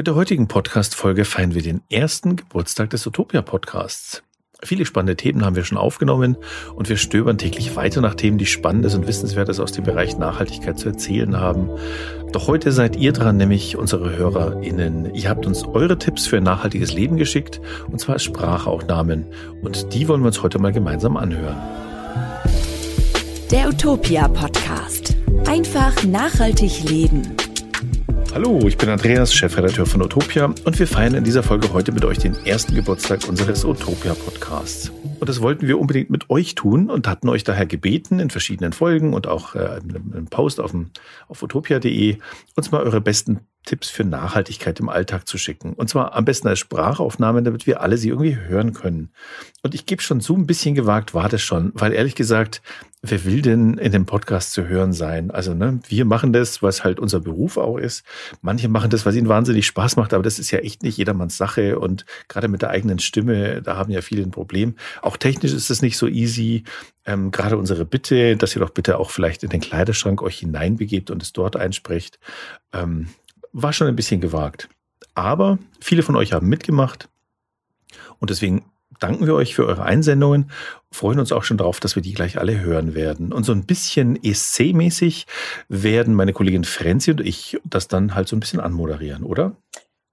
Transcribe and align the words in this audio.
Mit 0.00 0.06
der 0.06 0.14
heutigen 0.14 0.48
Podcast-Folge 0.48 1.26
feiern 1.26 1.52
wir 1.52 1.60
den 1.60 1.82
ersten 1.90 2.36
Geburtstag 2.36 2.88
des 2.88 3.06
Utopia-Podcasts. 3.06 4.22
Viele 4.62 4.86
spannende 4.86 5.14
Themen 5.14 5.44
haben 5.44 5.56
wir 5.56 5.64
schon 5.66 5.76
aufgenommen 5.76 6.38
und 6.74 6.88
wir 6.88 6.96
stöbern 6.96 7.36
täglich 7.36 7.76
weiter 7.76 8.00
nach 8.00 8.14
Themen, 8.14 8.38
die 8.38 8.46
Spannendes 8.46 8.94
und 8.94 9.06
Wissenswertes 9.06 9.60
aus 9.60 9.72
dem 9.72 9.84
Bereich 9.84 10.16
Nachhaltigkeit 10.16 10.78
zu 10.78 10.88
erzählen 10.88 11.36
haben. 11.36 11.68
Doch 12.32 12.46
heute 12.46 12.72
seid 12.72 12.96
ihr 12.96 13.12
dran, 13.12 13.36
nämlich 13.36 13.76
unsere 13.76 14.16
HörerInnen. 14.16 15.14
Ihr 15.14 15.28
habt 15.28 15.44
uns 15.44 15.64
eure 15.64 15.98
Tipps 15.98 16.26
für 16.26 16.38
ein 16.38 16.44
nachhaltiges 16.44 16.94
Leben 16.94 17.18
geschickt 17.18 17.60
und 17.88 18.00
zwar 18.00 18.14
als 18.14 18.24
Sprachaufnahmen 18.24 19.26
und 19.60 19.92
die 19.92 20.08
wollen 20.08 20.22
wir 20.22 20.28
uns 20.28 20.42
heute 20.42 20.58
mal 20.58 20.72
gemeinsam 20.72 21.18
anhören. 21.18 21.58
Der 23.50 23.68
Utopia 23.68 24.28
Podcast. 24.28 25.14
Einfach 25.44 26.02
nachhaltig 26.04 26.88
leben. 26.88 27.36
Hallo, 28.32 28.60
ich 28.68 28.78
bin 28.78 28.88
Andreas, 28.88 29.34
Chefredakteur 29.34 29.86
von 29.86 30.02
Utopia 30.02 30.44
und 30.44 30.78
wir 30.78 30.86
feiern 30.86 31.14
in 31.14 31.24
dieser 31.24 31.42
Folge 31.42 31.72
heute 31.72 31.90
mit 31.90 32.04
euch 32.04 32.18
den 32.18 32.36
ersten 32.46 32.76
Geburtstag 32.76 33.26
unseres 33.28 33.64
Utopia 33.64 34.14
Podcasts. 34.14 34.92
Und 35.18 35.28
das 35.28 35.42
wollten 35.42 35.66
wir 35.66 35.80
unbedingt 35.80 36.10
mit 36.10 36.30
euch 36.30 36.54
tun 36.54 36.90
und 36.90 37.08
hatten 37.08 37.28
euch 37.28 37.42
daher 37.42 37.66
gebeten, 37.66 38.20
in 38.20 38.30
verschiedenen 38.30 38.72
Folgen 38.72 39.14
und 39.14 39.26
auch 39.26 39.56
äh, 39.56 39.80
einem 39.82 40.26
Post 40.30 40.60
auf, 40.60 40.72
auf 41.26 41.42
utopia.de 41.42 42.18
uns 42.54 42.70
mal 42.70 42.84
eure 42.84 43.00
besten 43.00 43.40
Tipps 43.64 43.90
für 43.90 44.04
Nachhaltigkeit 44.04 44.80
im 44.80 44.88
Alltag 44.88 45.28
zu 45.28 45.36
schicken. 45.36 45.74
Und 45.74 45.88
zwar 45.88 46.14
am 46.14 46.24
besten 46.24 46.48
als 46.48 46.58
Sprachaufnahme, 46.58 47.42
damit 47.42 47.66
wir 47.66 47.82
alle 47.82 47.98
sie 47.98 48.08
irgendwie 48.08 48.36
hören 48.36 48.72
können. 48.72 49.10
Und 49.62 49.74
ich 49.74 49.86
gebe 49.86 50.02
schon 50.02 50.20
so 50.20 50.34
ein 50.34 50.46
bisschen 50.46 50.74
gewagt, 50.74 51.14
war 51.14 51.28
das 51.28 51.42
schon, 51.42 51.72
weil 51.74 51.92
ehrlich 51.92 52.14
gesagt, 52.14 52.62
wer 53.02 53.24
will 53.24 53.42
denn 53.42 53.78
in 53.78 53.92
dem 53.92 54.06
Podcast 54.06 54.52
zu 54.52 54.66
hören 54.66 54.92
sein? 54.92 55.30
Also, 55.30 55.54
ne, 55.54 55.80
wir 55.88 56.04
machen 56.04 56.32
das, 56.32 56.62
was 56.62 56.84
halt 56.84 56.98
unser 56.98 57.20
Beruf 57.20 57.56
auch 57.56 57.76
ist. 57.76 58.04
Manche 58.42 58.68
machen 58.68 58.90
das, 58.90 59.06
was 59.06 59.14
ihnen 59.14 59.28
wahnsinnig 59.28 59.66
Spaß 59.66 59.96
macht, 59.96 60.12
aber 60.12 60.22
das 60.22 60.38
ist 60.38 60.50
ja 60.50 60.58
echt 60.60 60.82
nicht 60.82 60.96
jedermanns 60.96 61.36
Sache. 61.36 61.78
Und 61.78 62.04
gerade 62.28 62.48
mit 62.48 62.62
der 62.62 62.70
eigenen 62.70 62.98
Stimme, 62.98 63.62
da 63.62 63.76
haben 63.76 63.92
ja 63.92 64.00
viele 64.02 64.22
ein 64.22 64.30
Problem. 64.30 64.74
Auch 65.02 65.16
technisch 65.16 65.52
ist 65.52 65.70
es 65.70 65.82
nicht 65.82 65.96
so 65.96 66.06
easy. 66.06 66.64
Ähm, 67.06 67.30
gerade 67.30 67.56
unsere 67.56 67.86
Bitte, 67.86 68.36
dass 68.36 68.54
ihr 68.54 68.60
doch 68.60 68.70
bitte 68.70 68.98
auch 68.98 69.10
vielleicht 69.10 69.42
in 69.42 69.50
den 69.50 69.60
Kleiderschrank 69.60 70.22
euch 70.22 70.38
hineinbegebt 70.38 71.10
und 71.10 71.22
es 71.22 71.32
dort 71.32 71.56
einsprecht. 71.56 72.18
Ähm, 72.72 73.08
war 73.52 73.72
schon 73.72 73.88
ein 73.88 73.96
bisschen 73.96 74.20
gewagt. 74.20 74.68
Aber 75.14 75.58
viele 75.80 76.02
von 76.02 76.16
euch 76.16 76.32
haben 76.32 76.48
mitgemacht. 76.48 77.08
Und 78.18 78.30
deswegen 78.30 78.64
danken 79.00 79.26
wir 79.26 79.34
euch 79.34 79.54
für 79.54 79.66
eure 79.66 79.82
Einsendungen, 79.82 80.50
freuen 80.92 81.18
uns 81.18 81.32
auch 81.32 81.42
schon 81.42 81.56
darauf, 81.56 81.80
dass 81.80 81.96
wir 81.96 82.02
die 82.02 82.12
gleich 82.12 82.38
alle 82.38 82.60
hören 82.60 82.94
werden. 82.94 83.32
Und 83.32 83.44
so 83.44 83.52
ein 83.52 83.64
bisschen 83.64 84.16
ESC-mäßig 84.16 85.26
werden 85.68 86.14
meine 86.14 86.32
Kollegin 86.32 86.64
Frenzi 86.64 87.10
und 87.10 87.20
ich 87.20 87.58
das 87.64 87.88
dann 87.88 88.14
halt 88.14 88.28
so 88.28 88.36
ein 88.36 88.40
bisschen 88.40 88.60
anmoderieren, 88.60 89.24
oder? 89.24 89.52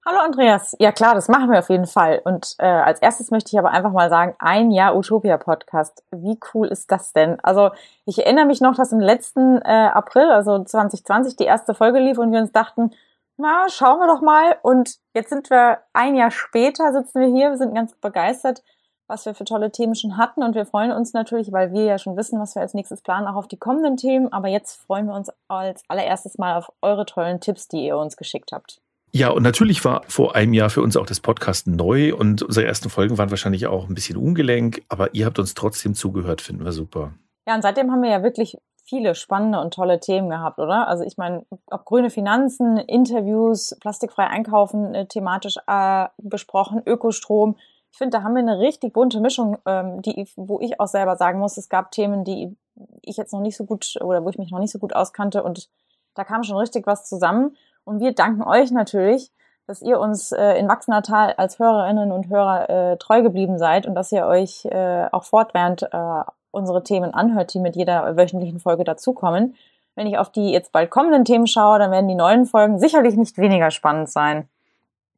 Hallo 0.06 0.20
Andreas. 0.20 0.74
Ja 0.78 0.90
klar, 0.90 1.14
das 1.14 1.28
machen 1.28 1.50
wir 1.50 1.58
auf 1.58 1.68
jeden 1.68 1.86
Fall. 1.86 2.22
Und 2.24 2.54
äh, 2.58 2.64
als 2.64 3.00
erstes 3.00 3.30
möchte 3.30 3.50
ich 3.52 3.58
aber 3.58 3.72
einfach 3.72 3.92
mal 3.92 4.08
sagen, 4.08 4.34
ein 4.38 4.70
Jahr 4.70 4.96
Utopia 4.96 5.36
Podcast. 5.36 6.02
Wie 6.10 6.38
cool 6.54 6.68
ist 6.68 6.90
das 6.90 7.12
denn? 7.12 7.38
Also 7.40 7.72
ich 8.06 8.18
erinnere 8.18 8.46
mich 8.46 8.62
noch, 8.62 8.74
dass 8.74 8.90
im 8.90 9.00
letzten 9.00 9.60
äh, 9.60 9.90
April, 9.92 10.30
also 10.30 10.64
2020, 10.64 11.36
die 11.36 11.44
erste 11.44 11.74
Folge 11.74 11.98
lief 11.98 12.16
und 12.16 12.32
wir 12.32 12.40
uns 12.40 12.52
dachten, 12.52 12.92
na, 13.38 13.68
schauen 13.68 14.00
wir 14.00 14.06
doch 14.06 14.20
mal. 14.20 14.58
Und 14.62 14.96
jetzt 15.14 15.30
sind 15.30 15.48
wir 15.50 15.78
ein 15.92 16.14
Jahr 16.14 16.30
später, 16.30 16.92
sitzen 16.92 17.20
wir 17.20 17.28
hier, 17.28 17.50
wir 17.50 17.56
sind 17.56 17.74
ganz 17.74 17.94
begeistert, 17.94 18.62
was 19.06 19.24
wir 19.24 19.34
für 19.34 19.44
tolle 19.44 19.70
Themen 19.70 19.94
schon 19.94 20.16
hatten. 20.16 20.42
Und 20.42 20.54
wir 20.54 20.66
freuen 20.66 20.92
uns 20.92 21.12
natürlich, 21.12 21.52
weil 21.52 21.72
wir 21.72 21.84
ja 21.84 21.98
schon 21.98 22.16
wissen, 22.16 22.40
was 22.40 22.54
wir 22.54 22.62
als 22.62 22.74
nächstes 22.74 23.00
planen, 23.00 23.26
auch 23.26 23.36
auf 23.36 23.48
die 23.48 23.56
kommenden 23.56 23.96
Themen. 23.96 24.32
Aber 24.32 24.48
jetzt 24.48 24.82
freuen 24.82 25.06
wir 25.06 25.14
uns 25.14 25.30
als 25.48 25.82
allererstes 25.88 26.36
mal 26.36 26.58
auf 26.58 26.70
eure 26.82 27.06
tollen 27.06 27.40
Tipps, 27.40 27.68
die 27.68 27.86
ihr 27.86 27.96
uns 27.96 28.16
geschickt 28.16 28.50
habt. 28.52 28.80
Ja, 29.10 29.30
und 29.30 29.42
natürlich 29.42 29.84
war 29.84 30.02
vor 30.06 30.34
einem 30.34 30.52
Jahr 30.52 30.68
für 30.68 30.82
uns 30.82 30.96
auch 30.96 31.06
das 31.06 31.20
Podcast 31.20 31.66
neu 31.66 32.14
und 32.14 32.42
unsere 32.42 32.66
ersten 32.66 32.90
Folgen 32.90 33.16
waren 33.16 33.30
wahrscheinlich 33.30 33.66
auch 33.66 33.88
ein 33.88 33.94
bisschen 33.94 34.18
ungelenk, 34.18 34.82
aber 34.90 35.14
ihr 35.14 35.24
habt 35.24 35.38
uns 35.38 35.54
trotzdem 35.54 35.94
zugehört, 35.94 36.42
finden 36.42 36.64
wir 36.64 36.72
super. 36.72 37.14
Ja, 37.46 37.54
und 37.54 37.62
seitdem 37.62 37.90
haben 37.90 38.02
wir 38.02 38.10
ja 38.10 38.22
wirklich 38.22 38.58
viele 38.88 39.14
spannende 39.14 39.60
und 39.60 39.74
tolle 39.74 40.00
Themen 40.00 40.30
gehabt, 40.30 40.58
oder? 40.58 40.88
Also 40.88 41.04
ich 41.04 41.18
meine, 41.18 41.44
ob 41.70 41.84
grüne 41.84 42.08
Finanzen, 42.08 42.78
Interviews, 42.78 43.76
plastikfrei 43.80 44.26
einkaufen 44.26 44.94
äh, 44.94 45.06
thematisch 45.06 45.56
äh, 45.66 46.06
besprochen, 46.16 46.82
Ökostrom. 46.86 47.56
Ich 47.92 47.98
finde, 47.98 48.16
da 48.16 48.24
haben 48.24 48.34
wir 48.34 48.40
eine 48.40 48.58
richtig 48.58 48.94
bunte 48.94 49.20
Mischung, 49.20 49.58
ähm, 49.66 50.00
die, 50.00 50.26
wo 50.36 50.60
ich 50.60 50.80
auch 50.80 50.86
selber 50.86 51.16
sagen 51.16 51.38
muss, 51.38 51.58
es 51.58 51.68
gab 51.68 51.90
Themen, 51.90 52.24
die 52.24 52.56
ich 53.02 53.18
jetzt 53.18 53.32
noch 53.32 53.40
nicht 53.40 53.56
so 53.56 53.64
gut 53.64 53.96
oder 54.00 54.24
wo 54.24 54.30
ich 54.30 54.38
mich 54.38 54.50
noch 54.50 54.58
nicht 54.58 54.72
so 54.72 54.78
gut 54.78 54.94
auskannte 54.94 55.42
und 55.42 55.68
da 56.14 56.24
kam 56.24 56.42
schon 56.42 56.56
richtig 56.56 56.86
was 56.86 57.04
zusammen. 57.04 57.56
Und 57.84 58.00
wir 58.00 58.12
danken 58.12 58.42
euch 58.42 58.70
natürlich, 58.70 59.32
dass 59.66 59.82
ihr 59.82 60.00
uns 60.00 60.32
äh, 60.32 60.54
in 60.54 60.66
wachsender 60.66 61.02
Tal 61.02 61.34
als 61.34 61.58
Hörerinnen 61.58 62.10
und 62.10 62.28
Hörer 62.28 62.70
äh, 62.70 62.96
treu 62.96 63.22
geblieben 63.22 63.58
seid 63.58 63.86
und 63.86 63.94
dass 63.94 64.10
ihr 64.12 64.26
euch 64.26 64.64
äh, 64.64 65.08
auch 65.12 65.24
fortwährend 65.24 65.82
äh, 65.82 66.22
unsere 66.50 66.82
Themen 66.82 67.14
anhört, 67.14 67.54
die 67.54 67.60
mit 67.60 67.76
jeder 67.76 68.16
wöchentlichen 68.16 68.60
Folge 68.60 68.84
dazukommen. 68.84 69.54
Wenn 69.94 70.06
ich 70.06 70.18
auf 70.18 70.30
die 70.30 70.52
jetzt 70.52 70.72
bald 70.72 70.90
kommenden 70.90 71.24
Themen 71.24 71.46
schaue, 71.46 71.78
dann 71.78 71.90
werden 71.90 72.08
die 72.08 72.14
neuen 72.14 72.46
Folgen 72.46 72.78
sicherlich 72.78 73.16
nicht 73.16 73.38
weniger 73.38 73.70
spannend 73.70 74.08
sein. 74.08 74.48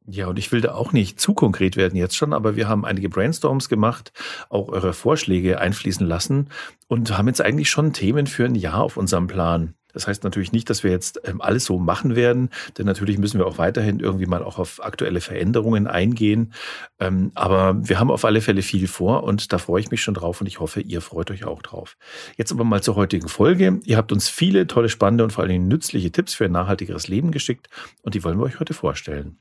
Ja, 0.07 0.27
und 0.27 0.39
ich 0.39 0.51
will 0.51 0.61
da 0.61 0.73
auch 0.73 0.93
nicht 0.93 1.19
zu 1.19 1.33
konkret 1.33 1.77
werden 1.77 1.95
jetzt 1.95 2.15
schon, 2.15 2.33
aber 2.33 2.55
wir 2.55 2.67
haben 2.67 2.85
einige 2.85 3.07
Brainstorms 3.07 3.69
gemacht, 3.69 4.11
auch 4.49 4.69
eure 4.69 4.93
Vorschläge 4.93 5.59
einfließen 5.59 6.05
lassen 6.05 6.49
und 6.87 7.15
haben 7.17 7.27
jetzt 7.27 7.41
eigentlich 7.41 7.69
schon 7.69 7.93
Themen 7.93 8.25
für 8.25 8.45
ein 8.45 8.55
Jahr 8.55 8.81
auf 8.81 8.97
unserem 8.97 9.27
Plan. 9.27 9.75
Das 9.93 10.07
heißt 10.07 10.23
natürlich 10.23 10.51
nicht, 10.51 10.69
dass 10.69 10.83
wir 10.83 10.91
jetzt 10.91 11.21
ähm, 11.25 11.41
alles 11.41 11.65
so 11.65 11.77
machen 11.77 12.15
werden, 12.15 12.49
denn 12.77 12.85
natürlich 12.85 13.17
müssen 13.17 13.39
wir 13.39 13.45
auch 13.45 13.57
weiterhin 13.57 13.99
irgendwie 13.99 14.25
mal 14.25 14.43
auch 14.43 14.57
auf 14.57 14.83
aktuelle 14.83 15.21
Veränderungen 15.21 15.87
eingehen. 15.87 16.53
Ähm, 16.99 17.31
aber 17.35 17.75
wir 17.87 17.99
haben 17.99 18.11
auf 18.11 18.25
alle 18.25 18.41
Fälle 18.41 18.61
viel 18.61 18.87
vor 18.87 19.23
und 19.23 19.53
da 19.53 19.57
freue 19.57 19.81
ich 19.81 19.91
mich 19.91 20.01
schon 20.01 20.13
drauf 20.13 20.41
und 20.41 20.47
ich 20.47 20.59
hoffe, 20.59 20.81
ihr 20.81 21.01
freut 21.01 21.29
euch 21.31 21.45
auch 21.45 21.61
drauf. 21.61 21.97
Jetzt 22.37 22.51
aber 22.51 22.63
mal 22.63 22.81
zur 22.81 22.95
heutigen 22.95 23.27
Folge. 23.27 23.79
Ihr 23.83 23.97
habt 23.97 24.11
uns 24.11 24.29
viele 24.29 24.67
tolle, 24.67 24.89
spannende 24.89 25.23
und 25.23 25.31
vor 25.31 25.43
allen 25.43 25.51
Dingen 25.51 25.67
nützliche 25.67 26.11
Tipps 26.11 26.33
für 26.33 26.45
ein 26.45 26.51
nachhaltigeres 26.51 27.07
Leben 27.07 27.31
geschickt 27.31 27.67
und 28.01 28.15
die 28.15 28.23
wollen 28.23 28.39
wir 28.39 28.45
euch 28.45 28.59
heute 28.59 28.73
vorstellen. 28.73 29.37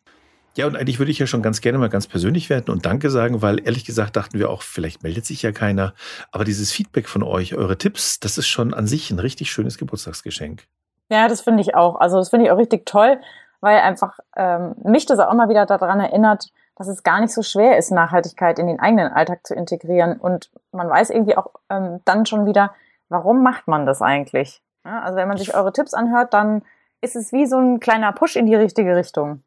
Ja, 0.57 0.67
und 0.67 0.77
eigentlich 0.77 0.99
würde 0.99 1.13
ich 1.13 1.19
ja 1.19 1.27
schon 1.27 1.43
ganz 1.43 1.61
gerne 1.61 1.79
mal 1.79 1.89
ganz 1.89 2.09
persönlich 2.09 2.51
werden 2.51 2.71
und 2.71 2.85
Danke 2.85 3.09
sagen, 3.09 3.41
weil 3.41 3.65
ehrlich 3.65 3.85
gesagt 3.85 4.17
dachten 4.17 4.39
wir 4.39 4.51
auch, 4.51 4.63
vielleicht 4.63 5.03
meldet 5.03 5.25
sich 5.25 5.43
ja 5.43 5.53
keiner. 5.53 5.95
Aber 6.33 6.45
dieses 6.45 6.73
Feedback 6.73 7.09
von 7.09 7.23
euch, 7.23 7.55
eure 7.55 7.79
Tipps, 7.79 8.19
das 8.19 8.37
ist 8.37 8.49
schon 8.49 8.75
an 8.75 8.87
sich 8.87 9.11
ein 9.11 9.21
richtig 9.21 9.53
schönes 9.53 9.79
Geburtstagsgeschenk. 9.79 10.67
Ja, 11.09 11.29
das 11.29 11.41
finde 11.41 11.61
ich 11.61 11.75
auch. 11.75 12.01
Also 12.01 12.19
das 12.19 12.31
finde 12.31 12.47
ich 12.47 12.53
auch 12.53 12.59
richtig 12.59 12.85
toll, 12.85 13.21
weil 13.61 13.79
einfach 13.79 14.19
ähm, 14.37 14.75
mich 14.83 15.07
das 15.07 15.21
auch 15.21 15.33
immer 15.33 15.49
wieder 15.49 15.67
daran 15.67 16.01
erinnert, 16.01 16.51
dass 16.77 16.89
es 16.89 17.03
gar 17.03 17.21
nicht 17.21 17.33
so 17.33 17.43
schwer 17.43 17.77
ist, 17.79 17.91
Nachhaltigkeit 17.91 18.59
in 18.59 18.67
den 18.67 18.81
eigenen 18.81 19.13
Alltag 19.13 19.47
zu 19.47 19.55
integrieren. 19.55 20.19
Und 20.19 20.51
man 20.73 20.89
weiß 20.89 21.11
irgendwie 21.11 21.37
auch 21.37 21.49
ähm, 21.69 22.01
dann 22.05 22.27
schon 22.27 22.47
wieder, 22.47 22.75
warum 23.09 23.43
macht 23.43 23.69
man 23.69 23.87
das 23.87 24.03
eigentlich? 24.03 24.63
Ja, 24.85 25.01
also 25.03 25.17
wenn 25.17 25.29
man 25.29 25.37
sich 25.37 25.55
eure 25.55 25.73
Tipps 25.73 25.95
anhört, 25.95 26.33
dann 26.33 26.63
ist 27.03 27.17
es 27.17 27.33
wie 27.33 27.47
so 27.47 27.59
ein 27.59 27.81
kleiner 27.81 28.13
Push 28.13 28.37
in 28.37 28.47
die 28.47 28.55
richtige 28.55 28.97
Richtung. 28.97 29.43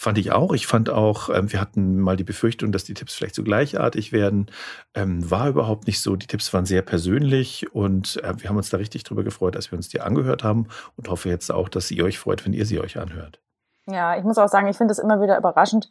Fand 0.00 0.16
ich 0.16 0.30
auch. 0.30 0.52
Ich 0.52 0.68
fand 0.68 0.90
auch, 0.90 1.28
ähm, 1.28 1.50
wir 1.50 1.60
hatten 1.60 1.98
mal 1.98 2.14
die 2.14 2.22
Befürchtung, 2.22 2.70
dass 2.70 2.84
die 2.84 2.94
Tipps 2.94 3.14
vielleicht 3.14 3.34
so 3.34 3.42
gleichartig 3.42 4.12
werden. 4.12 4.46
Ähm, 4.94 5.28
war 5.28 5.48
überhaupt 5.48 5.88
nicht 5.88 6.00
so. 6.00 6.14
Die 6.14 6.28
Tipps 6.28 6.54
waren 6.54 6.66
sehr 6.66 6.82
persönlich 6.82 7.74
und 7.74 8.22
äh, 8.22 8.32
wir 8.40 8.48
haben 8.48 8.56
uns 8.56 8.70
da 8.70 8.76
richtig 8.76 9.02
drüber 9.02 9.24
gefreut, 9.24 9.56
als 9.56 9.72
wir 9.72 9.76
uns 9.76 9.88
die 9.88 10.00
angehört 10.00 10.44
haben 10.44 10.68
und 10.96 11.08
hoffe 11.08 11.28
jetzt 11.28 11.50
auch, 11.50 11.68
dass 11.68 11.90
ihr 11.90 12.04
euch 12.04 12.20
freut, 12.20 12.46
wenn 12.46 12.52
ihr 12.52 12.64
sie 12.64 12.78
euch 12.78 12.96
anhört. 12.96 13.40
Ja, 13.86 14.16
ich 14.16 14.22
muss 14.22 14.38
auch 14.38 14.46
sagen, 14.46 14.68
ich 14.68 14.76
finde 14.76 14.92
es 14.92 15.00
immer 15.00 15.20
wieder 15.20 15.36
überraschend, 15.36 15.90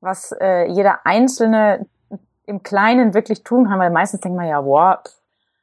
was 0.00 0.30
äh, 0.40 0.70
jeder 0.70 1.04
Einzelne 1.04 1.88
im 2.46 2.62
Kleinen 2.62 3.12
wirklich 3.12 3.42
tun 3.42 3.66
kann, 3.66 3.80
weil 3.80 3.90
meistens 3.90 4.20
denkt 4.20 4.36
man 4.38 4.46
ja, 4.46 4.60
boah, 4.60 5.02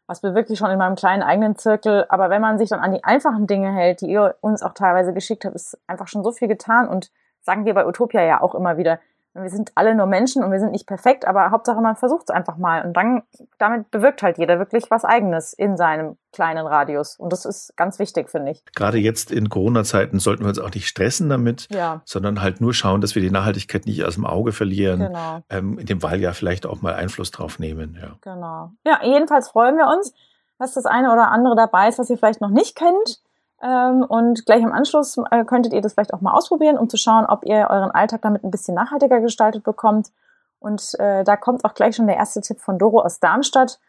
was 0.05 0.19
bewirkt 0.19 0.49
sich 0.49 0.59
schon 0.59 0.69
in 0.69 0.79
meinem 0.79 0.97
kleinen 0.97 1.23
eigenen 1.23 1.55
Zirkel. 1.55 2.07
Aber 2.09 2.29
wenn 2.29 2.41
man 2.41 2.57
sich 2.57 2.67
dann 2.67 2.81
an 2.81 2.93
die 2.93 3.05
einfachen 3.05 3.47
Dinge 3.47 3.71
hält, 3.71 4.01
die 4.01 4.07
ihr 4.07 4.35
uns 4.41 4.63
auch 4.63 4.73
teilweise 4.73 5.13
geschickt 5.13 5.45
habt, 5.45 5.55
ist 5.55 5.77
einfach 5.87 6.09
schon 6.09 6.25
so 6.25 6.33
viel 6.33 6.49
getan 6.49 6.89
und 6.89 7.09
sagen 7.45 7.65
wir 7.65 7.73
bei 7.73 7.85
Utopia 7.85 8.23
ja 8.23 8.41
auch 8.41 8.55
immer 8.55 8.77
wieder. 8.77 8.99
Wir 9.37 9.49
sind 9.49 9.73
alle 9.75 9.95
nur 9.95 10.05
Menschen 10.05 10.45
und 10.45 10.51
wir 10.53 10.61
sind 10.61 10.71
nicht 10.71 10.87
perfekt, 10.87 11.27
aber 11.27 11.51
Hauptsache 11.51 11.81
man 11.81 11.97
versucht 11.97 12.23
es 12.23 12.29
einfach 12.29 12.55
mal. 12.55 12.85
Und 12.85 12.93
dann, 12.93 13.23
damit 13.57 13.91
bewirkt 13.91 14.23
halt 14.23 14.37
jeder 14.37 14.59
wirklich 14.59 14.89
was 14.89 15.03
Eigenes 15.03 15.51
in 15.51 15.75
seinem 15.75 16.17
kleinen 16.31 16.65
Radius. 16.65 17.17
Und 17.17 17.33
das 17.33 17.43
ist 17.43 17.75
ganz 17.75 17.99
wichtig, 17.99 18.29
finde 18.29 18.51
ich. 18.51 18.63
Gerade 18.75 18.97
jetzt 18.97 19.33
in 19.33 19.49
Corona-Zeiten 19.49 20.19
sollten 20.19 20.43
wir 20.43 20.49
uns 20.49 20.59
auch 20.59 20.73
nicht 20.73 20.87
stressen 20.87 21.27
damit, 21.27 21.67
ja. 21.69 22.01
sondern 22.05 22.41
halt 22.41 22.61
nur 22.61 22.73
schauen, 22.73 23.01
dass 23.01 23.13
wir 23.15 23.21
die 23.21 23.29
Nachhaltigkeit 23.29 23.85
nicht 23.85 24.05
aus 24.05 24.15
dem 24.15 24.25
Auge 24.25 24.53
verlieren. 24.53 25.01
Genau. 25.01 25.39
Ähm, 25.49 25.79
in 25.79 25.85
dem 25.85 26.01
Wahljahr 26.01 26.33
vielleicht 26.33 26.65
auch 26.65 26.81
mal 26.81 26.93
Einfluss 26.93 27.31
drauf 27.31 27.59
nehmen. 27.59 27.99
Ja. 28.01 28.15
Genau. 28.21 28.71
Ja, 28.85 29.01
jedenfalls 29.03 29.49
freuen 29.49 29.75
wir 29.75 29.87
uns, 29.87 30.13
dass 30.59 30.75
das 30.75 30.85
eine 30.85 31.11
oder 31.11 31.29
andere 31.29 31.57
dabei 31.57 31.89
ist, 31.89 31.99
was 31.99 32.09
ihr 32.09 32.17
vielleicht 32.17 32.39
noch 32.39 32.51
nicht 32.51 32.77
kennt. 32.77 33.19
Ähm, 33.61 34.03
und 34.03 34.45
gleich 34.45 34.61
im 34.61 34.71
Anschluss 34.71 35.17
äh, 35.31 35.45
könntet 35.45 35.73
ihr 35.73 35.81
das 35.81 35.93
vielleicht 35.93 36.13
auch 36.13 36.21
mal 36.21 36.33
ausprobieren, 36.33 36.77
um 36.77 36.89
zu 36.89 36.97
schauen, 36.97 37.25
ob 37.25 37.45
ihr 37.45 37.67
euren 37.69 37.91
Alltag 37.91 38.21
damit 38.21 38.43
ein 38.43 38.51
bisschen 38.51 38.75
nachhaltiger 38.75 39.21
gestaltet 39.21 39.63
bekommt. 39.63 40.11
Und 40.59 40.93
äh, 40.99 41.23
da 41.23 41.37
kommt 41.37 41.63
auch 41.63 41.73
gleich 41.73 41.95
schon 41.95 42.07
der 42.07 42.17
erste 42.17 42.41
Tipp 42.41 42.59
von 42.59 42.77
Doro 42.77 43.01
aus 43.01 43.19
Darmstadt. 43.19 43.79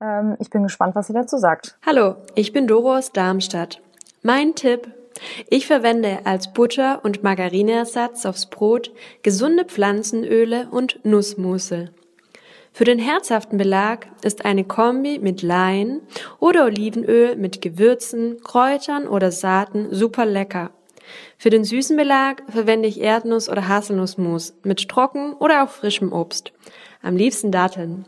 Ähm, 0.00 0.36
ich 0.40 0.50
bin 0.50 0.62
gespannt, 0.62 0.94
was 0.94 1.06
sie 1.06 1.12
dazu 1.12 1.36
sagt. 1.36 1.78
Hallo, 1.86 2.16
ich 2.34 2.52
bin 2.52 2.66
Doro 2.66 2.96
aus 2.96 3.12
Darmstadt. 3.12 3.80
Mein 4.22 4.54
Tipp 4.54 4.92
Ich 5.48 5.66
verwende 5.66 6.20
als 6.24 6.52
Butter- 6.52 7.04
und 7.04 7.22
Margarineersatz 7.22 8.26
aufs 8.26 8.46
Brot 8.46 8.90
gesunde 9.22 9.64
Pflanzenöle 9.64 10.68
und 10.70 11.04
Nussmusse. 11.04 11.90
Für 12.76 12.82
den 12.82 12.98
herzhaften 12.98 13.56
Belag 13.56 14.08
ist 14.22 14.44
eine 14.44 14.64
Kombi 14.64 15.20
mit 15.20 15.42
Lein 15.42 16.00
oder 16.40 16.64
Olivenöl 16.64 17.36
mit 17.36 17.62
Gewürzen, 17.62 18.42
Kräutern 18.42 19.06
oder 19.06 19.30
Saaten 19.30 19.94
super 19.94 20.26
lecker. 20.26 20.72
Für 21.38 21.50
den 21.50 21.62
süßen 21.62 21.96
Belag 21.96 22.42
verwende 22.48 22.88
ich 22.88 23.00
Erdnuss- 23.00 23.48
oder 23.48 23.68
Haselnussmus 23.68 24.54
mit 24.64 24.88
trocken 24.88 25.34
oder 25.34 25.62
auch 25.62 25.68
frischem 25.68 26.12
Obst. 26.12 26.52
Am 27.00 27.14
liebsten 27.16 27.52
Datteln. 27.52 28.06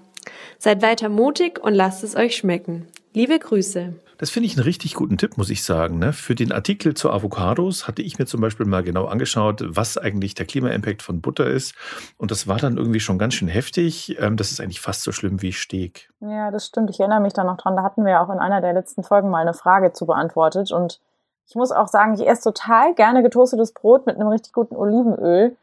Seid 0.59 0.83
weiter 0.83 1.11
mutig 1.11 1.63
und 1.63 1.75
lasst 1.75 2.03
es 2.03 2.17
euch 2.17 2.35
schmecken. 2.35 2.89
Liebe 3.15 3.39
Grüße. 3.39 3.95
Das 4.19 4.31
finde 4.31 4.47
ich 4.47 4.57
einen 4.57 4.65
richtig 4.65 4.95
guten 4.95 5.19
Tipp, 5.19 5.37
muss 5.37 5.51
ich 5.51 5.63
sagen. 5.63 5.99
Ne? 5.99 6.13
Für 6.15 6.35
den 6.35 6.51
Artikel 6.51 6.95
zu 6.95 7.11
Avocados 7.11 7.87
hatte 7.87 8.01
ich 8.01 8.19
mir 8.19 8.25
zum 8.25 8.41
Beispiel 8.41 8.65
mal 8.65 8.83
genau 8.83 9.05
angeschaut, 9.05 9.63
was 9.67 9.99
eigentlich 9.99 10.35
der 10.35 10.47
Klima-Impact 10.47 11.03
von 11.03 11.21
Butter 11.21 11.47
ist. 11.47 11.75
Und 12.17 12.31
das 12.31 12.49
war 12.49 12.57
dann 12.57 12.79
irgendwie 12.79 13.01
schon 13.01 13.19
ganz 13.19 13.35
schön 13.35 13.49
heftig. 13.49 14.17
Ähm, 14.19 14.37
das 14.37 14.51
ist 14.51 14.61
eigentlich 14.61 14.81
fast 14.81 15.03
so 15.03 15.13
schlimm 15.13 15.43
wie 15.43 15.53
Steak. 15.53 16.09
Ja, 16.21 16.51
das 16.51 16.67
stimmt. 16.67 16.89
Ich 16.91 16.99
erinnere 17.01 17.21
mich 17.21 17.35
da 17.35 17.45
noch 17.45 17.59
dran. 17.59 17.77
Da 17.77 17.83
hatten 17.83 18.05
wir 18.05 18.13
ja 18.13 18.25
auch 18.25 18.33
in 18.33 18.39
einer 18.39 18.63
der 18.63 18.73
letzten 18.73 19.03
Folgen 19.03 19.29
mal 19.29 19.43
eine 19.43 19.55
Frage 19.55 19.93
zu 19.93 20.07
beantwortet. 20.07 20.73
Und 20.73 21.01
ich 21.47 21.55
muss 21.55 21.71
auch 21.71 21.89
sagen, 21.89 22.15
ich 22.15 22.27
esse 22.27 22.53
total 22.53 22.95
gerne 22.95 23.23
getoastetes 23.23 23.73
Brot 23.73 24.07
mit 24.07 24.17
einem 24.17 24.29
richtig 24.29 24.55
guten 24.55 24.77
Olivenöl. 24.77 25.57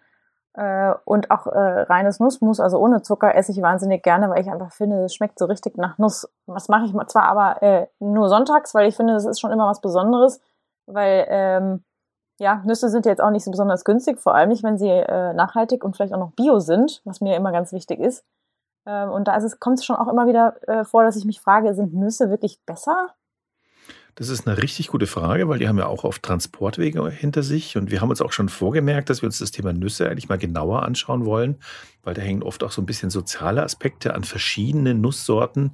Äh, 0.55 0.93
und 1.05 1.31
auch 1.31 1.47
äh, 1.47 1.81
reines 1.81 2.19
Nussmus, 2.19 2.59
also 2.59 2.77
ohne 2.77 3.01
Zucker, 3.01 3.35
esse 3.35 3.51
ich 3.51 3.61
wahnsinnig 3.61 4.03
gerne, 4.03 4.29
weil 4.29 4.41
ich 4.41 4.51
einfach 4.51 4.71
finde, 4.71 5.05
es 5.05 5.15
schmeckt 5.15 5.39
so 5.39 5.45
richtig 5.45 5.77
nach 5.77 5.97
Nuss. 5.97 6.29
Das 6.45 6.69
mache 6.69 6.85
ich 6.85 7.07
zwar 7.07 7.23
aber 7.23 7.61
äh, 7.63 7.87
nur 7.99 8.29
sonntags, 8.29 8.75
weil 8.75 8.87
ich 8.87 8.95
finde, 8.95 9.13
das 9.13 9.25
ist 9.25 9.39
schon 9.39 9.51
immer 9.51 9.67
was 9.67 9.81
Besonderes, 9.81 10.41
weil 10.85 11.25
ähm, 11.29 11.83
ja, 12.39 12.61
Nüsse 12.65 12.89
sind 12.89 13.05
jetzt 13.05 13.21
auch 13.21 13.31
nicht 13.31 13.43
so 13.43 13.51
besonders 13.51 13.83
günstig, 13.83 14.19
vor 14.19 14.35
allem 14.35 14.49
nicht, 14.49 14.63
wenn 14.63 14.77
sie 14.77 14.89
äh, 14.89 15.33
nachhaltig 15.33 15.83
und 15.83 15.95
vielleicht 15.95 16.13
auch 16.13 16.19
noch 16.19 16.33
bio 16.33 16.59
sind, 16.59 17.01
was 17.05 17.21
mir 17.21 17.35
immer 17.35 17.51
ganz 17.51 17.71
wichtig 17.73 17.99
ist. 17.99 18.23
Ähm, 18.85 19.11
und 19.11 19.27
da 19.27 19.39
kommt 19.59 19.79
es 19.79 19.85
schon 19.85 19.95
auch 19.95 20.07
immer 20.07 20.27
wieder 20.27 20.55
äh, 20.67 20.83
vor, 20.83 21.03
dass 21.03 21.15
ich 21.15 21.25
mich 21.25 21.41
frage, 21.41 21.73
sind 21.73 21.93
Nüsse 21.93 22.29
wirklich 22.29 22.59
besser? 22.65 23.15
Das 24.15 24.29
ist 24.29 24.45
eine 24.45 24.61
richtig 24.61 24.89
gute 24.89 25.07
Frage, 25.07 25.49
weil 25.49 25.57
die 25.57 25.67
haben 25.67 25.79
ja 25.79 25.87
auch 25.87 26.03
oft 26.03 26.21
Transportwege 26.21 27.09
hinter 27.09 27.41
sich. 27.41 27.77
Und 27.77 27.89
wir 27.89 27.99
haben 27.99 28.11
uns 28.11 28.21
auch 28.21 28.31
schon 28.31 28.47
vorgemerkt, 28.47 29.09
dass 29.09 29.23
wir 29.23 29.27
uns 29.27 29.39
das 29.39 29.49
Thema 29.49 29.73
Nüsse 29.73 30.07
eigentlich 30.07 30.29
mal 30.29 30.37
genauer 30.37 30.83
anschauen 30.83 31.25
wollen, 31.25 31.55
weil 32.03 32.13
da 32.13 32.21
hängen 32.21 32.43
oft 32.43 32.63
auch 32.63 32.71
so 32.71 32.79
ein 32.81 32.85
bisschen 32.85 33.09
soziale 33.09 33.63
Aspekte 33.63 34.13
an 34.13 34.23
verschiedenen 34.23 35.01
Nusssorten. 35.01 35.71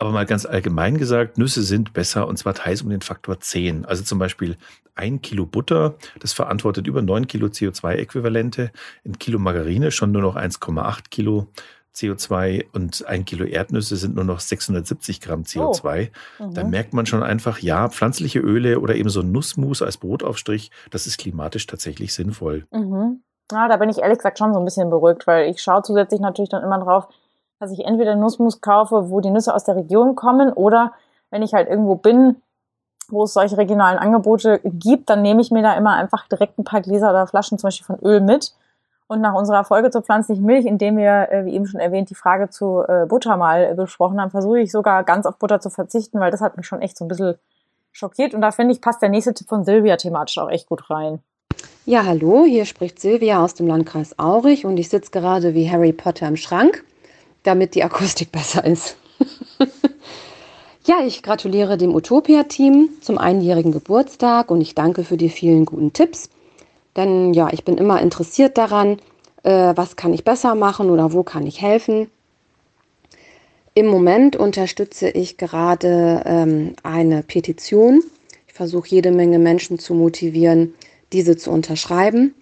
Aber 0.00 0.10
mal 0.10 0.26
ganz 0.26 0.46
allgemein 0.46 0.98
gesagt, 0.98 1.38
Nüsse 1.38 1.62
sind 1.62 1.92
besser 1.92 2.26
und 2.26 2.36
zwar 2.38 2.54
teils 2.54 2.82
um 2.82 2.90
den 2.90 3.02
Faktor 3.02 3.38
10. 3.38 3.84
Also 3.84 4.02
zum 4.02 4.18
Beispiel 4.18 4.56
ein 4.96 5.22
Kilo 5.22 5.46
Butter, 5.46 5.96
das 6.18 6.32
verantwortet 6.32 6.86
über 6.88 7.02
9 7.02 7.28
Kilo 7.28 7.46
CO2-Äquivalente. 7.46 8.70
Ein 9.04 9.18
Kilo 9.18 9.38
Margarine 9.38 9.92
schon 9.92 10.10
nur 10.10 10.22
noch 10.22 10.36
1,8 10.36 11.10
Kilo. 11.10 11.48
CO2 11.96 12.66
und 12.72 13.06
ein 13.06 13.24
Kilo 13.24 13.44
Erdnüsse 13.44 13.96
sind 13.96 14.14
nur 14.14 14.24
noch 14.24 14.40
670 14.40 15.20
Gramm 15.20 15.42
CO2. 15.42 16.10
Oh. 16.38 16.44
Mhm. 16.44 16.54
Da 16.54 16.64
merkt 16.64 16.92
man 16.92 17.06
schon 17.06 17.22
einfach, 17.22 17.58
ja, 17.60 17.88
pflanzliche 17.88 18.38
Öle 18.38 18.80
oder 18.80 18.94
eben 18.94 19.08
so 19.08 19.22
Nussmus 19.22 19.80
als 19.80 19.96
Brotaufstrich, 19.96 20.70
das 20.90 21.06
ist 21.06 21.18
klimatisch 21.18 21.66
tatsächlich 21.66 22.12
sinnvoll. 22.14 22.66
Mhm. 22.70 23.22
Ja, 23.50 23.68
da 23.68 23.76
bin 23.76 23.88
ich 23.88 23.98
ehrlich 23.98 24.18
gesagt 24.18 24.38
schon 24.38 24.52
so 24.52 24.58
ein 24.58 24.64
bisschen 24.64 24.90
beruhigt, 24.90 25.26
weil 25.26 25.48
ich 25.48 25.62
schaue 25.62 25.82
zusätzlich 25.82 26.20
natürlich 26.20 26.50
dann 26.50 26.64
immer 26.64 26.78
drauf, 26.78 27.08
dass 27.58 27.72
ich 27.72 27.84
entweder 27.84 28.14
Nussmus 28.14 28.60
kaufe, 28.60 29.08
wo 29.08 29.20
die 29.20 29.30
Nüsse 29.30 29.54
aus 29.54 29.64
der 29.64 29.76
Region 29.76 30.14
kommen 30.14 30.52
oder 30.52 30.92
wenn 31.30 31.42
ich 31.42 31.54
halt 31.54 31.68
irgendwo 31.68 31.94
bin, 31.94 32.36
wo 33.08 33.24
es 33.24 33.32
solche 33.32 33.56
regionalen 33.56 33.98
Angebote 33.98 34.60
gibt, 34.64 35.08
dann 35.08 35.22
nehme 35.22 35.40
ich 35.40 35.50
mir 35.50 35.62
da 35.62 35.74
immer 35.74 35.94
einfach 35.94 36.28
direkt 36.28 36.58
ein 36.58 36.64
paar 36.64 36.82
Gläser 36.82 37.10
oder 37.10 37.26
Flaschen 37.26 37.56
zum 37.56 37.68
Beispiel 37.68 37.86
von 37.86 38.00
Öl 38.00 38.20
mit 38.20 38.52
und 39.08 39.20
nach 39.20 39.34
unserer 39.34 39.64
Folge 39.64 39.90
zur 39.90 40.02
pflanzlichen 40.02 40.44
Milch, 40.44 40.66
in 40.66 40.78
dem 40.78 40.96
wir, 40.96 41.28
äh, 41.30 41.44
wie 41.44 41.54
eben 41.54 41.66
schon 41.66 41.80
erwähnt, 41.80 42.10
die 42.10 42.14
Frage 42.14 42.50
zu 42.50 42.82
äh, 42.86 43.06
Butter 43.06 43.36
mal 43.36 43.64
äh, 43.64 43.74
besprochen 43.74 44.20
haben, 44.20 44.30
versuche 44.30 44.60
ich 44.60 44.72
sogar 44.72 45.04
ganz 45.04 45.26
auf 45.26 45.38
Butter 45.38 45.60
zu 45.60 45.70
verzichten, 45.70 46.18
weil 46.18 46.30
das 46.30 46.40
hat 46.40 46.56
mich 46.56 46.66
schon 46.66 46.82
echt 46.82 46.96
so 46.96 47.04
ein 47.04 47.08
bisschen 47.08 47.36
schockiert. 47.92 48.34
Und 48.34 48.40
da 48.40 48.50
finde 48.50 48.72
ich, 48.72 48.80
passt 48.80 49.02
der 49.02 49.08
nächste 49.08 49.32
Tipp 49.34 49.48
von 49.48 49.64
Silvia 49.64 49.96
thematisch 49.96 50.38
auch 50.38 50.50
echt 50.50 50.68
gut 50.68 50.90
rein. 50.90 51.20
Ja, 51.84 52.04
hallo, 52.04 52.44
hier 52.44 52.64
spricht 52.64 53.00
Silvia 53.00 53.42
aus 53.42 53.54
dem 53.54 53.68
Landkreis 53.68 54.18
Aurich 54.18 54.66
und 54.66 54.76
ich 54.76 54.88
sitze 54.88 55.12
gerade 55.12 55.54
wie 55.54 55.70
Harry 55.70 55.92
Potter 55.92 56.26
im 56.26 56.36
Schrank, 56.36 56.84
damit 57.44 57.76
die 57.76 57.84
Akustik 57.84 58.32
besser 58.32 58.64
ist. 58.64 58.96
ja, 60.84 60.96
ich 61.06 61.22
gratuliere 61.22 61.76
dem 61.76 61.94
Utopia-Team 61.94 62.88
zum 63.00 63.18
einjährigen 63.18 63.70
Geburtstag 63.70 64.50
und 64.50 64.60
ich 64.60 64.74
danke 64.74 65.04
für 65.04 65.16
die 65.16 65.30
vielen 65.30 65.64
guten 65.64 65.92
Tipps. 65.92 66.28
Denn 66.96 67.34
ja, 67.34 67.48
ich 67.52 67.64
bin 67.64 67.76
immer 67.76 68.00
interessiert 68.00 68.56
daran, 68.58 68.98
äh, 69.42 69.72
was 69.76 69.96
kann 69.96 70.14
ich 70.14 70.24
besser 70.24 70.54
machen 70.54 70.90
oder 70.90 71.12
wo 71.12 71.22
kann 71.22 71.46
ich 71.46 71.60
helfen. 71.60 72.10
Im 73.74 73.86
Moment 73.86 74.36
unterstütze 74.36 75.10
ich 75.10 75.36
gerade 75.36 76.22
ähm, 76.24 76.74
eine 76.82 77.22
Petition. 77.22 78.02
Ich 78.46 78.54
versuche 78.54 78.88
jede 78.88 79.10
Menge 79.10 79.38
Menschen 79.38 79.78
zu 79.78 79.92
motivieren, 79.92 80.74
diese 81.12 81.36
zu 81.36 81.50
unterschreiben. 81.50 82.34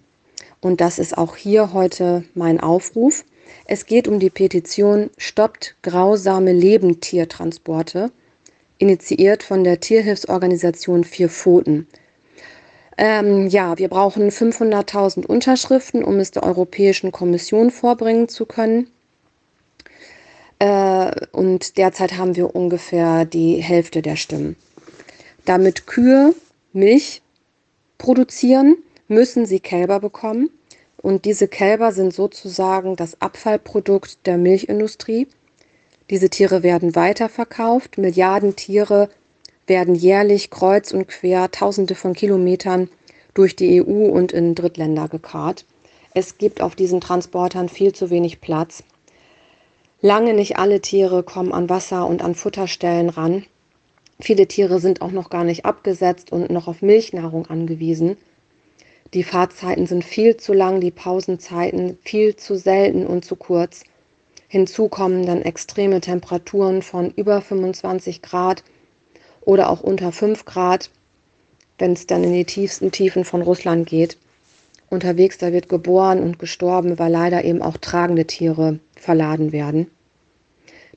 Und 0.61 0.79
das 0.79 0.97
ist 0.97 1.17
auch 1.17 1.35
hier 1.35 1.73
heute 1.73 2.23
mein 2.33 2.61
Aufruf. 2.61 3.25
Es 3.67 3.85
geht 3.85 4.07
um 4.07 4.19
die 4.19 4.29
Petition 4.29 5.09
Stoppt 5.17 5.75
grausame 5.83 6.53
Lebendtiertransporte, 6.53 8.11
initiiert 8.77 9.43
von 9.43 9.63
der 9.63 9.79
Tierhilfsorganisation 9.81 11.03
Vier 11.03 11.29
Pfoten. 11.29 11.87
Ähm, 12.97 13.47
ja, 13.47 13.77
wir 13.77 13.89
brauchen 13.89 14.29
500.000 14.29 15.25
Unterschriften, 15.25 16.03
um 16.03 16.19
es 16.19 16.31
der 16.31 16.43
Europäischen 16.43 17.11
Kommission 17.11 17.71
vorbringen 17.71 18.29
zu 18.29 18.45
können. 18.45 18.87
Äh, 20.59 21.11
und 21.31 21.77
derzeit 21.77 22.17
haben 22.17 22.35
wir 22.35 22.55
ungefähr 22.55 23.25
die 23.25 23.57
Hälfte 23.57 24.01
der 24.01 24.15
Stimmen. 24.15 24.55
Damit 25.43 25.87
Kühe 25.87 26.33
Milch 26.71 27.21
produzieren, 27.97 28.77
müssen 29.07 29.45
sie 29.45 29.59
Kälber 29.59 29.99
bekommen. 29.99 30.49
Und 30.97 31.25
diese 31.25 31.47
Kälber 31.47 31.91
sind 31.91 32.13
sozusagen 32.13 32.95
das 32.95 33.21
Abfallprodukt 33.21 34.25
der 34.25 34.37
Milchindustrie. 34.37 35.27
Diese 36.09 36.29
Tiere 36.29 36.63
werden 36.63 36.95
weiterverkauft. 36.95 37.97
Milliarden 37.97 38.55
Tiere 38.55 39.09
werden 39.67 39.95
jährlich 39.95 40.49
kreuz 40.49 40.91
und 40.91 41.07
quer 41.07 41.51
Tausende 41.51 41.95
von 41.95 42.13
Kilometern 42.13 42.89
durch 43.33 43.55
die 43.55 43.81
EU 43.81 44.09
und 44.09 44.31
in 44.31 44.55
Drittländer 44.55 45.07
gekarrt. 45.07 45.65
Es 46.13 46.37
gibt 46.37 46.61
auf 46.61 46.75
diesen 46.75 47.01
Transportern 47.01 47.69
viel 47.69 47.93
zu 47.93 48.09
wenig 48.09 48.41
Platz. 48.41 48.83
Lange 50.01 50.33
nicht 50.33 50.57
alle 50.57 50.81
Tiere 50.81 51.23
kommen 51.23 51.51
an 51.51 51.69
Wasser 51.69 52.07
und 52.07 52.23
an 52.23 52.35
Futterstellen 52.35 53.09
ran. 53.09 53.45
Viele 54.19 54.47
Tiere 54.47 54.79
sind 54.79 55.01
auch 55.01 55.11
noch 55.11 55.29
gar 55.29 55.43
nicht 55.43 55.65
abgesetzt 55.65 56.31
und 56.31 56.49
noch 56.49 56.67
auf 56.67 56.81
Milchnahrung 56.81 57.47
angewiesen. 57.47 58.17
Die 59.13 59.23
Fahrzeiten 59.23 59.87
sind 59.87 60.03
viel 60.03 60.37
zu 60.37 60.53
lang, 60.53 60.79
die 60.79 60.91
Pausenzeiten 60.91 61.97
viel 62.03 62.35
zu 62.35 62.55
selten 62.55 63.05
und 63.05 63.25
zu 63.25 63.35
kurz. 63.35 63.83
Hinzu 64.47 64.87
kommen 64.87 65.25
dann 65.25 65.41
extreme 65.41 66.01
Temperaturen 66.01 66.81
von 66.81 67.11
über 67.11 67.41
25 67.41 68.21
Grad 68.21 68.63
oder 69.45 69.69
auch 69.69 69.81
unter 69.81 70.11
5 70.11 70.43
Grad, 70.45 70.89
wenn 71.77 71.93
es 71.93 72.07
dann 72.07 72.23
in 72.23 72.33
die 72.33 72.45
tiefsten 72.45 72.91
Tiefen 72.91 73.23
von 73.23 73.41
Russland 73.41 73.87
geht. 73.87 74.17
Unterwegs, 74.89 75.37
da 75.37 75.53
wird 75.53 75.69
geboren 75.69 76.21
und 76.21 76.39
gestorben, 76.39 76.99
weil 76.99 77.11
leider 77.11 77.43
eben 77.43 77.61
auch 77.61 77.77
tragende 77.77 78.25
Tiere 78.25 78.79
verladen 78.95 79.51
werden. 79.51 79.87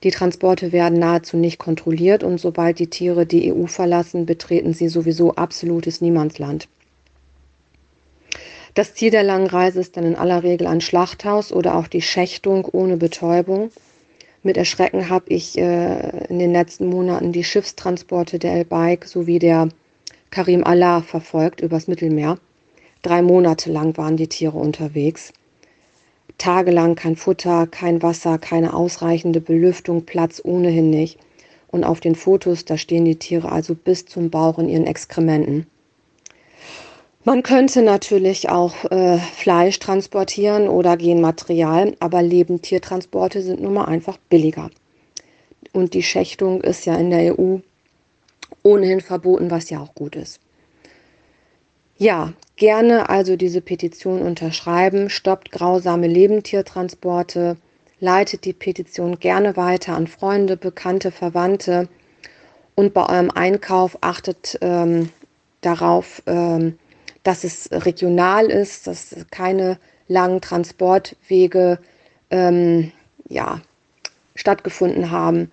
Die 0.04 0.10
Transporte 0.10 0.70
werden 0.70 0.98
nahezu 0.98 1.36
nicht 1.36 1.58
kontrolliert 1.58 2.22
und 2.22 2.38
sobald 2.38 2.78
die 2.78 2.86
Tiere 2.86 3.26
die 3.26 3.52
EU 3.52 3.66
verlassen, 3.66 4.26
betreten 4.26 4.72
sie 4.72 4.88
sowieso 4.88 5.34
absolutes 5.34 6.00
Niemandsland. 6.00 6.68
Das 8.74 8.94
Ziel 8.94 9.10
der 9.10 9.24
langen 9.24 9.48
Reise 9.48 9.80
ist 9.80 9.96
dann 9.96 10.04
in 10.04 10.14
aller 10.14 10.44
Regel 10.44 10.68
ein 10.68 10.80
Schlachthaus 10.80 11.52
oder 11.52 11.74
auch 11.74 11.88
die 11.88 12.02
Schächtung 12.02 12.64
ohne 12.64 12.96
Betäubung. 12.96 13.72
Mit 14.44 14.56
Erschrecken 14.56 15.08
habe 15.08 15.24
ich 15.28 15.58
äh, 15.58 16.26
in 16.28 16.38
den 16.38 16.52
letzten 16.52 16.86
Monaten 16.86 17.32
die 17.32 17.42
Schiffstransporte 17.42 18.38
der 18.38 18.52
El-Baik 18.52 19.04
sowie 19.04 19.40
der 19.40 19.68
Karim 20.30 20.62
Allah 20.62 21.02
verfolgt 21.02 21.60
übers 21.60 21.88
Mittelmeer. 21.88 22.38
Drei 23.02 23.22
Monate 23.22 23.72
lang 23.72 23.96
waren 23.96 24.16
die 24.16 24.28
Tiere 24.28 24.56
unterwegs. 24.56 25.32
Tagelang 26.36 26.94
kein 26.94 27.16
Futter, 27.16 27.66
kein 27.66 28.00
Wasser, 28.02 28.38
keine 28.38 28.74
ausreichende 28.74 29.40
Belüftung, 29.40 30.04
Platz 30.04 30.40
ohnehin 30.44 30.90
nicht. 30.90 31.18
Und 31.68 31.84
auf 31.84 31.98
den 31.98 32.14
Fotos, 32.14 32.64
da 32.64 32.78
stehen 32.78 33.04
die 33.04 33.16
Tiere 33.16 33.50
also 33.50 33.74
bis 33.74 34.06
zum 34.06 34.30
Bauch 34.30 34.58
in 34.58 34.68
ihren 34.68 34.86
Exkrementen. 34.86 35.66
Man 37.28 37.42
könnte 37.42 37.82
natürlich 37.82 38.48
auch 38.48 38.90
äh, 38.90 39.18
Fleisch 39.18 39.78
transportieren 39.80 40.66
oder 40.66 40.96
Genmaterial, 40.96 41.94
aber 42.00 42.22
Lebendtiertransporte 42.22 43.42
sind 43.42 43.60
nun 43.60 43.74
mal 43.74 43.84
einfach 43.84 44.16
billiger. 44.30 44.70
Und 45.74 45.92
die 45.92 46.02
Schächtung 46.02 46.62
ist 46.62 46.86
ja 46.86 46.94
in 46.94 47.10
der 47.10 47.38
EU 47.38 47.58
ohnehin 48.62 49.02
verboten, 49.02 49.50
was 49.50 49.68
ja 49.68 49.78
auch 49.78 49.94
gut 49.94 50.16
ist. 50.16 50.40
Ja, 51.98 52.32
gerne 52.56 53.10
also 53.10 53.36
diese 53.36 53.60
Petition 53.60 54.22
unterschreiben, 54.22 55.10
stoppt 55.10 55.52
grausame 55.52 56.06
Lebendtiertransporte, 56.06 57.58
leitet 58.00 58.46
die 58.46 58.54
Petition 58.54 59.20
gerne 59.20 59.54
weiter 59.58 59.94
an 59.94 60.06
Freunde, 60.06 60.56
Bekannte, 60.56 61.10
Verwandte 61.10 61.90
und 62.74 62.94
bei 62.94 63.06
eurem 63.06 63.30
Einkauf 63.30 63.98
achtet 64.00 64.56
ähm, 64.62 65.10
darauf, 65.60 66.22
ähm, 66.26 66.78
dass 67.28 67.44
es 67.44 67.68
regional 67.70 68.46
ist, 68.46 68.86
dass 68.86 69.14
keine 69.30 69.76
langen 70.06 70.40
Transportwege 70.40 71.78
ähm, 72.30 72.90
ja, 73.28 73.60
stattgefunden 74.34 75.10
haben. 75.10 75.52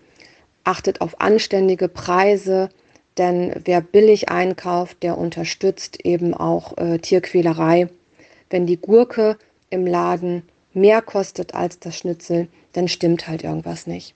Achtet 0.63 1.01
auf 1.01 1.20
anständige 1.20 1.89
Preise, 1.89 2.70
denn 3.17 3.53
wer 3.65 3.82
billig 3.82 4.29
einkauft, 4.29 5.03
der 5.03 5.17
unterstützt 5.17 6.05
eben 6.05 6.34
auch 6.34 6.77
äh, 6.77 6.98
Tierquälerei. 7.00 7.89
Wenn 8.50 8.65
die 8.65 8.77
Gurke 8.77 9.38
im 9.70 9.86
Laden 9.86 10.44
mehr 10.74 11.01
kostet 11.01 11.55
als 11.55 11.77
das 11.79 11.98
Schnitzel, 11.98 12.48
dann 12.72 12.88
stimmt 12.88 13.27
halt 13.27 13.44
irgendwas 13.44 13.86
nicht. 13.86 14.15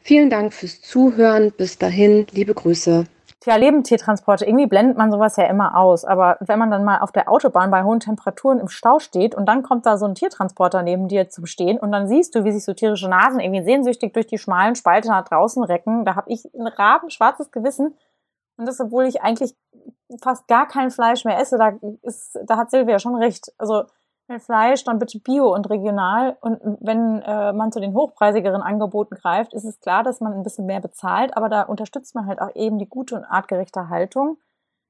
Vielen 0.00 0.30
Dank 0.30 0.54
fürs 0.54 0.80
Zuhören. 0.80 1.52
Bis 1.52 1.76
dahin, 1.76 2.26
liebe 2.32 2.54
Grüße. 2.54 3.04
Tja, 3.42 3.56
Lebendtiertransporte, 3.56 4.46
irgendwie 4.46 4.68
blendet 4.68 4.96
man 4.96 5.10
sowas 5.10 5.34
ja 5.34 5.46
immer 5.46 5.76
aus. 5.76 6.04
Aber 6.04 6.36
wenn 6.38 6.60
man 6.60 6.70
dann 6.70 6.84
mal 6.84 7.00
auf 7.00 7.10
der 7.10 7.28
Autobahn 7.28 7.72
bei 7.72 7.82
hohen 7.82 7.98
Temperaturen 7.98 8.60
im 8.60 8.68
Stau 8.68 9.00
steht 9.00 9.34
und 9.34 9.46
dann 9.46 9.64
kommt 9.64 9.84
da 9.84 9.96
so 9.96 10.06
ein 10.06 10.14
Tiertransporter 10.14 10.84
neben 10.84 11.08
dir 11.08 11.28
zum 11.28 11.46
Stehen 11.46 11.76
und 11.76 11.90
dann 11.90 12.06
siehst 12.06 12.36
du, 12.36 12.44
wie 12.44 12.52
sich 12.52 12.64
so 12.64 12.72
tierische 12.72 13.08
Nasen 13.08 13.40
irgendwie 13.40 13.64
sehnsüchtig 13.64 14.12
durch 14.12 14.28
die 14.28 14.38
schmalen 14.38 14.76
Spalte 14.76 15.08
nach 15.08 15.24
draußen 15.24 15.64
recken, 15.64 16.04
da 16.04 16.14
habe 16.14 16.30
ich 16.30 16.44
ein 16.54 16.68
rabenschwarzes 16.68 17.50
Gewissen. 17.50 17.96
Und 18.58 18.66
das, 18.66 18.78
obwohl 18.78 19.06
ich 19.06 19.22
eigentlich 19.22 19.56
fast 20.22 20.46
gar 20.46 20.68
kein 20.68 20.92
Fleisch 20.92 21.24
mehr 21.24 21.40
esse, 21.40 21.58
da, 21.58 21.72
ist, 22.02 22.38
da 22.46 22.56
hat 22.56 22.70
Silvia 22.70 23.00
schon 23.00 23.16
recht. 23.16 23.52
Also 23.58 23.86
Fleisch, 24.40 24.84
dann 24.84 24.98
bitte 24.98 25.18
bio 25.18 25.52
und 25.54 25.68
regional. 25.70 26.36
Und 26.40 26.60
wenn 26.80 27.20
äh, 27.22 27.52
man 27.52 27.72
zu 27.72 27.80
den 27.80 27.94
hochpreisigeren 27.94 28.62
Angeboten 28.62 29.14
greift, 29.14 29.52
ist 29.54 29.64
es 29.64 29.80
klar, 29.80 30.02
dass 30.02 30.20
man 30.20 30.32
ein 30.32 30.42
bisschen 30.42 30.66
mehr 30.66 30.80
bezahlt, 30.80 31.36
aber 31.36 31.48
da 31.48 31.62
unterstützt 31.62 32.14
man 32.14 32.26
halt 32.26 32.40
auch 32.40 32.54
eben 32.54 32.78
die 32.78 32.88
gute 32.88 33.16
und 33.16 33.24
artgerechte 33.24 33.88
Haltung, 33.88 34.38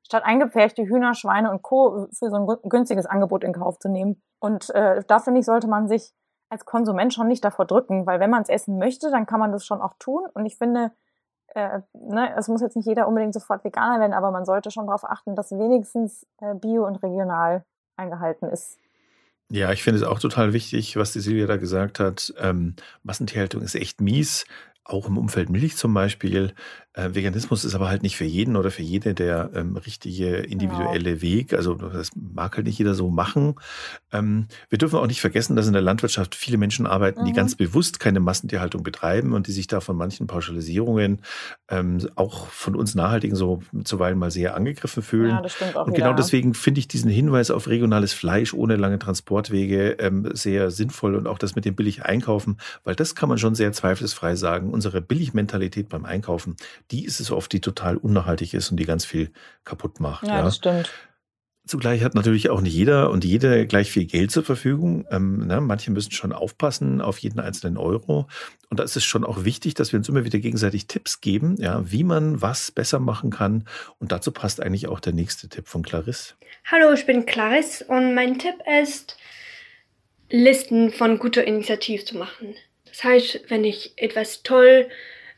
statt 0.03 0.25
eingepferchte 0.25 0.85
Hühner, 0.85 1.15
Schweine 1.15 1.51
und 1.51 1.63
Co. 1.63 2.09
für 2.13 2.31
so 2.31 2.37
ein 2.37 2.69
günstiges 2.69 3.07
Angebot 3.07 3.45
in 3.45 3.53
Kauf 3.53 3.79
zu 3.79 3.89
nehmen. 3.89 4.21
Und 4.41 4.71
äh, 4.71 5.03
da 5.07 5.19
finde 5.19 5.41
ich, 5.41 5.47
sollte 5.47 5.69
man 5.69 5.89
sich 5.89 6.13
als 6.51 6.65
Konsument 6.67 7.15
schon 7.15 7.29
nicht 7.29 7.45
davor 7.45 7.65
drücken, 7.65 8.07
weil 8.07 8.21
wenn 8.21 8.31
man 8.31 8.43
es 8.43 8.51
essen 8.51 8.79
möchte, 8.79 9.11
dann 9.11 9.25
kann 9.25 9.41
man 9.41 9.53
das 9.53 9.65
schon 9.65 9.81
auch 9.81 9.95
tun. 9.99 10.25
Und 10.35 10.45
ich 10.45 10.59
finde, 10.59 10.91
äh, 11.55 11.81
ne, 11.95 12.35
es 12.37 12.49
muss 12.49 12.61
jetzt 12.61 12.77
nicht 12.77 12.87
jeder 12.87 13.09
unbedingt 13.09 13.35
sofort 13.35 13.65
Veganer 13.65 14.01
werden, 14.01 14.13
aber 14.13 14.31
man 14.31 14.45
sollte 14.45 14.71
schon 14.71 14.87
darauf 14.87 15.05
achten, 15.05 15.35
dass 15.35 15.51
wenigstens 15.53 16.27
äh, 16.41 16.55
bio 16.55 16.87
und 16.87 17.03
regional 17.03 17.65
eingehalten 17.97 18.49
ist. 18.49 18.79
Ja, 19.55 19.71
ich 19.71 19.83
finde 19.83 19.99
es 20.01 20.07
auch 20.07 20.19
total 20.19 20.55
wichtig, 20.55 20.97
was 20.97 21.13
die 21.13 21.21
Silvia 21.21 21.47
da 21.47 21.59
gesagt 21.59 22.01
hat. 22.01 22.33
Ähm, 22.39 22.75
Massentierhaltung 23.03 23.61
ist 23.61 23.75
echt 23.75 24.01
mies 24.01 24.47
auch 24.85 25.07
im 25.07 25.19
Umfeld 25.19 25.51
Milch 25.51 25.77
zum 25.77 25.93
Beispiel. 25.93 26.55
Äh, 26.95 27.15
Veganismus 27.15 27.65
ist 27.65 27.75
aber 27.75 27.89
halt 27.89 28.03
nicht 28.03 28.17
für 28.17 28.25
jeden 28.25 28.57
oder 28.57 28.71
für 28.71 28.83
jede 28.83 29.15
der 29.15 29.51
ähm, 29.55 29.77
richtige 29.77 30.37
individuelle 30.37 31.11
genau. 31.11 31.23
Weg. 31.23 31.55
Also 31.55 31.75
das 31.75 32.11
mag 32.15 32.57
halt 32.57 32.67
nicht 32.67 32.79
jeder 32.79 32.95
so 32.95 33.09
machen. 33.09 33.55
Ähm, 34.13 34.47
wir 34.69 34.77
dürfen 34.77 34.99
auch 34.99 35.07
nicht 35.07 35.23
vergessen, 35.23 35.57
dass 35.57 35.67
in 35.67 35.73
der 35.73 35.81
Landwirtschaft 35.81 36.35
viele 36.35 36.59
Menschen 36.59 36.87
arbeiten, 36.87 37.23
mhm. 37.23 37.27
die 37.27 37.33
ganz 37.33 37.55
bewusst 37.55 37.99
keine 37.99 38.21
Massentierhaltung 38.21 38.83
betreiben 38.83 39.33
und 39.33 39.47
die 39.47 39.53
sich 39.53 39.67
da 39.69 39.81
von 39.81 39.97
manchen 39.97 40.27
Pauschalisierungen 40.27 41.23
ähm, 41.71 42.07
auch 42.15 42.49
von 42.49 42.77
uns 42.77 42.95
Nachhaltigen 42.95 43.37
so 43.37 43.63
zuweilen 43.85 44.19
mal 44.19 44.31
sehr 44.31 44.55
angegriffen 44.55 45.03
fühlen. 45.03 45.31
Ja, 45.31 45.41
das 45.41 45.55
stimmt 45.55 45.77
auch 45.77 45.87
und 45.87 45.95
genau 45.95 46.09
wieder. 46.09 46.17
deswegen 46.17 46.53
finde 46.53 46.81
ich 46.81 46.89
diesen 46.89 47.11
Hinweis 47.11 47.51
auf 47.51 47.69
regionales 47.69 48.13
Fleisch 48.13 48.53
ohne 48.53 48.77
lange 48.77 48.99
Transportwege 48.99 49.93
ähm, 49.93 50.29
sehr 50.35 50.71
sinnvoll 50.71 51.15
und 51.15 51.27
auch 51.27 51.39
das 51.39 51.55
mit 51.55 51.65
dem 51.65 51.75
billig 51.75 52.05
einkaufen, 52.05 52.59
weil 52.85 52.95
das 52.95 53.15
kann 53.15 53.31
man 53.31 53.39
schon 53.39 53.55
sehr 53.55 53.73
zweifelsfrei 53.73 54.37
sagen 54.37 54.71
unsere 54.71 55.01
Billigmentalität 55.01 55.89
beim 55.89 56.05
Einkaufen, 56.05 56.57
die 56.91 57.05
ist 57.05 57.21
es 57.21 57.31
oft, 57.31 57.53
die 57.53 57.61
total 57.61 57.97
unnachhaltig 57.97 58.55
ist 58.55 58.71
und 58.71 58.79
die 58.79 58.87
ganz 58.87 59.05
viel 59.05 59.31
kaputt 59.65 60.01
macht. 60.01 60.27
Ja, 60.27 60.37
ja. 60.37 60.43
das 60.43 60.57
stimmt. 60.57 60.91
Zugleich 61.65 62.03
hat 62.03 62.17
natürlich 62.17 62.51
auch 62.51 62.61
nicht 62.61 62.75
jeder 62.75 63.11
und 63.11 63.25
jede 63.25 63.69
gleich 63.69 63.89
viel 63.89 64.07
Geld 64.07 64.33
zur 64.33 64.43
Verfügung. 64.43 65.07
Ähm, 65.11 65.47
ne, 65.47 65.61
manche 65.61 65.93
müssen 65.93 66.11
schon 66.11 66.33
aufpassen 66.33 67.01
auf 67.01 67.19
jeden 67.19 67.39
einzelnen 67.39 67.77
Euro. 67.77 68.27
Und 68.69 68.81
da 68.81 68.85
ist 68.85 68.97
es 68.97 69.05
schon 69.05 69.25
auch 69.25 69.45
wichtig, 69.45 69.75
dass 69.75 69.93
wir 69.93 69.99
uns 69.99 70.09
immer 70.09 70.25
wieder 70.25 70.41
gegenseitig 70.41 70.89
Tipps 70.89 71.21
geben, 71.21 71.55
ja, 71.61 71.81
wie 71.89 72.03
man 72.03 72.43
was 72.43 72.73
besser 72.73 72.99
machen 72.99 73.31
kann. 73.31 73.65
Und 74.01 74.11
dazu 74.11 74.33
passt 74.33 74.61
eigentlich 74.61 74.89
auch 74.89 74.99
der 74.99 75.13
nächste 75.13 75.49
Tipp 75.49 75.69
von 75.69 75.85
Clarisse. 75.85 76.35
Hallo, 76.65 76.93
ich 76.93 77.07
bin 77.07 77.27
Clarisse 77.27 77.85
und 77.85 78.15
mein 78.15 78.41
Tipp 78.41 78.57
ist, 78.83 79.17
Listen 80.31 80.91
von 80.91 81.19
guter 81.19 81.45
Initiativ 81.45 82.07
zu 82.07 82.17
machen. 82.17 82.55
Das 82.87 83.05
heißt, 83.05 83.41
wenn 83.49 83.65
ich 83.65 83.93
etwas 83.97 84.43
toll 84.43 84.89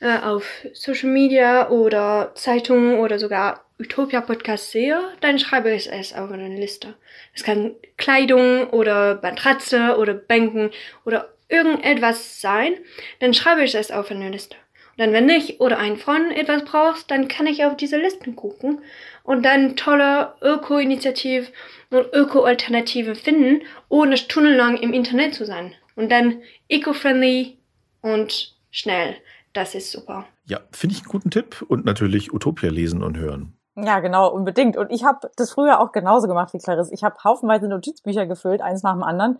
äh, 0.05 0.19
auf 0.19 0.47
Social 0.75 1.09
Media 1.09 1.71
oder 1.71 2.33
Zeitungen 2.35 2.99
oder 2.99 3.19
sogar 3.19 3.65
Utopia 3.81 4.21
Podcast 4.21 4.71
sehe, 4.71 5.01
dann 5.21 5.39
schreibe 5.39 5.73
ich 5.73 5.91
es 5.91 6.13
auf 6.13 6.31
eine 6.31 6.49
Liste. 6.49 6.95
Es 7.35 7.43
kann 7.43 7.75
Kleidung 7.97 8.69
oder 8.69 9.19
Matratze 9.23 9.97
oder 9.97 10.13
Bänken 10.13 10.71
oder 11.07 11.31
irgendetwas 11.49 12.41
sein, 12.41 12.75
dann 13.21 13.33
schreibe 13.33 13.65
ich 13.65 13.75
es 13.75 13.91
auf 13.91 14.11
eine 14.11 14.29
Liste. 14.29 14.57
Und 14.93 15.01
dann, 15.01 15.13
wenn 15.15 15.29
ich 15.29 15.61
oder 15.61 15.79
ein 15.79 15.97
Freund 15.97 16.37
etwas 16.37 16.65
braucht, 16.65 17.11
dann 17.11 17.27
kann 17.27 17.47
ich 17.47 17.65
auf 17.65 17.77
diese 17.77 17.97
Listen 17.97 18.37
gucken 18.37 18.83
und 19.23 19.43
dann 19.43 19.75
tolle 19.75 20.35
Öko-Initiative 20.43 21.47
und 21.91 22.13
Öko-Alternative 22.13 23.15
finden, 23.15 23.63
ohne 23.89 24.19
stundenlang 24.19 24.77
im 24.77 24.93
Internet 24.93 25.35
zu 25.35 25.47
sein 25.47 25.75
und 25.97 26.13
dann 26.13 26.43
eco-friendly 26.69 27.57
und 28.03 28.55
schnell. 28.71 29.17
Das 29.55 29.75
ist 29.75 29.91
super. 29.91 30.27
Ja, 30.45 30.61
finde 30.73 30.95
ich 30.95 31.03
einen 31.03 31.11
guten 31.11 31.31
Tipp 31.31 31.65
und 31.67 31.87
natürlich 31.87 32.35
Utopia 32.35 32.71
lesen 32.71 33.03
und 33.03 33.17
hören. 33.17 33.57
Ja, 33.77 34.01
genau, 34.01 34.31
unbedingt. 34.31 34.77
Und 34.77 34.91
ich 34.91 35.05
habe 35.05 35.31
das 35.37 35.51
früher 35.51 35.81
auch 35.81 35.93
genauso 35.93 36.29
gemacht 36.29 36.53
wie 36.53 36.59
Clarisse. 36.59 36.93
Ich 36.93 37.03
habe 37.03 37.17
haufenweise 37.25 37.67
Notizbücher 37.67 38.27
gefüllt, 38.27 38.61
eins 38.61 38.83
nach 38.83 38.93
dem 38.93 39.03
anderen. 39.03 39.39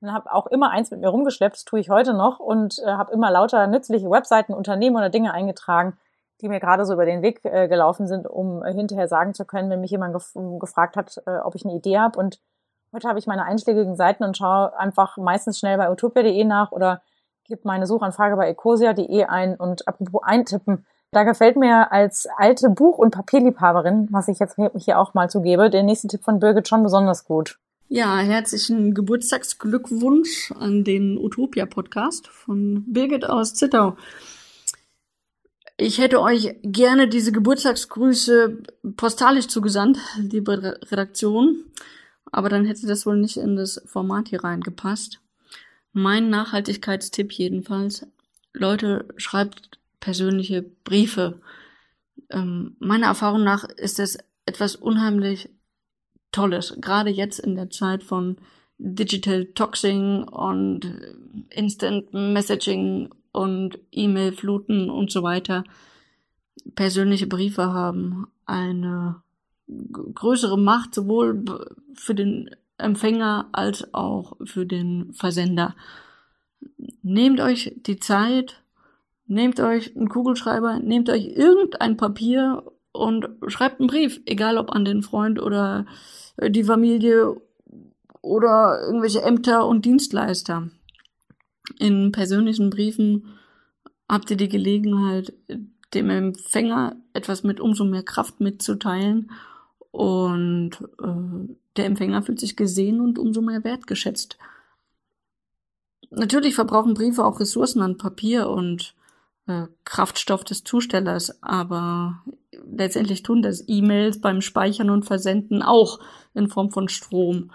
Und 0.00 0.12
habe 0.12 0.32
auch 0.32 0.46
immer 0.46 0.70
eins 0.70 0.90
mit 0.90 1.00
mir 1.00 1.08
rumgeschleppt, 1.08 1.56
das 1.56 1.64
tue 1.64 1.80
ich 1.80 1.90
heute 1.90 2.14
noch. 2.14 2.38
Und 2.38 2.78
äh, 2.78 2.92
habe 2.92 3.12
immer 3.12 3.30
lauter 3.30 3.66
nützliche 3.66 4.10
Webseiten, 4.10 4.54
Unternehmen 4.54 4.96
oder 4.96 5.10
Dinge 5.10 5.32
eingetragen, 5.32 5.96
die 6.40 6.48
mir 6.48 6.60
gerade 6.60 6.84
so 6.84 6.92
über 6.92 7.06
den 7.06 7.22
Weg 7.22 7.44
äh, 7.44 7.68
gelaufen 7.68 8.06
sind, 8.06 8.28
um 8.28 8.62
äh, 8.62 8.72
hinterher 8.72 9.08
sagen 9.08 9.34
zu 9.34 9.44
können, 9.44 9.70
wenn 9.70 9.80
mich 9.80 9.90
jemand 9.90 10.14
gef 10.14 10.32
gefragt 10.60 10.96
hat, 10.96 11.22
äh, 11.26 11.38
ob 11.38 11.54
ich 11.54 11.64
eine 11.64 11.74
Idee 11.74 11.98
habe. 11.98 12.18
Und 12.18 12.38
Heute 12.94 13.08
habe 13.08 13.18
ich 13.18 13.26
meine 13.26 13.44
einschlägigen 13.44 13.96
Seiten 13.96 14.22
und 14.22 14.36
schaue 14.36 14.78
einfach 14.78 15.16
meistens 15.16 15.58
schnell 15.58 15.76
bei 15.78 15.90
utopia.de 15.90 16.44
nach 16.44 16.70
oder 16.70 17.02
gebe 17.44 17.62
meine 17.64 17.86
Suchanfrage 17.86 18.36
bei 18.36 18.48
ecosia.de 18.48 19.24
ein 19.24 19.56
und 19.56 19.86
apropos 19.86 20.22
eintippen. 20.22 20.86
Da 21.10 21.22
gefällt 21.22 21.56
mir 21.56 21.92
als 21.92 22.26
alte 22.36 22.70
Buch- 22.70 22.98
und 22.98 23.12
Papierliebhaberin, 23.12 24.08
was 24.10 24.28
ich 24.28 24.38
jetzt 24.38 24.56
hier 24.76 24.98
auch 24.98 25.14
mal 25.14 25.30
zugebe, 25.30 25.70
der 25.70 25.82
nächste 25.82 26.08
Tipp 26.08 26.24
von 26.24 26.40
Birgit 26.40 26.66
schon 26.66 26.82
besonders 26.82 27.24
gut. 27.24 27.58
Ja, 27.88 28.18
herzlichen 28.18 28.94
Geburtstagsglückwunsch 28.94 30.52
an 30.58 30.82
den 30.82 31.18
Utopia-Podcast 31.18 32.28
von 32.28 32.84
Birgit 32.86 33.24
aus 33.28 33.54
Zittau. 33.54 33.96
Ich 35.76 35.98
hätte 35.98 36.20
euch 36.20 36.56
gerne 36.62 37.08
diese 37.08 37.30
Geburtstagsgrüße 37.30 38.58
postalisch 38.96 39.48
zugesandt, 39.48 39.98
liebe 40.18 40.78
Redaktion 40.90 41.64
aber 42.34 42.48
dann 42.48 42.64
hätte 42.64 42.86
das 42.88 43.06
wohl 43.06 43.16
nicht 43.16 43.36
in 43.36 43.54
das 43.54 43.80
Format 43.86 44.28
hier 44.28 44.42
reingepasst. 44.42 45.20
Mein 45.96 46.28
Nachhaltigkeitstipp 46.28 47.32
jedenfalls, 47.32 48.04
Leute, 48.52 49.06
schreibt 49.16 49.78
persönliche 50.00 50.62
Briefe. 50.62 51.40
Ähm, 52.30 52.76
meiner 52.80 53.06
Erfahrung 53.06 53.44
nach 53.44 53.62
ist 53.62 54.00
es 54.00 54.18
etwas 54.44 54.74
unheimlich 54.74 55.48
Tolles, 56.32 56.76
gerade 56.80 57.10
jetzt 57.10 57.38
in 57.38 57.54
der 57.54 57.70
Zeit 57.70 58.02
von 58.02 58.38
Digital 58.78 59.44
Toxing 59.54 60.24
und 60.24 60.92
Instant 61.50 62.12
Messaging 62.12 63.10
und 63.30 63.78
E-Mail-Fluten 63.92 64.90
und 64.90 65.12
so 65.12 65.22
weiter. 65.22 65.62
Persönliche 66.74 67.28
Briefe 67.28 67.72
haben 67.72 68.26
eine 68.46 69.22
größere 69.68 70.58
Macht 70.58 70.92
sowohl 70.92 71.44
für 71.94 72.16
den 72.16 72.50
Empfänger 72.78 73.48
als 73.52 73.94
auch 73.94 74.36
für 74.44 74.66
den 74.66 75.12
Versender. 75.12 75.76
Nehmt 77.02 77.40
euch 77.40 77.74
die 77.76 77.98
Zeit, 77.98 78.62
nehmt 79.26 79.60
euch 79.60 79.96
einen 79.96 80.08
Kugelschreiber, 80.08 80.80
nehmt 80.80 81.08
euch 81.10 81.26
irgendein 81.26 81.96
Papier 81.96 82.64
und 82.92 83.28
schreibt 83.48 83.80
einen 83.80 83.88
Brief, 83.88 84.20
egal 84.26 84.58
ob 84.58 84.72
an 84.72 84.84
den 84.84 85.02
Freund 85.02 85.40
oder 85.40 85.86
die 86.40 86.64
Familie 86.64 87.36
oder 88.22 88.80
irgendwelche 88.84 89.22
Ämter 89.22 89.66
und 89.66 89.84
Dienstleister. 89.84 90.70
In 91.78 92.12
persönlichen 92.12 92.70
Briefen 92.70 93.34
habt 94.08 94.30
ihr 94.30 94.36
die 94.36 94.48
Gelegenheit, 94.48 95.32
dem 95.94 96.10
Empfänger 96.10 96.96
etwas 97.12 97.44
mit 97.44 97.60
umso 97.60 97.84
mehr 97.84 98.02
Kraft 98.02 98.40
mitzuteilen 98.40 99.30
Und 99.94 100.72
äh, 101.00 101.54
der 101.76 101.84
Empfänger 101.84 102.20
fühlt 102.22 102.40
sich 102.40 102.56
gesehen 102.56 103.00
und 103.00 103.16
umso 103.16 103.40
mehr 103.40 103.62
wertgeschätzt. 103.62 104.38
Natürlich 106.10 106.56
verbrauchen 106.56 106.94
Briefe 106.94 107.24
auch 107.24 107.38
Ressourcen 107.38 107.80
an 107.80 107.96
Papier 107.96 108.48
und 108.48 108.96
äh, 109.46 109.68
Kraftstoff 109.84 110.42
des 110.42 110.64
Zustellers, 110.64 111.40
aber 111.44 112.24
letztendlich 112.68 113.22
tun 113.22 113.40
das 113.40 113.62
E-Mails 113.68 114.20
beim 114.20 114.40
Speichern 114.40 114.90
und 114.90 115.04
Versenden 115.04 115.62
auch 115.62 116.00
in 116.34 116.48
Form 116.48 116.72
von 116.72 116.88
Strom. 116.88 117.52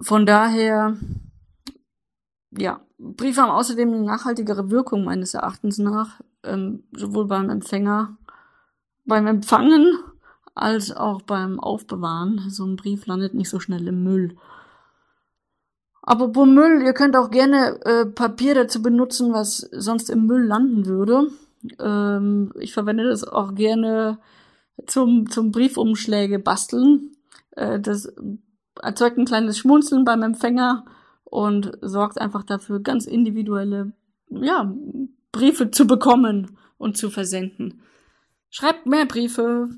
Von 0.00 0.24
daher, 0.24 0.96
ja, 2.52 2.80
Briefe 2.96 3.42
haben 3.42 3.50
außerdem 3.50 3.92
eine 3.92 4.02
nachhaltigere 4.02 4.70
Wirkung 4.70 5.04
meines 5.04 5.34
Erachtens 5.34 5.76
nach, 5.76 6.22
ähm, 6.42 6.84
sowohl 6.92 7.26
beim 7.26 7.50
Empfänger, 7.50 8.16
beim 9.04 9.26
Empfangen 9.26 9.92
als 10.60 10.94
auch 10.94 11.22
beim 11.22 11.58
Aufbewahren. 11.58 12.50
So 12.50 12.66
ein 12.66 12.76
Brief 12.76 13.06
landet 13.06 13.34
nicht 13.34 13.48
so 13.48 13.60
schnell 13.60 13.88
im 13.88 14.02
Müll. 14.02 14.36
Apropos 16.02 16.46
Müll, 16.46 16.82
ihr 16.82 16.92
könnt 16.92 17.16
auch 17.16 17.30
gerne 17.30 17.80
äh, 17.84 18.06
Papier 18.06 18.54
dazu 18.54 18.82
benutzen, 18.82 19.32
was 19.32 19.58
sonst 19.58 20.10
im 20.10 20.26
Müll 20.26 20.44
landen 20.44 20.86
würde. 20.86 21.28
Ähm, 21.78 22.52
ich 22.58 22.72
verwende 22.72 23.08
das 23.08 23.24
auch 23.24 23.54
gerne 23.54 24.18
zum, 24.86 25.30
zum 25.30 25.50
Briefumschläge 25.50 26.38
basteln. 26.38 27.12
Äh, 27.52 27.80
das 27.80 28.12
erzeugt 28.82 29.18
ein 29.18 29.26
kleines 29.26 29.58
Schmunzeln 29.58 30.04
beim 30.04 30.22
Empfänger 30.22 30.84
und 31.24 31.72
sorgt 31.80 32.20
einfach 32.20 32.42
dafür, 32.42 32.80
ganz 32.80 33.06
individuelle 33.06 33.92
ja, 34.28 34.74
Briefe 35.32 35.70
zu 35.70 35.86
bekommen 35.86 36.58
und 36.76 36.96
zu 36.96 37.10
versenden. 37.10 37.82
Schreibt 38.50 38.86
mehr 38.86 39.06
Briefe 39.06 39.68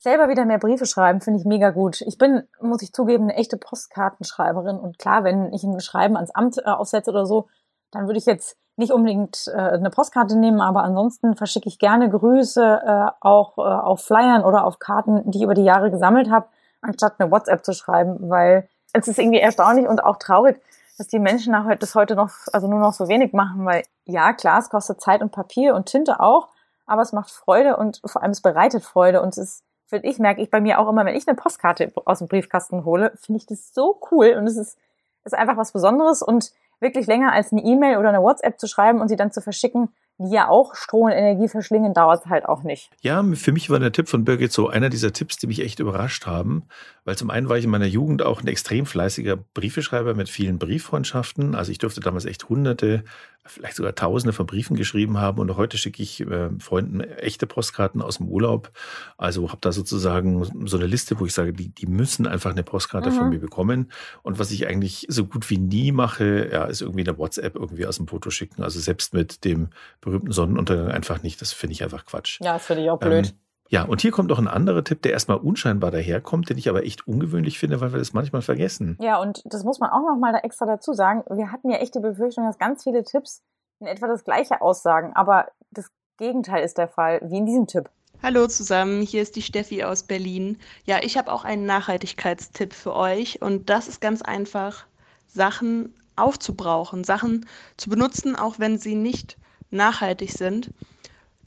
selber 0.00 0.28
wieder 0.28 0.46
mehr 0.46 0.58
Briefe 0.58 0.86
schreiben, 0.86 1.20
finde 1.20 1.38
ich 1.38 1.46
mega 1.46 1.70
gut. 1.70 2.00
Ich 2.00 2.18
bin, 2.18 2.42
muss 2.60 2.82
ich 2.82 2.92
zugeben, 2.92 3.24
eine 3.24 3.34
echte 3.34 3.58
Postkartenschreiberin. 3.58 4.78
Und 4.78 4.98
klar, 4.98 5.24
wenn 5.24 5.52
ich 5.52 5.62
ein 5.62 5.78
Schreiben 5.78 6.16
ans 6.16 6.30
Amt 6.30 6.58
äh, 6.58 6.62
aufsetze 6.62 7.10
oder 7.10 7.26
so, 7.26 7.48
dann 7.90 8.06
würde 8.06 8.18
ich 8.18 8.26
jetzt 8.26 8.56
nicht 8.76 8.92
unbedingt 8.92 9.46
äh, 9.54 9.58
eine 9.58 9.90
Postkarte 9.90 10.36
nehmen, 10.36 10.60
aber 10.60 10.82
ansonsten 10.82 11.36
verschicke 11.36 11.68
ich 11.68 11.78
gerne 11.78 12.08
Grüße 12.08 12.80
äh, 12.82 13.10
auch 13.20 13.58
äh, 13.58 13.60
auf 13.60 14.02
Flyern 14.02 14.42
oder 14.42 14.64
auf 14.64 14.78
Karten, 14.78 15.30
die 15.30 15.38
ich 15.38 15.44
über 15.44 15.54
die 15.54 15.64
Jahre 15.64 15.90
gesammelt 15.90 16.30
habe, 16.30 16.48
anstatt 16.80 17.16
eine 17.18 17.30
WhatsApp 17.30 17.62
zu 17.62 17.74
schreiben, 17.74 18.30
weil 18.30 18.68
es 18.94 19.06
ist 19.06 19.18
irgendwie 19.18 19.40
erstaunlich 19.40 19.86
und 19.86 20.02
auch 20.02 20.16
traurig, 20.16 20.62
dass 20.96 21.08
die 21.08 21.18
Menschen 21.18 21.52
nach 21.52 21.66
das 21.78 21.94
heute 21.94 22.14
noch, 22.14 22.30
also 22.52 22.68
nur 22.68 22.80
noch 22.80 22.94
so 22.94 23.06
wenig 23.08 23.34
machen, 23.34 23.66
weil 23.66 23.82
ja, 24.04 24.32
klar, 24.32 24.58
es 24.58 24.70
kostet 24.70 25.00
Zeit 25.00 25.20
und 25.20 25.30
Papier 25.30 25.74
und 25.74 25.86
Tinte 25.86 26.20
auch, 26.20 26.48
aber 26.86 27.02
es 27.02 27.12
macht 27.12 27.30
Freude 27.30 27.76
und 27.76 28.00
vor 28.06 28.22
allem 28.22 28.32
es 28.32 28.40
bereitet 28.40 28.82
Freude 28.82 29.20
und 29.20 29.28
es 29.28 29.38
ist 29.38 29.64
finde 29.90 30.08
ich, 30.08 30.18
merke 30.18 30.40
ich 30.40 30.50
bei 30.50 30.60
mir 30.60 30.78
auch 30.78 30.88
immer, 30.88 31.04
wenn 31.04 31.14
ich 31.14 31.28
eine 31.28 31.36
Postkarte 31.36 31.92
aus 32.06 32.20
dem 32.20 32.28
Briefkasten 32.28 32.84
hole, 32.84 33.12
finde 33.20 33.38
ich 33.38 33.46
das 33.46 33.74
so 33.74 34.00
cool 34.10 34.34
und 34.38 34.46
es 34.46 34.56
ist, 34.56 34.78
ist 35.24 35.34
einfach 35.34 35.56
was 35.56 35.72
Besonderes 35.72 36.22
und 36.22 36.52
wirklich 36.80 37.06
länger 37.06 37.32
als 37.32 37.52
eine 37.52 37.62
E-Mail 37.62 37.98
oder 37.98 38.08
eine 38.08 38.22
WhatsApp 38.22 38.58
zu 38.58 38.66
schreiben 38.66 39.00
und 39.00 39.08
sie 39.08 39.16
dann 39.16 39.32
zu 39.32 39.42
verschicken, 39.42 39.90
die 40.18 40.34
ja 40.34 40.48
auch 40.48 40.74
Strom 40.74 41.04
und 41.04 41.12
Energie 41.12 41.48
verschlingen, 41.48 41.94
dauert 41.94 42.24
es 42.24 42.30
halt 42.30 42.46
auch 42.46 42.62
nicht. 42.62 42.90
Ja, 43.00 43.22
für 43.34 43.52
mich 43.52 43.70
war 43.70 43.78
der 43.78 43.92
Tipp 43.92 44.08
von 44.08 44.24
Birgit 44.24 44.52
so 44.52 44.68
einer 44.68 44.90
dieser 44.90 45.12
Tipps, 45.12 45.38
die 45.38 45.46
mich 45.46 45.60
echt 45.60 45.80
überrascht 45.80 46.26
haben, 46.26 46.64
weil 47.04 47.16
zum 47.16 47.30
einen 47.30 47.48
war 47.48 47.56
ich 47.56 47.64
in 47.64 47.70
meiner 47.70 47.86
Jugend 47.86 48.22
auch 48.22 48.42
ein 48.42 48.46
extrem 48.46 48.84
fleißiger 48.84 49.36
Briefeschreiber 49.36 50.14
mit 50.14 50.28
vielen 50.28 50.58
Brieffreundschaften. 50.58 51.54
Also 51.54 51.72
ich 51.72 51.78
durfte 51.78 52.00
damals 52.00 52.26
echt 52.26 52.50
hunderte, 52.50 53.04
vielleicht 53.50 53.76
sogar 53.76 53.94
tausende 53.94 54.32
von 54.32 54.46
Briefen 54.46 54.76
geschrieben 54.76 55.18
haben 55.18 55.38
und 55.40 55.56
heute 55.56 55.76
schicke 55.76 56.02
ich 56.02 56.20
äh, 56.20 56.50
Freunden 56.58 57.00
echte 57.00 57.46
Postkarten 57.46 58.02
aus 58.02 58.18
dem 58.18 58.28
Urlaub. 58.28 58.70
Also 59.18 59.48
habe 59.48 59.60
da 59.60 59.72
sozusagen 59.72 60.66
so 60.66 60.76
eine 60.76 60.86
Liste, 60.86 61.18
wo 61.20 61.26
ich 61.26 61.34
sage, 61.34 61.52
die, 61.52 61.68
die 61.68 61.86
müssen 61.86 62.26
einfach 62.26 62.52
eine 62.52 62.62
Postkarte 62.62 63.10
mhm. 63.10 63.14
von 63.14 63.28
mir 63.28 63.40
bekommen. 63.40 63.90
Und 64.22 64.38
was 64.38 64.50
ich 64.50 64.66
eigentlich 64.66 65.06
so 65.08 65.24
gut 65.24 65.50
wie 65.50 65.58
nie 65.58 65.92
mache, 65.92 66.48
ja, 66.52 66.64
ist 66.64 66.80
irgendwie 66.80 67.06
eine 67.06 67.18
WhatsApp 67.18 67.56
irgendwie 67.56 67.86
aus 67.86 67.96
dem 67.96 68.06
Foto 68.06 68.30
schicken. 68.30 68.62
Also 68.62 68.80
selbst 68.80 69.14
mit 69.14 69.44
dem 69.44 69.68
berühmten 70.00 70.32
Sonnenuntergang 70.32 70.88
einfach 70.90 71.22
nicht. 71.22 71.40
Das 71.40 71.52
finde 71.52 71.72
ich 71.72 71.82
einfach 71.82 72.06
Quatsch. 72.06 72.40
Ja, 72.40 72.54
das 72.54 72.66
finde 72.66 72.84
ich 72.84 72.90
auch 72.90 72.98
blöd. 72.98 73.26
Ähm, 73.26 73.32
ja, 73.70 73.84
und 73.84 74.00
hier 74.00 74.10
kommt 74.10 74.28
noch 74.30 74.40
ein 74.40 74.48
anderer 74.48 74.82
Tipp, 74.82 75.00
der 75.02 75.12
erstmal 75.12 75.38
unscheinbar 75.38 75.92
daherkommt, 75.92 76.50
den 76.50 76.58
ich 76.58 76.68
aber 76.68 76.84
echt 76.84 77.06
ungewöhnlich 77.06 77.60
finde, 77.60 77.80
weil 77.80 77.92
wir 77.92 78.00
das 78.00 78.12
manchmal 78.12 78.42
vergessen. 78.42 78.98
Ja, 79.00 79.20
und 79.20 79.42
das 79.44 79.62
muss 79.62 79.78
man 79.78 79.90
auch 79.90 80.02
noch 80.02 80.18
mal 80.18 80.32
da 80.32 80.40
extra 80.40 80.66
dazu 80.66 80.92
sagen. 80.92 81.22
Wir 81.30 81.52
hatten 81.52 81.70
ja 81.70 81.76
echt 81.76 81.94
die 81.94 82.00
Befürchtung, 82.00 82.44
dass 82.46 82.58
ganz 82.58 82.82
viele 82.82 83.04
Tipps 83.04 83.44
in 83.78 83.86
etwa 83.86 84.08
das 84.08 84.24
Gleiche 84.24 84.60
aussagen, 84.60 85.12
aber 85.14 85.46
das 85.70 85.88
Gegenteil 86.18 86.64
ist 86.64 86.78
der 86.78 86.88
Fall, 86.88 87.20
wie 87.22 87.38
in 87.38 87.46
diesem 87.46 87.68
Tipp. 87.68 87.88
Hallo 88.24 88.48
zusammen, 88.48 89.02
hier 89.02 89.22
ist 89.22 89.36
die 89.36 89.42
Steffi 89.42 89.84
aus 89.84 90.02
Berlin. 90.02 90.58
Ja, 90.84 90.98
ich 91.02 91.16
habe 91.16 91.32
auch 91.32 91.44
einen 91.44 91.64
Nachhaltigkeitstipp 91.64 92.74
für 92.74 92.96
euch 92.96 93.40
und 93.40 93.70
das 93.70 93.86
ist 93.86 94.00
ganz 94.00 94.20
einfach, 94.20 94.84
Sachen 95.28 95.94
aufzubrauchen, 96.16 97.04
Sachen 97.04 97.46
zu 97.76 97.88
benutzen, 97.88 98.34
auch 98.34 98.58
wenn 98.58 98.78
sie 98.78 98.96
nicht 98.96 99.38
nachhaltig 99.70 100.32
sind. 100.32 100.70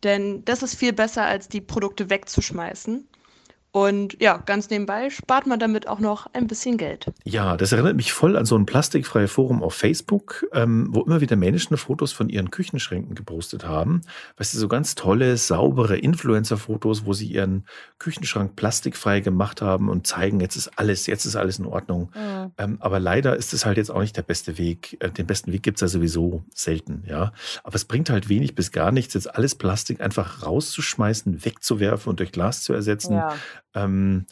Denn 0.04 0.44
das 0.46 0.64
ist 0.64 0.76
viel 0.76 0.94
besser, 0.94 1.26
als 1.26 1.48
die 1.50 1.62
Produkte 1.62 2.10
wegzuschmeißen. 2.10 3.08
Und 3.74 4.22
ja, 4.22 4.38
ganz 4.38 4.70
nebenbei 4.70 5.10
spart 5.10 5.48
man 5.48 5.58
damit 5.58 5.88
auch 5.88 6.00
noch 6.00 6.28
ein 6.34 6.46
bisschen 6.46 6.78
Geld. 6.78 7.12
Ja, 7.24 7.58
das 7.58 7.72
erinnert 7.72 7.96
mich 7.96 8.14
voll 8.14 8.38
an 8.38 8.46
so 8.46 8.56
ein 8.56 8.68
plastikfreies 8.68 9.32
Forum 9.32 9.64
auf 9.64 9.74
Facebook, 9.74 10.46
ähm, 10.54 10.90
wo 10.92 11.02
immer 11.02 11.22
wieder 11.22 11.36
Menschen 11.36 11.76
Fotos 11.76 12.12
von 12.12 12.30
ihren 12.30 12.52
Küchenschränken 12.52 13.16
gepostet 13.16 13.66
haben. 13.66 14.02
Weißt 14.38 14.54
du, 14.54 14.60
so 14.60 14.68
ganz 14.68 14.94
tolle, 14.94 15.38
saubere 15.38 15.98
Influencer-Fotos, 15.98 17.06
wo 17.06 17.14
sie 17.14 17.26
ihren 17.26 17.66
Küchenschrank 17.98 18.56
plastikfrei 18.56 19.22
gemacht 19.22 19.64
haben 19.64 19.90
und 19.90 20.06
zeigen, 20.06 20.40
jetzt 20.40 20.56
ist 20.56 20.78
alles, 20.78 21.08
jetzt 21.08 21.26
ist 21.26 21.36
alles 21.36 21.58
in 21.58 21.66
Ordnung. 21.66 22.12
Mhm. 22.14 22.52
Ähm, 22.60 22.78
aber 22.80 23.00
leider 23.00 23.36
ist 23.36 23.54
es 23.54 23.66
halt 23.66 23.78
jetzt 23.78 23.90
auch 23.90 24.02
nicht 24.02 24.16
der 24.16 24.22
beste 24.22 24.60
Weg. 24.60 24.98
Äh, 25.00 25.10
den 25.10 25.26
besten 25.26 25.52
Weg 25.52 25.64
gibt's 25.64 25.82
ja 25.82 25.88
sowieso 25.88 26.44
selten, 26.54 27.06
ja. 27.08 27.34
Aber 27.64 27.74
es 27.74 27.86
bringt 27.86 28.12
halt 28.12 28.30
wenig 28.30 28.54
bis 28.54 28.72
gar 28.72 28.92
nichts, 28.92 29.16
jetzt 29.16 29.34
alles 29.34 29.56
Plastik 29.56 30.00
einfach 30.00 30.44
rauszuschmeißen, 30.44 31.44
wegzuwerfen 31.44 32.12
und 32.12 32.20
durch 32.20 32.32
Glas 32.32 32.62
zu 32.62 32.72
ersetzen. 32.74 33.14
Ja 33.14 33.34
ähm, 33.76 34.26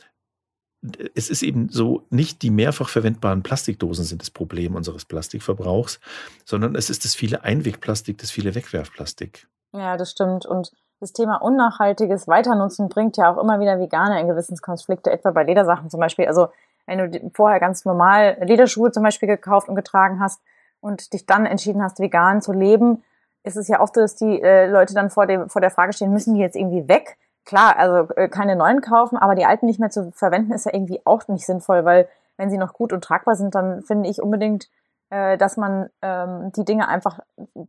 es 1.16 1.30
ist 1.30 1.44
eben 1.44 1.70
so, 1.70 2.08
nicht 2.10 2.42
die 2.42 2.50
mehrfach 2.50 2.90
verwendbaren 2.90 3.44
Plastikdosen 3.44 4.04
sind 4.04 4.22
das 4.22 4.32
Problem 4.32 4.76
unseres 4.76 5.06
Plastikverbrauchs, 5.06 6.00
sondern 6.44 6.76
es 6.76 6.90
ist 6.90 7.06
das 7.06 7.14
viele 7.14 7.44
Einwegplastik, 7.44 8.18
das 8.18 8.32
viele 8.32 8.56
Wegwerfplastik. 8.56 9.48
Ja, 9.74 9.96
das 9.98 10.12
stimmt. 10.12 10.46
Und 10.46 10.72
das 11.00 11.14
Thema 11.14 11.36
unnachhaltiges 11.36 12.28
Weiternutzen 12.28 12.90
bringt 12.90 13.18
ja 13.18 13.32
auch 13.32 13.42
immer 13.42 13.60
wieder 13.60 13.80
Veganer 13.80 14.20
in 14.20 14.28
Gewissenskonflikte, 14.28 15.12
etwa 15.12 15.32
bei 15.32 15.44
Ledersachen 15.44 15.90
zum 15.90 16.00
Beispiel. 16.00 16.26
Also 16.26 16.50
wenn 16.88 17.12
du 17.12 17.32
vorher 17.34 17.60
ganz 17.60 17.86
normal 17.86 18.38
Lederschuhe 18.42 18.92
zum 18.92 19.04
Beispiel 19.04 19.28
gekauft 19.28 19.70
und 19.70 19.76
getragen 19.76 20.20
hast 20.20 20.42
und 20.80 21.14
dich 21.14 21.26
dann 21.26 21.46
entschieden 21.46 21.84
hast, 21.84 22.00
vegan 22.00 22.42
zu 22.42 22.54
leben, 22.54 23.04
ist 23.44 23.58
es 23.58 23.68
ja 23.68 23.82
oft 23.82 23.96
so, 23.96 24.02
dass 24.02 24.16
die 24.16 24.42
äh, 24.42 24.68
Leute 24.68 24.94
dann 24.94 25.10
vor, 25.10 25.26
dem, 25.26 25.50
vor 25.50 25.62
der 25.62 25.72
Frage 25.72 25.94
stehen, 25.94 26.12
müssen 26.12 26.34
die 26.36 26.42
jetzt 26.42 26.56
irgendwie 26.56 26.88
weg? 26.88 27.18
Klar, 27.46 27.78
also 27.78 28.14
äh, 28.16 28.28
keine 28.28 28.56
neuen 28.56 28.82
kaufen, 28.82 29.18
aber 29.18 29.36
die 29.36 29.46
alten 29.46 29.66
nicht 29.66 29.80
mehr 29.80 29.90
zu 29.90 30.12
verwenden, 30.12 30.52
ist 30.52 30.66
ja 30.66 30.74
irgendwie 30.74 31.02
auch 31.06 31.28
nicht 31.28 31.46
sinnvoll, 31.46 31.86
weil 31.86 32.08
wenn 32.38 32.50
sie 32.50 32.58
noch 32.58 32.74
gut 32.74 32.94
und 32.94 33.04
tragbar 33.04 33.36
sind, 33.36 33.56
dann 33.56 33.82
finde 33.84 34.10
ich 34.10 34.22
unbedingt, 34.22 34.70
äh, 35.10 35.38
dass 35.38 35.58
man 35.58 35.90
ähm, 36.02 36.52
die 36.56 36.66
Dinge 36.66 36.88
einfach 36.88 37.20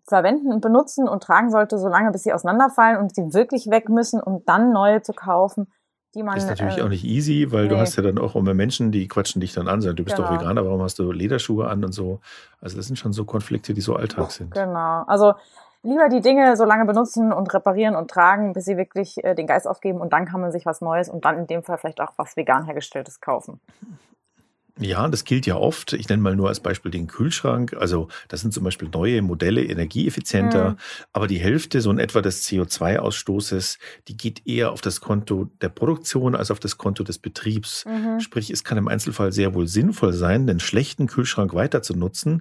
verwenden 0.04 0.52
und 0.52 0.60
benutzen 0.60 1.08
und 1.08 1.22
tragen 1.22 1.50
sollte, 1.50 1.78
solange 1.78 2.10
bis 2.10 2.22
sie 2.22 2.32
auseinanderfallen 2.32 2.98
und 2.98 3.14
sie 3.14 3.34
wirklich 3.34 3.68
weg 3.70 3.88
müssen, 3.88 4.20
um 4.20 4.44
dann 4.46 4.72
neue 4.72 5.02
zu 5.02 5.12
kaufen. 5.12 5.66
Die 6.14 6.22
man, 6.22 6.36
ist 6.36 6.46
natürlich 6.46 6.78
äh, 6.78 6.82
auch 6.82 6.88
nicht 6.88 7.04
easy, 7.04 7.50
weil 7.50 7.64
nee. 7.64 7.68
du 7.70 7.78
hast 7.78 7.96
ja 7.96 8.02
dann 8.02 8.18
auch 8.18 8.36
immer 8.36 8.52
Menschen, 8.52 8.92
die 8.92 9.08
quatschen 9.08 9.40
dich 9.40 9.54
dann 9.54 9.66
an, 9.66 9.80
sagen, 9.80 9.96
du 9.96 10.04
bist 10.04 10.16
genau. 10.16 10.28
doch 10.28 10.40
Veganer, 10.40 10.64
warum 10.64 10.82
hast 10.82 10.98
du 10.98 11.10
Lederschuhe 11.10 11.68
an 11.68 11.84
und 11.84 11.92
so. 11.92 12.20
Also 12.60 12.76
das 12.76 12.86
sind 12.86 12.96
schon 12.96 13.14
so 13.14 13.24
Konflikte, 13.24 13.72
die 13.72 13.80
so 13.80 13.96
Alltag 13.96 14.30
sind. 14.30 14.52
Genau. 14.52 15.04
Also 15.06 15.32
lieber 15.82 16.08
die 16.08 16.20
Dinge 16.20 16.56
so 16.56 16.64
lange 16.64 16.84
benutzen 16.84 17.32
und 17.32 17.52
reparieren 17.52 17.96
und 17.96 18.10
tragen, 18.10 18.52
bis 18.52 18.64
sie 18.64 18.76
wirklich 18.76 19.22
äh, 19.24 19.34
den 19.34 19.46
Geist 19.46 19.66
aufgeben 19.66 20.00
und 20.00 20.12
dann 20.12 20.26
kann 20.26 20.40
man 20.40 20.52
sich 20.52 20.66
was 20.66 20.80
Neues 20.80 21.08
und 21.08 21.24
dann 21.24 21.38
in 21.38 21.46
dem 21.46 21.62
Fall 21.62 21.78
vielleicht 21.78 22.00
auch 22.00 22.12
was 22.16 22.36
vegan 22.36 22.64
hergestelltes 22.64 23.20
kaufen. 23.20 23.60
Ja, 24.80 25.06
das 25.08 25.24
gilt 25.24 25.44
ja 25.44 25.56
oft. 25.56 25.92
Ich 25.92 26.08
nenne 26.08 26.22
mal 26.22 26.34
nur 26.34 26.48
als 26.48 26.60
Beispiel 26.60 26.90
den 26.90 27.06
Kühlschrank. 27.06 27.74
Also 27.74 28.08
das 28.28 28.40
sind 28.40 28.54
zum 28.54 28.64
Beispiel 28.64 28.88
neue 28.88 29.20
Modelle, 29.20 29.62
energieeffizienter, 29.62 30.70
mhm. 30.70 30.76
aber 31.12 31.26
die 31.26 31.38
Hälfte 31.38 31.82
so 31.82 31.90
in 31.90 31.98
etwa 31.98 32.22
des 32.22 32.48
CO2-Ausstoßes, 32.48 33.78
die 34.08 34.16
geht 34.16 34.46
eher 34.46 34.72
auf 34.72 34.80
das 34.80 35.02
Konto 35.02 35.50
der 35.60 35.68
Produktion 35.68 36.34
als 36.34 36.50
auf 36.50 36.58
das 36.58 36.78
Konto 36.78 37.04
des 37.04 37.18
Betriebs. 37.18 37.84
Mhm. 37.84 38.20
Sprich, 38.20 38.48
es 38.50 38.64
kann 38.64 38.78
im 38.78 38.88
Einzelfall 38.88 39.30
sehr 39.30 39.52
wohl 39.52 39.68
sinnvoll 39.68 40.14
sein, 40.14 40.46
den 40.46 40.58
schlechten 40.58 41.06
Kühlschrank 41.06 41.52
weiter 41.52 41.82
zu 41.82 41.94
nutzen. 41.94 42.40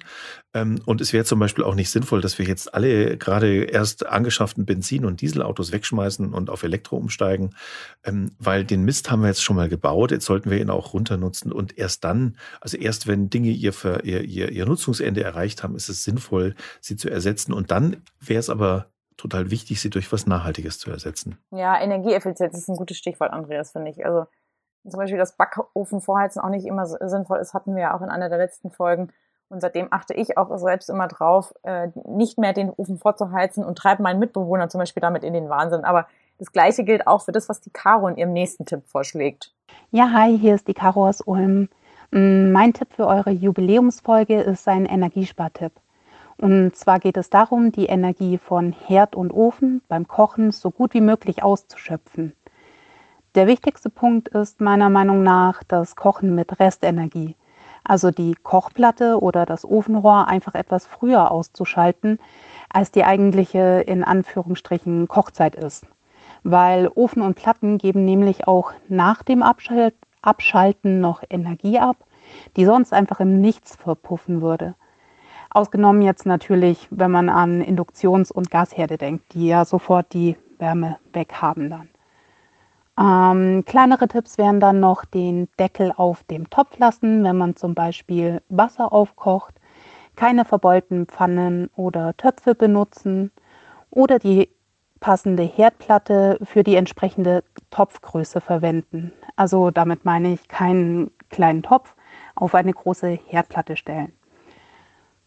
Ähm, 0.54 0.80
und 0.86 1.02
es 1.02 1.12
wäre 1.12 1.26
zum 1.26 1.39
Beispiel 1.39 1.65
auch 1.65 1.76
nicht 1.76 1.89
sinnvoll, 1.89 2.22
dass 2.22 2.39
wir 2.39 2.46
jetzt 2.46 2.74
alle 2.74 3.17
gerade 3.17 3.63
erst 3.63 4.06
angeschafften 4.06 4.65
Benzin- 4.65 5.06
und 5.06 5.20
Dieselautos 5.20 5.72
wegschmeißen 5.74 6.34
und 6.34 6.50
auf 6.50 6.63
Elektro 6.63 6.98
umsteigen, 6.98 7.56
ähm, 8.04 8.32
weil 8.39 8.63
den 8.63 8.84
Mist 8.84 9.12
haben 9.12 9.22
wir 9.22 9.28
jetzt 9.28 9.44
schon 9.44 9.58
mal 9.58 9.70
gebaut. 9.70 10.12
Jetzt 10.12 10.26
sollten 10.26 10.50
wir 10.50 10.60
ihn 10.60 10.70
auch 10.70 10.94
runter 10.94 11.17
nutzen 11.17 11.52
und 11.52 11.78
erst 11.78 12.04
dann 12.06 12.31
also 12.60 12.78
erst 12.78 13.08
wenn 13.08 13.30
Dinge 13.30 13.50
ihr, 13.50 13.74
ihr, 14.04 14.22
ihr, 14.24 14.52
ihr 14.52 14.65
Nutzungsende 14.65 15.24
erreicht 15.24 15.63
haben, 15.63 15.76
ist 15.76 15.89
es 15.89 16.04
sinnvoll, 16.04 16.56
sie 16.80 16.96
zu 16.96 17.10
ersetzen. 17.10 17.54
Und 17.54 17.72
dann 17.72 18.04
wäre 18.20 18.39
es 18.39 18.50
aber 18.50 18.88
total 19.17 19.52
wichtig, 19.52 19.82
sie 19.82 19.89
durch 19.89 20.12
was 20.12 20.26
Nachhaltiges 20.26 20.80
zu 20.80 20.91
ersetzen. 20.91 21.38
Ja, 21.52 21.80
Energieeffizienz 21.80 22.58
ist 22.58 22.70
ein 22.70 22.76
gutes 22.76 22.98
Stichwort, 22.98 23.32
Andreas, 23.32 23.72
finde 23.72 23.91
ich. 23.91 24.06
Also 24.06 24.26
zum 24.88 24.98
Beispiel 24.98 25.20
das 25.20 25.38
Backofen 25.38 26.02
vorheizen 26.02 26.39
auch 26.39 26.50
nicht 26.50 26.65
immer 26.65 26.86
sinnvoll 26.86 27.39
ist, 27.39 27.54
hatten 27.54 27.76
wir 27.76 27.84
ja 27.84 27.96
auch 27.96 28.02
in 28.02 28.10
einer 28.10 28.30
der 28.30 28.39
letzten 28.39 28.72
Folgen. 28.72 29.10
Und 29.50 29.60
seitdem 29.60 29.89
achte 29.91 30.13
ich 30.13 30.38
auch 30.38 30.58
selbst 30.58 30.89
immer 30.89 31.10
drauf, 31.10 31.54
äh, 31.63 31.89
nicht 32.08 32.38
mehr 32.38 32.54
den 32.54 32.70
Ofen 32.70 32.98
vorzuheizen 32.98 33.65
und 33.65 33.78
treibe 33.78 34.02
meinen 34.02 34.20
Mitbewohner 34.20 34.70
zum 34.70 34.80
Beispiel 34.80 35.02
damit 35.02 35.24
in 35.24 35.34
den 35.34 35.50
Wahnsinn. 35.50 35.84
Aber 35.84 36.08
das 36.39 36.54
Gleiche 36.54 36.84
gilt 36.84 37.06
auch 37.06 37.22
für 37.22 37.34
das, 37.34 37.50
was 37.50 37.60
die 37.60 37.70
Caro 37.70 38.08
in 38.08 38.17
ihrem 38.17 38.34
nächsten 38.34 38.65
Tipp 38.65 38.84
vorschlägt. 38.88 39.54
Ja, 39.91 40.10
hi, 40.12 40.39
hier 40.39 40.56
ist 40.56 40.67
die 40.67 40.74
Caro 40.74 41.08
aus 41.08 41.22
Ulm. 41.22 41.70
Mm, 42.12 42.52
mein 42.52 42.74
Tipp 42.74 42.89
für 42.93 43.08
eure 43.08 43.32
Jubiläumsfolge 43.32 44.41
ist 44.41 44.67
ein 44.67 44.86
Energiespartipp. 44.86 45.71
Und 46.38 46.76
zwar 46.76 47.00
geht 47.00 47.17
es 47.17 47.30
darum, 47.30 47.71
die 47.71 47.86
Energie 47.86 48.38
von 48.38 48.71
Herd 48.71 49.15
und 49.15 49.32
Ofen 49.32 49.82
beim 49.88 50.08
Kochen 50.08 50.52
so 50.52 50.71
gut 50.71 50.93
wie 50.93 51.02
möglich 51.02 51.43
auszuschöpfen. 51.43 52.34
Der 53.36 53.47
wichtigste 53.47 53.89
Punkt 53.89 54.30
ist 54.30 54.60
meiner 54.60 54.89
Meinung 54.89 55.24
nach 55.24 55.63
das 55.63 55.95
Kochen 55.95 56.36
mit 56.36 56.60
Restenergie 56.60 57.36
also 57.84 58.12
die 58.12 58.36
Kochplatte 58.36 59.19
oder 59.19 59.45
das 59.45 59.65
Ofenrohr 59.65 60.28
einfach 60.28 60.56
etwas 60.56 60.86
früher 60.86 61.32
auszuschalten, 61.32 62.19
als 62.69 62.91
die 62.91 63.04
eigentliche 63.04 63.82
in 63.82 64.04
Anführungsstrichen 64.04 65.08
Kochzeit 65.08 65.56
ist. 65.56 65.86
Weil 66.43 66.89
Ofen 66.93 67.21
und 67.21 67.36
Platten 67.36 67.78
geben 67.78 68.06
nämlich 68.06 68.47
auch 68.47 68.74
nach 68.88 69.24
dem 69.24 69.43
Abschalt 69.43 69.95
Abschalten 70.21 70.99
noch 70.99 71.23
Energie 71.29 71.79
ab, 71.79 71.97
die 72.55 72.65
sonst 72.65 72.93
einfach 72.93 73.19
im 73.19 73.41
Nichts 73.41 73.75
verpuffen 73.75 74.41
würde. 74.41 74.75
Ausgenommen 75.49 76.01
jetzt 76.01 76.25
natürlich, 76.25 76.88
wenn 76.91 77.12
man 77.12 77.29
an 77.29 77.62
Induktions- 77.62 78.31
und 78.31 78.49
Gasherde 78.49 78.97
denkt, 78.97 79.34
die 79.34 79.47
ja 79.47 79.65
sofort 79.65 80.13
die 80.13 80.38
Wärme 80.60 80.97
weghaben 81.12 81.69
dann. 81.69 81.89
Ähm, 82.99 83.65
kleinere 83.65 84.07
Tipps 84.07 84.38
wären 84.38 84.60
dann 84.60 84.79
noch 84.79 85.05
den 85.05 85.49
Deckel 85.60 85.91
auf 85.95 86.23
dem 86.23 86.49
Topf 86.49 86.77
lassen, 86.77 87.23
wenn 87.23 87.38
man 87.38 87.55
zum 87.55 87.73
Beispiel 87.73 88.41
Wasser 88.49 88.93
aufkocht, 88.93 89.55
keine 90.15 90.45
verbeulten 90.45 91.07
Pfannen 91.07 91.69
oder 91.75 92.15
Töpfe 92.15 92.53
benutzen 92.53 93.31
oder 93.89 94.19
die 94.19 94.49
passende 95.02 95.44
Herdplatte 95.44 96.38
für 96.44 96.64
die 96.64 96.78
entsprechende 96.78 97.44
Topfgröße 97.72 98.40
verwenden. 98.40 99.12
Also 99.36 99.72
damit 99.72 100.06
meine 100.06 100.32
ich 100.32 100.48
keinen 100.48 101.12
kleinen 101.30 101.64
Topf 101.64 101.94
auf 102.36 102.56
eine 102.56 102.72
große 102.72 103.20
Herdplatte 103.26 103.76
stellen. 103.76 104.14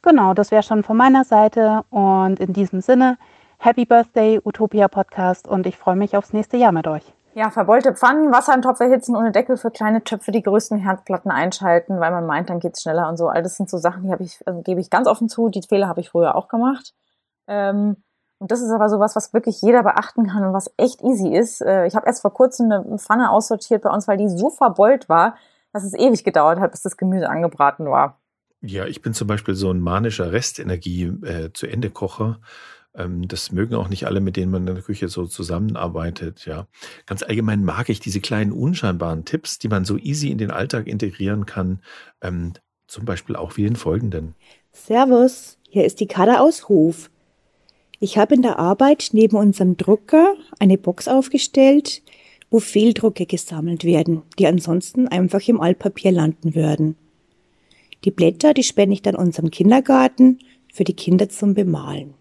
Genau, 0.03 0.33
das 0.33 0.51
wäre 0.51 0.63
schon 0.63 0.83
von 0.83 0.97
meiner 0.97 1.25
Seite 1.25 1.83
und 1.91 2.41
in 2.41 2.53
diesem 2.53 2.81
Sinne, 2.81 3.19
Happy 3.59 3.85
Birthday 3.85 4.41
Utopia 4.43 4.89
Podcast 4.89 5.49
und 5.49 5.67
ich 5.67 5.77
freue 5.77 5.97
mich 5.97 6.17
aufs 6.17 6.33
nächste 6.33 6.57
Jahr 6.57 6.73
mit 6.73 6.87
euch. 6.87 7.05
Ja, 7.35 7.51
verbeulte 7.51 7.95
Pfannen, 7.95 8.31
Wasser 8.31 8.55
im 8.55 8.63
Topf 8.63 8.79
erhitzen, 8.79 9.17
ohne 9.17 9.33
Deckel 9.33 9.57
für 9.57 9.73
kleine 9.73 10.05
Töpfe 10.05 10.31
die 10.31 10.43
größten 10.43 10.79
Herdplatten 10.79 11.33
einschalten, 11.33 11.99
weil 11.99 12.13
man 12.13 12.27
meint, 12.27 12.49
dann 12.49 12.61
geht's 12.61 12.83
schneller 12.83 13.09
und 13.09 13.17
so. 13.17 13.27
All 13.27 13.43
das 13.43 13.57
sind 13.57 13.69
so 13.69 13.79
Sachen, 13.79 14.05
die 14.05 14.25
ich, 14.25 14.47
also 14.47 14.63
gebe 14.63 14.81
ich 14.81 14.89
ganz 14.89 15.09
offen 15.09 15.29
zu. 15.29 15.49
Die 15.49 15.63
Fehler 15.63 15.89
habe 15.89 16.01
ich 16.01 16.11
früher 16.11 16.37
auch 16.37 16.47
gemacht. 16.47 16.95
Ähm, 17.49 18.04
und 18.45 18.51
das 18.51 18.61
ist 18.61 18.73
aber 18.73 18.91
sowas, 18.91 19.17
was 19.17 19.33
wirklich 19.33 19.63
jeder 19.63 19.83
beachten 19.83 20.27
kann 20.27 20.45
und 20.45 20.53
was 20.53 20.71
echt 20.77 21.03
easy 21.03 21.35
ist. 21.35 21.63
Äh, 21.63 21.87
ich 21.87 21.97
habe 21.97 22.05
erst 22.05 22.21
vor 22.21 22.35
kurzem 22.35 22.71
eine 22.71 22.99
Pfanne 22.99 23.31
aussortiert 23.31 23.81
bei 23.81 23.89
uns, 23.89 24.07
weil 24.07 24.19
die 24.19 24.29
so 24.29 24.51
verbeult 24.51 25.09
war, 25.09 25.39
dass 25.73 25.83
es 25.83 25.95
ewig 25.95 26.25
gedauert 26.25 26.61
hat, 26.61 26.71
bis 26.71 26.83
das 26.83 26.99
Gemüse 26.99 27.31
angebraten 27.31 27.87
war. 27.87 28.21
Ja, 28.61 28.85
ich 28.85 29.01
bin 29.01 29.15
zum 29.15 29.29
Beispiel 29.29 29.55
so 29.55 29.71
ein 29.71 29.81
manischer 29.81 30.31
Restenergie 30.31 31.05
äh, 31.23 31.55
zu 31.55 31.67
Ende 31.67 31.89
Kocher. 31.89 32.39
Ähm, 32.95 33.27
das 33.29 33.51
mögen 33.51 33.77
auch 33.77 33.89
nicht 33.89 34.07
alle, 34.07 34.21
mit 34.21 34.37
denen 34.37 34.53
man 34.53 34.69
in 34.69 34.75
der 34.75 34.85
Küche 34.85 35.09
so 35.09 35.25
zusammenarbeitet, 35.25 36.45
ja. 36.45 36.67
Ganz 37.07 37.23
allgemein 37.23 37.65
mag 37.65 37.89
ich 37.89 37.99
diese 37.99 38.21
kleinen 38.21 38.53
unscheinbaren 38.53 39.25
Tipps, 39.25 39.59
die 39.59 39.69
man 39.69 39.87
so 39.87 39.97
easy 39.97 40.31
in 40.31 40.37
den 40.37 40.51
Alltag 40.51 40.87
integrieren 40.87 41.47
kann. 41.47 41.81
Ähm, 42.21 42.53
zum 42.89 43.07
Beispiel 43.07 43.37
auch 43.37 43.57
wie 43.57 43.63
den 43.63 43.77
folgenden. 43.77 44.35
Servus, 44.73 45.57
hier 45.67 45.87
ist 45.87 45.99
die 46.01 46.09
Kader 46.09 46.43
aus 46.43 46.69
Hof. 46.69 47.09
Ich 48.05 48.19
habe 48.19 48.35
in 48.35 48.43
der 48.43 48.59
Arbeit 48.59 49.09
neben 49.13 49.35
unserem 49.39 49.79
Drucker 49.79 50.35
eine 50.59 50.77
Box 50.77 51.09
aufgestellt, 51.09 52.03
wo 52.51 52.61
Fehldrucke 52.61 53.25
gesammelt 53.25 53.83
werden, 53.83 54.21
die 54.39 54.47
ansonsten 54.47 55.09
einfach 55.09 55.49
im 55.49 55.59
Altpapier 55.59 56.13
landen 56.13 56.55
würden. 56.55 56.97
Die 58.05 58.11
Blätter, 58.11 58.53
die 58.53 58.63
spende 58.63 58.93
ich 58.93 59.01
dann 59.01 59.15
unserem 59.15 59.51
Kindergarten 59.51 60.41
für 60.71 60.85
die 60.85 60.93
Kinder 60.93 61.31
zum 61.31 61.55
Bemalen. 61.55 62.13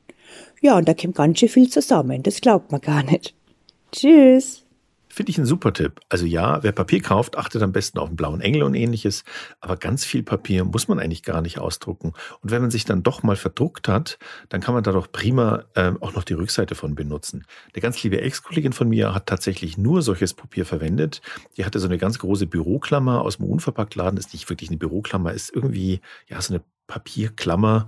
Ja, 0.61 0.77
und 0.77 0.87
da 0.87 0.93
kommt 0.93 1.15
ganz 1.15 1.39
schön 1.39 1.49
viel 1.49 1.69
zusammen. 1.69 2.23
Das 2.23 2.39
glaubt 2.39 2.71
man 2.71 2.79
gar 2.79 3.03
nicht. 3.03 3.35
Tschüss. 3.91 4.62
Finde 5.13 5.29
ich 5.29 5.37
ein 5.37 5.45
super 5.45 5.73
Tipp. 5.73 5.99
Also 6.09 6.25
ja, 6.25 6.63
wer 6.63 6.71
Papier 6.71 6.99
kauft, 6.99 7.37
achtet 7.37 7.61
am 7.61 7.71
besten 7.71 7.99
auf 7.99 8.07
einen 8.07 8.15
blauen 8.15 8.41
Engel 8.41 8.63
und 8.63 8.73
ähnliches. 8.73 9.23
Aber 9.61 9.77
ganz 9.77 10.05
viel 10.05 10.23
Papier 10.23 10.65
muss 10.65 10.87
man 10.87 10.97
eigentlich 10.97 11.21
gar 11.21 11.43
nicht 11.43 11.59
ausdrucken. 11.59 12.13
Und 12.41 12.49
wenn 12.49 12.63
man 12.63 12.71
sich 12.71 12.83
dann 12.83 13.03
doch 13.03 13.21
mal 13.21 13.35
verdruckt 13.35 13.87
hat, 13.87 14.17
dann 14.49 14.59
kann 14.59 14.73
man 14.73 14.83
da 14.83 14.91
doch 14.91 15.11
prima 15.11 15.65
ähm, 15.75 16.01
auch 16.01 16.15
noch 16.15 16.23
die 16.23 16.33
Rückseite 16.33 16.73
von 16.73 16.95
benutzen. 16.95 17.45
Eine 17.75 17.81
ganz 17.83 18.01
liebe 18.01 18.21
Ex-Kollegin 18.21 18.73
von 18.73 18.89
mir 18.89 19.13
hat 19.13 19.27
tatsächlich 19.27 19.77
nur 19.77 20.01
solches 20.01 20.33
Papier 20.33 20.65
verwendet. 20.65 21.21
Die 21.57 21.63
hatte 21.63 21.77
so 21.77 21.85
eine 21.85 21.99
ganz 21.99 22.17
große 22.17 22.47
Büroklammer 22.47 23.21
aus 23.21 23.37
dem 23.37 23.45
Unverpacktladen. 23.45 24.17
Ist 24.17 24.33
nicht 24.33 24.49
wirklich 24.49 24.71
eine 24.71 24.77
Büroklammer, 24.77 25.31
ist 25.31 25.53
irgendwie 25.53 26.01
ja 26.27 26.41
so 26.41 26.55
eine 26.55 26.63
Papierklammer 26.87 27.87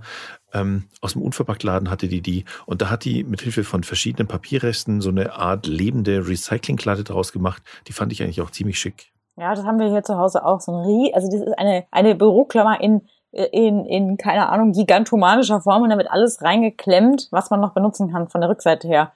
ähm, 0.56 0.84
aus 1.00 1.12
dem 1.12 1.22
Unverpacktladen 1.22 1.90
hatte 1.90 2.08
die 2.08 2.20
die 2.20 2.44
und 2.66 2.82
da 2.82 2.90
hat 2.90 3.04
die 3.04 3.24
mit 3.24 3.42
Hilfe 3.42 3.64
von 3.64 3.82
verschiedenen 3.84 4.26
Papierresten 4.28 5.00
so 5.00 5.10
eine 5.10 5.34
Art 5.34 5.66
lebende 5.66 6.26
Recyclingkladde 6.26 7.04
draus 7.04 7.32
gemacht. 7.32 7.62
Die 7.88 7.92
fand 7.92 8.12
ich 8.12 8.22
eigentlich 8.22 8.40
auch 8.40 8.50
ziemlich 8.50 8.78
schick. 8.78 9.12
Ja, 9.36 9.54
das 9.54 9.64
haben 9.64 9.78
wir 9.78 9.88
hier 9.88 10.02
zu 10.02 10.16
Hause 10.16 10.44
auch 10.44 10.60
so 10.60 10.72
ein 10.72 10.86
Rie, 10.86 11.14
also 11.14 11.28
das 11.30 11.40
ist 11.40 11.58
eine 11.58 11.84
eine 11.90 12.14
Büroklammer 12.14 12.80
in 12.80 13.02
in, 13.32 13.84
in, 13.84 14.16
keine 14.16 14.48
Ahnung, 14.48 14.72
gigantomanischer 14.72 15.60
Form 15.60 15.82
und 15.82 15.90
damit 15.90 16.10
alles 16.10 16.40
reingeklemmt, 16.40 17.28
was 17.32 17.50
man 17.50 17.60
noch 17.60 17.74
benutzen 17.74 18.10
kann 18.10 18.28
von 18.28 18.40
der 18.40 18.48
Rückseite 18.48 18.88
her. 18.88 19.12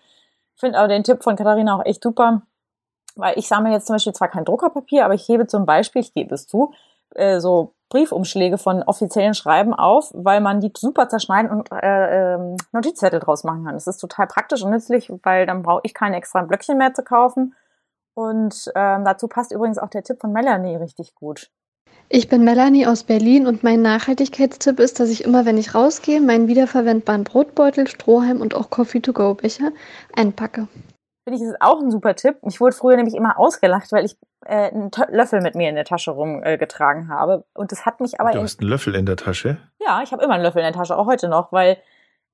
Ich 0.56 0.60
finde 0.60 0.78
aber 0.78 0.88
den 0.88 1.04
Tipp 1.04 1.22
von 1.22 1.36
Katharina 1.36 1.76
auch 1.76 1.86
echt 1.86 2.02
super, 2.02 2.42
weil 3.16 3.38
ich 3.38 3.48
sammle 3.48 3.72
jetzt 3.72 3.86
zum 3.86 3.94
Beispiel 3.94 4.12
zwar 4.12 4.28
kein 4.28 4.44
Druckerpapier, 4.44 5.06
aber 5.06 5.14
ich 5.14 5.26
hebe 5.26 5.46
zum 5.46 5.64
Beispiel, 5.64 6.02
ich 6.02 6.12
gebe 6.12 6.34
es 6.34 6.46
zu, 6.46 6.74
äh, 7.14 7.40
so 7.40 7.72
Briefumschläge 7.90 8.56
von 8.56 8.82
offiziellen 8.84 9.34
Schreiben 9.34 9.74
auf, 9.74 10.10
weil 10.14 10.40
man 10.40 10.60
die 10.60 10.72
super 10.74 11.08
zerschneiden 11.08 11.50
und 11.50 11.70
äh, 11.72 12.34
äh, 12.34 12.56
Notizzettel 12.72 13.20
draus 13.20 13.44
machen 13.44 13.64
kann. 13.64 13.74
Das 13.74 13.86
ist 13.86 13.98
total 13.98 14.26
praktisch 14.28 14.62
und 14.62 14.70
nützlich, 14.70 15.12
weil 15.24 15.44
dann 15.44 15.62
brauche 15.62 15.82
ich 15.84 15.92
keine 15.92 16.16
extra 16.16 16.42
Blöckchen 16.42 16.78
mehr 16.78 16.94
zu 16.94 17.02
kaufen. 17.02 17.54
Und 18.14 18.72
ähm, 18.74 19.04
dazu 19.04 19.28
passt 19.28 19.52
übrigens 19.52 19.78
auch 19.78 19.90
der 19.90 20.02
Tipp 20.02 20.20
von 20.20 20.32
Melanie 20.32 20.76
richtig 20.76 21.14
gut. 21.14 21.50
Ich 22.08 22.28
bin 22.28 22.44
Melanie 22.44 22.86
aus 22.86 23.04
Berlin 23.04 23.46
und 23.46 23.62
mein 23.62 23.82
Nachhaltigkeitstipp 23.82 24.80
ist, 24.80 24.98
dass 24.98 25.10
ich 25.10 25.24
immer, 25.24 25.44
wenn 25.44 25.58
ich 25.58 25.74
rausgehe, 25.74 26.20
meinen 26.20 26.48
wiederverwendbaren 26.48 27.24
Brotbeutel, 27.24 27.86
Strohhalm 27.86 28.40
und 28.40 28.54
auch 28.54 28.70
Coffee-to-go-Becher 28.70 29.70
einpacke. 30.16 30.66
Finde 31.24 31.38
ich, 31.38 31.42
ist 31.42 31.60
auch 31.60 31.80
ein 31.80 31.90
super 31.90 32.14
Tipp. 32.14 32.38
Ich 32.46 32.60
wurde 32.60 32.74
früher 32.74 32.96
nämlich 32.96 33.14
immer 33.14 33.38
ausgelacht, 33.38 33.92
weil 33.92 34.04
ich 34.04 34.16
äh, 34.46 34.70
einen 34.70 34.90
Löffel 35.08 35.42
mit 35.42 35.54
mir 35.54 35.68
in 35.68 35.74
der 35.74 35.84
Tasche 35.84 36.12
rumgetragen 36.12 37.04
äh, 37.04 37.08
habe. 37.08 37.44
Und 37.54 37.72
das 37.72 37.84
hat 37.84 38.00
mich 38.00 38.20
aber. 38.20 38.32
Du 38.32 38.40
hast 38.40 38.60
einen 38.60 38.70
Löffel 38.70 38.94
in 38.94 39.06
der 39.06 39.16
Tasche? 39.16 39.58
Ja, 39.78 40.02
ich 40.02 40.12
habe 40.12 40.22
immer 40.22 40.34
einen 40.34 40.42
Löffel 40.42 40.58
in 40.60 40.64
der 40.64 40.72
Tasche, 40.72 40.96
auch 40.96 41.06
heute 41.06 41.28
noch, 41.28 41.52
weil 41.52 41.76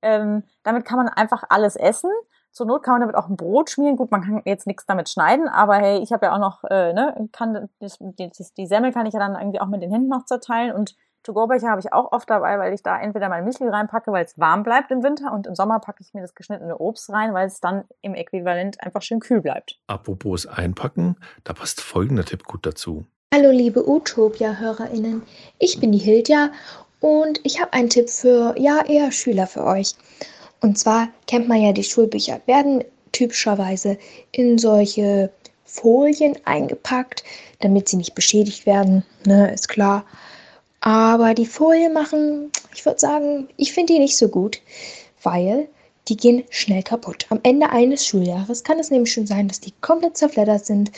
ähm, 0.01 0.43
damit 0.63 0.85
kann 0.85 0.97
man 0.97 1.09
einfach 1.09 1.43
alles 1.49 1.75
essen. 1.75 2.11
Zur 2.51 2.65
Not 2.65 2.81
kann 2.81 2.93
man 2.93 3.01
damit 3.01 3.15
auch 3.15 3.27
ein 3.27 3.35
Brot 3.35 3.69
schmieren. 3.69 3.97
Gut, 3.97 4.09
man 4.09 4.21
kann 4.21 4.41
jetzt 4.45 4.67
nichts 4.67 4.85
damit 4.85 5.09
schneiden, 5.09 5.47
aber 5.47 5.75
hey, 5.75 5.99
ich 5.99 6.11
habe 6.11 6.27
ja 6.27 6.33
auch 6.33 6.39
noch, 6.39 6.63
äh, 6.63 6.93
ne, 6.93 7.29
kann 7.31 7.69
das, 7.79 7.99
das, 7.99 8.53
die 8.53 8.65
Semmel 8.65 8.93
kann 8.93 9.05
ich 9.05 9.13
ja 9.13 9.19
dann 9.19 9.35
irgendwie 9.35 9.59
auch 9.59 9.67
mit 9.67 9.81
den 9.81 9.91
Händen 9.91 10.09
noch 10.09 10.25
zerteilen 10.25 10.73
und 10.73 10.95
To-Go-Becher 11.23 11.69
habe 11.69 11.81
ich 11.81 11.91
auch 11.91 12.11
oft 12.11 12.29
dabei, 12.29 12.57
weil 12.57 12.73
ich 12.73 12.83
da 12.83 12.99
entweder 12.99 13.29
mein 13.29 13.43
Müsli 13.43 13.67
reinpacke, 13.67 14.11
weil 14.11 14.25
es 14.25 14.37
warm 14.37 14.63
bleibt 14.63 14.91
im 14.91 15.03
Winter 15.03 15.33
und 15.33 15.47
im 15.47 15.55
Sommer 15.55 15.79
packe 15.79 16.01
ich 16.01 16.13
mir 16.13 16.21
das 16.21 16.35
geschnittene 16.35 16.77
Obst 16.77 17.09
rein, 17.09 17.33
weil 17.33 17.47
es 17.47 17.59
dann 17.59 17.83
im 18.01 18.13
Äquivalent 18.15 18.81
einfach 18.81 19.01
schön 19.01 19.19
kühl 19.19 19.41
bleibt. 19.41 19.79
Apropos 19.87 20.45
einpacken, 20.45 21.17
da 21.43 21.53
passt 21.53 21.81
folgender 21.81 22.23
Tipp 22.23 22.45
gut 22.45 22.65
dazu. 22.65 23.05
Hallo 23.33 23.51
liebe 23.51 23.87
Utopia-HörerInnen, 23.87 25.21
ich 25.59 25.79
bin 25.79 25.91
die 25.91 25.97
Hilja 25.97 26.51
und 27.01 27.41
ich 27.43 27.61
habe 27.61 27.73
einen 27.73 27.89
Tipp 27.89 28.09
für, 28.09 28.55
ja, 28.57 28.85
eher 28.85 29.11
Schüler 29.11 29.47
für 29.47 29.65
euch. 29.65 29.95
Und 30.61 30.79
zwar 30.79 31.09
kennt 31.27 31.47
man 31.47 31.61
ja 31.61 31.73
die 31.73 31.83
Schulbücher, 31.83 32.39
werden 32.45 32.83
typischerweise 33.11 33.97
in 34.31 34.57
solche 34.57 35.31
Folien 35.65 36.37
eingepackt, 36.45 37.23
damit 37.59 37.89
sie 37.89 37.97
nicht 37.97 38.15
beschädigt 38.15 38.65
werden, 38.65 39.03
ne, 39.25 39.53
ist 39.53 39.67
klar. 39.67 40.05
Aber 40.81 41.33
die 41.33 41.45
Folie 41.45 41.89
machen, 41.89 42.51
ich 42.73 42.85
würde 42.85 42.99
sagen, 42.99 43.49
ich 43.57 43.73
finde 43.73 43.93
die 43.93 43.99
nicht 43.99 44.17
so 44.17 44.27
gut, 44.29 44.61
weil 45.23 45.67
die 46.07 46.17
gehen 46.17 46.43
schnell 46.49 46.83
kaputt. 46.83 47.25
Am 47.29 47.39
Ende 47.43 47.69
eines 47.69 48.05
Schuljahres 48.05 48.63
kann 48.63 48.79
es 48.79 48.91
nämlich 48.91 49.11
schon 49.11 49.27
sein, 49.27 49.47
dass 49.47 49.59
die 49.59 49.73
komplett 49.81 50.17
zerfleddert 50.17 50.65
sind 50.65 50.91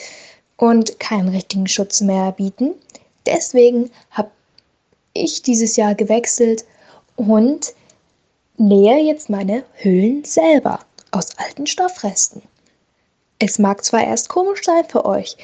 und 0.58 1.00
keinen 1.00 1.30
richtigen 1.30 1.68
Schutz 1.68 2.02
mehr 2.02 2.32
bieten. 2.34 2.76
Deswegen 3.26 3.90
habe 4.12 4.30
ich 5.14 5.42
dieses 5.42 5.76
Jahr 5.76 5.96
gewechselt 5.96 6.66
und 7.16 7.74
nähe 8.58 9.04
jetzt 9.04 9.30
meine 9.30 9.64
Hüllen 9.76 10.24
selber 10.26 10.80
aus 11.12 11.38
alten 11.38 11.66
Stoffresten. 11.66 12.42
Es 13.40 13.58
mag 13.58 13.84
zwar 13.84 14.04
erst 14.04 14.30
komisch 14.30 14.64
sein 14.64 14.84
für 14.88 15.06
euch, 15.06 15.38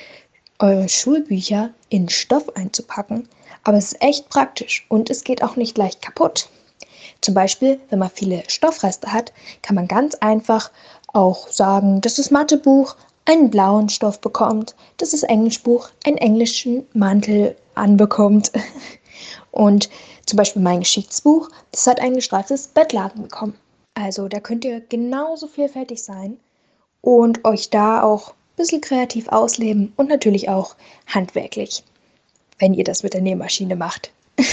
eure 0.59 0.89
Schulbücher 0.89 1.73
in 1.89 2.09
Stoff 2.09 2.55
einzupacken, 2.55 3.27
aber 3.65 3.77
es 3.77 3.91
ist 3.91 4.01
echt 4.01 4.29
praktisch 4.29 4.85
und 4.87 5.09
es 5.09 5.25
geht 5.25 5.43
auch 5.43 5.57
nicht 5.57 5.77
leicht 5.77 6.01
kaputt. 6.01 6.47
Zum 7.19 7.33
Beispiel, 7.33 7.79
wenn 7.89 7.99
man 7.99 8.09
viele 8.09 8.43
Stoffreste 8.47 9.11
hat, 9.11 9.33
kann 9.61 9.75
man 9.75 9.87
ganz 9.87 10.15
einfach 10.15 10.71
auch 11.07 11.49
sagen, 11.49 11.99
dass 12.01 12.15
das 12.15 12.31
Mathebuch 12.31 12.95
einen 13.25 13.49
blauen 13.49 13.89
Stoff 13.89 14.21
bekommt, 14.21 14.75
dass 14.97 15.11
das 15.11 15.23
Englischbuch 15.23 15.89
einen 16.05 16.17
englischen 16.17 16.85
Mantel 16.93 17.55
anbekommt. 17.73 18.51
Und 19.51 19.89
zum 20.25 20.37
Beispiel 20.37 20.61
mein 20.61 20.81
Geschichtsbuch, 20.81 21.49
das 21.71 21.87
hat 21.87 21.99
ein 21.99 22.13
gestreiftes 22.13 22.67
Bettlaken 22.67 23.23
bekommen. 23.23 23.55
Also 23.95 24.27
da 24.27 24.39
könnt 24.39 24.65
ihr 24.65 24.81
genauso 24.81 25.47
vielfältig 25.47 26.03
sein 26.03 26.37
und 27.01 27.45
euch 27.45 27.69
da 27.69 28.03
auch 28.03 28.29
ein 28.31 28.55
bisschen 28.57 28.81
kreativ 28.81 29.29
ausleben 29.29 29.93
und 29.95 30.09
natürlich 30.09 30.49
auch 30.49 30.75
handwerklich, 31.07 31.83
wenn 32.59 32.73
ihr 32.73 32.83
das 32.83 33.03
mit 33.03 33.13
der 33.13 33.21
Nähmaschine 33.21 33.75
macht. 33.75 34.11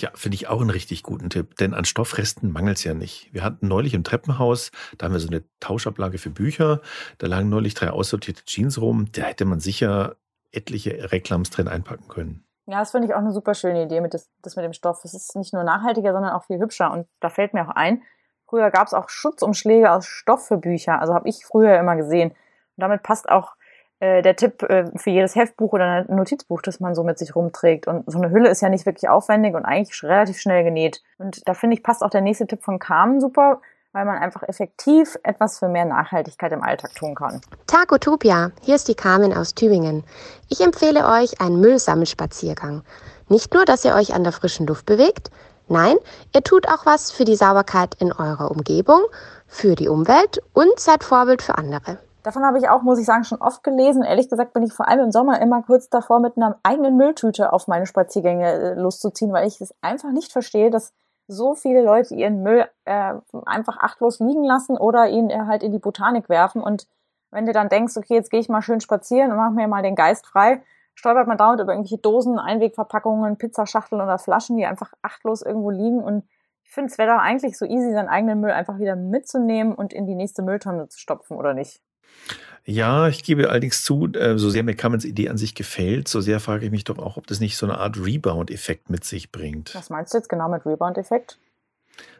Ja, 0.00 0.10
finde 0.14 0.36
ich 0.36 0.48
auch 0.48 0.62
einen 0.62 0.70
richtig 0.70 1.02
guten 1.02 1.28
Tipp, 1.28 1.56
denn 1.56 1.74
an 1.74 1.84
Stoffresten 1.84 2.52
mangelt 2.52 2.78
es 2.78 2.84
ja 2.84 2.94
nicht. 2.94 3.28
Wir 3.34 3.44
hatten 3.44 3.68
neulich 3.68 3.92
im 3.92 4.02
Treppenhaus, 4.02 4.70
da 4.96 5.04
haben 5.04 5.12
wir 5.12 5.20
so 5.20 5.28
eine 5.28 5.44
Tauschablage 5.60 6.16
für 6.16 6.30
Bücher, 6.30 6.80
da 7.18 7.26
lagen 7.26 7.50
neulich 7.50 7.74
drei 7.74 7.90
aussortierte 7.90 8.46
Jeans 8.46 8.80
rum, 8.80 9.08
da 9.12 9.24
hätte 9.24 9.44
man 9.44 9.60
sicher 9.60 10.16
etliche 10.52 11.12
Reklams 11.12 11.50
drin 11.50 11.68
einpacken 11.68 12.08
können. 12.08 12.44
Ja, 12.66 12.78
das 12.78 12.92
finde 12.92 13.08
ich 13.08 13.14
auch 13.14 13.18
eine 13.18 13.32
super 13.32 13.54
schöne 13.54 13.82
Idee 13.82 14.00
mit 14.00 14.14
das, 14.14 14.30
das 14.42 14.56
mit 14.56 14.64
dem 14.64 14.72
Stoff. 14.72 15.04
Es 15.04 15.12
ist 15.12 15.36
nicht 15.36 15.52
nur 15.52 15.64
nachhaltiger, 15.64 16.12
sondern 16.12 16.32
auch 16.32 16.44
viel 16.44 16.60
hübscher. 16.60 16.92
Und 16.92 17.06
da 17.20 17.28
fällt 17.28 17.52
mir 17.52 17.68
auch 17.68 17.74
ein, 17.74 18.02
früher 18.46 18.70
gab 18.70 18.86
es 18.86 18.94
auch 18.94 19.08
Schutzumschläge 19.08 19.90
aus 19.90 20.06
Stoff 20.06 20.46
für 20.46 20.56
Bücher. 20.56 21.00
Also 21.00 21.12
habe 21.12 21.28
ich 21.28 21.44
früher 21.44 21.78
immer 21.78 21.96
gesehen. 21.96 22.30
Und 22.30 22.36
damit 22.76 23.02
passt 23.02 23.28
auch 23.28 23.54
äh, 24.00 24.22
der 24.22 24.34
Tipp 24.34 24.62
äh, 24.62 24.86
für 24.96 25.10
jedes 25.10 25.36
Heftbuch 25.36 25.72
oder 25.74 26.06
ein 26.08 26.16
Notizbuch, 26.16 26.62
das 26.62 26.80
man 26.80 26.94
so 26.94 27.04
mit 27.04 27.18
sich 27.18 27.36
rumträgt. 27.36 27.86
Und 27.86 28.10
so 28.10 28.18
eine 28.18 28.30
Hülle 28.30 28.48
ist 28.48 28.62
ja 28.62 28.70
nicht 28.70 28.86
wirklich 28.86 29.10
aufwendig 29.10 29.54
und 29.54 29.64
eigentlich 29.64 30.02
relativ 30.02 30.40
schnell 30.40 30.64
genäht. 30.64 31.02
Und 31.18 31.46
da 31.46 31.54
finde 31.54 31.76
ich, 31.76 31.82
passt 31.82 32.02
auch 32.02 32.10
der 32.10 32.22
nächste 32.22 32.46
Tipp 32.46 32.62
von 32.62 32.78
Carmen 32.78 33.20
super, 33.20 33.60
weil 33.92 34.06
man 34.06 34.16
einfach 34.16 34.42
effektiv 34.44 35.18
etwas 35.22 35.58
für 35.58 35.68
mehr 35.68 35.84
Nachhaltigkeit 35.84 36.50
im 36.52 36.62
Alltag 36.62 36.94
tun 36.94 37.14
kann. 37.14 37.42
Tag 37.66 37.92
Utopia, 37.92 38.52
hier 38.62 38.76
ist 38.76 38.88
die 38.88 38.94
Carmen 38.94 39.36
aus 39.36 39.54
Tübingen. 39.54 40.04
Ich 40.48 40.60
empfehle 40.60 41.06
euch 41.06 41.40
einen 41.40 41.60
Müllsammelspaziergang. 41.60 42.82
Nicht 43.28 43.52
nur, 43.52 43.64
dass 43.64 43.84
ihr 43.84 43.94
euch 43.94 44.14
an 44.14 44.24
der 44.24 44.32
frischen 44.32 44.66
Luft 44.66 44.86
bewegt, 44.86 45.30
nein, 45.68 45.96
ihr 46.34 46.42
tut 46.42 46.68
auch 46.68 46.86
was 46.86 47.12
für 47.12 47.24
die 47.24 47.36
Sauberkeit 47.36 47.96
in 48.00 48.12
eurer 48.12 48.50
Umgebung, 48.50 49.00
für 49.46 49.74
die 49.74 49.88
Umwelt 49.88 50.40
und 50.54 50.80
seid 50.80 51.04
Vorbild 51.04 51.42
für 51.42 51.58
andere. 51.58 51.98
Davon 52.22 52.44
habe 52.44 52.58
ich 52.58 52.68
auch, 52.68 52.82
muss 52.82 52.98
ich 52.98 53.06
sagen, 53.06 53.24
schon 53.24 53.40
oft 53.40 53.62
gelesen. 53.62 54.02
Ehrlich 54.02 54.28
gesagt 54.28 54.52
bin 54.52 54.62
ich 54.62 54.74
vor 54.74 54.88
allem 54.88 55.04
im 55.04 55.10
Sommer 55.10 55.40
immer 55.40 55.62
kurz 55.62 55.88
davor, 55.88 56.20
mit 56.20 56.36
einer 56.36 56.58
eigenen 56.62 56.96
Mülltüte 56.96 57.52
auf 57.52 57.66
meine 57.66 57.86
Spaziergänge 57.86 58.52
äh, 58.52 58.74
loszuziehen, 58.74 59.32
weil 59.32 59.48
ich 59.48 59.60
es 59.60 59.74
einfach 59.80 60.12
nicht 60.12 60.30
verstehe, 60.30 60.70
dass 60.70 60.92
so 61.28 61.54
viele 61.54 61.82
Leute 61.82 62.14
ihren 62.14 62.42
Müll 62.42 62.68
äh, 62.84 63.14
einfach 63.46 63.78
achtlos 63.78 64.18
liegen 64.18 64.44
lassen 64.44 64.76
oder 64.76 65.08
ihn 65.08 65.30
äh, 65.30 65.44
halt 65.46 65.62
in 65.62 65.72
die 65.72 65.78
Botanik 65.78 66.28
werfen. 66.28 66.62
Und 66.62 66.86
wenn 67.30 67.46
du 67.46 67.52
dann 67.52 67.70
denkst, 67.70 67.96
okay, 67.96 68.14
jetzt 68.14 68.30
gehe 68.30 68.40
ich 68.40 68.48
mal 68.48 68.62
schön 68.62 68.80
spazieren 68.80 69.30
und 69.30 69.38
mach 69.38 69.50
mir 69.50 69.68
mal 69.68 69.82
den 69.82 69.94
Geist 69.94 70.26
frei, 70.26 70.62
stolpert 70.94 71.26
man 71.26 71.38
dauernd 71.38 71.60
über 71.60 71.72
irgendwelche 71.72 72.02
Dosen, 72.02 72.38
Einwegverpackungen, 72.38 73.38
Pizzaschachteln 73.38 74.02
oder 74.02 74.18
Flaschen, 74.18 74.58
die 74.58 74.66
einfach 74.66 74.92
achtlos 75.00 75.40
irgendwo 75.40 75.70
liegen. 75.70 76.02
Und 76.02 76.24
ich 76.64 76.70
finde, 76.70 76.90
es 76.90 76.98
wäre 76.98 77.14
doch 77.14 77.22
eigentlich 77.22 77.56
so 77.56 77.64
easy, 77.64 77.92
seinen 77.92 78.08
eigenen 78.08 78.40
Müll 78.40 78.50
einfach 78.50 78.78
wieder 78.78 78.96
mitzunehmen 78.96 79.74
und 79.74 79.94
in 79.94 80.06
die 80.06 80.16
nächste 80.16 80.42
Mülltonne 80.42 80.88
zu 80.88 80.98
stopfen, 80.98 81.38
oder 81.38 81.54
nicht? 81.54 81.80
Ja, 82.64 83.08
ich 83.08 83.24
gebe 83.24 83.48
allerdings 83.48 83.82
zu, 83.82 84.06
äh, 84.12 84.38
so 84.38 84.50
sehr 84.50 84.62
mir 84.62 84.76
Cummins 84.76 85.04
Idee 85.04 85.28
an 85.28 85.38
sich 85.38 85.54
gefällt, 85.54 86.08
so 86.08 86.20
sehr 86.20 86.40
frage 86.40 86.66
ich 86.66 86.70
mich 86.70 86.84
doch 86.84 86.98
auch, 86.98 87.16
ob 87.16 87.26
das 87.26 87.40
nicht 87.40 87.56
so 87.56 87.66
eine 87.66 87.78
Art 87.78 87.96
Rebound-Effekt 87.98 88.90
mit 88.90 89.04
sich 89.04 89.32
bringt. 89.32 89.74
Was 89.74 89.90
meinst 89.90 90.12
du 90.12 90.18
jetzt 90.18 90.28
genau 90.28 90.48
mit 90.48 90.64
Rebound-Effekt? 90.66 91.38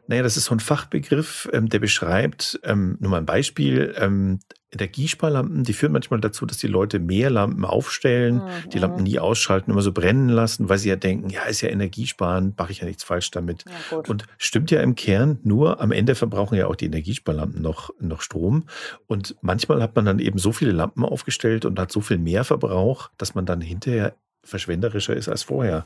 Naja, 0.06 0.22
das 0.22 0.36
ist 0.36 0.46
so 0.46 0.54
ein 0.54 0.60
Fachbegriff, 0.60 1.48
ähm, 1.52 1.68
der 1.68 1.78
beschreibt, 1.78 2.58
ähm, 2.64 2.96
nur 3.00 3.10
mal 3.12 3.18
ein 3.18 3.26
Beispiel, 3.26 3.94
ähm, 3.98 4.40
Energiesparlampen, 4.72 5.64
die 5.64 5.72
führen 5.72 5.92
manchmal 5.92 6.20
dazu, 6.20 6.46
dass 6.46 6.58
die 6.58 6.68
Leute 6.68 7.00
mehr 7.00 7.28
Lampen 7.28 7.64
aufstellen, 7.64 8.36
mhm. 8.36 8.70
die 8.70 8.78
Lampen 8.78 9.02
nie 9.02 9.18
ausschalten, 9.18 9.70
immer 9.72 9.82
so 9.82 9.92
brennen 9.92 10.28
lassen, 10.28 10.68
weil 10.68 10.78
sie 10.78 10.88
ja 10.88 10.96
denken, 10.96 11.28
ja, 11.28 11.42
ist 11.44 11.60
ja 11.60 11.70
Energiesparen, 11.70 12.54
mache 12.56 12.70
ich 12.72 12.80
ja 12.80 12.86
nichts 12.86 13.02
falsch 13.02 13.30
damit. 13.30 13.64
Ja, 13.90 13.98
und 13.98 14.26
stimmt 14.38 14.70
ja 14.70 14.80
im 14.80 14.94
Kern, 14.94 15.40
nur 15.42 15.80
am 15.80 15.90
Ende 15.90 16.14
verbrauchen 16.14 16.56
ja 16.56 16.68
auch 16.68 16.76
die 16.76 16.86
Energiesparlampen 16.86 17.60
noch, 17.60 17.90
noch 17.98 18.22
Strom. 18.22 18.66
Und 19.06 19.36
manchmal 19.40 19.82
hat 19.82 19.96
man 19.96 20.04
dann 20.04 20.20
eben 20.20 20.38
so 20.38 20.52
viele 20.52 20.72
Lampen 20.72 21.04
aufgestellt 21.04 21.64
und 21.64 21.78
hat 21.78 21.90
so 21.90 22.00
viel 22.00 22.18
mehr 22.18 22.44
Verbrauch, 22.44 23.10
dass 23.18 23.34
man 23.34 23.46
dann 23.46 23.60
hinterher 23.60 24.14
verschwenderischer 24.42 25.14
ist 25.14 25.28
als 25.28 25.42
vorher. 25.42 25.84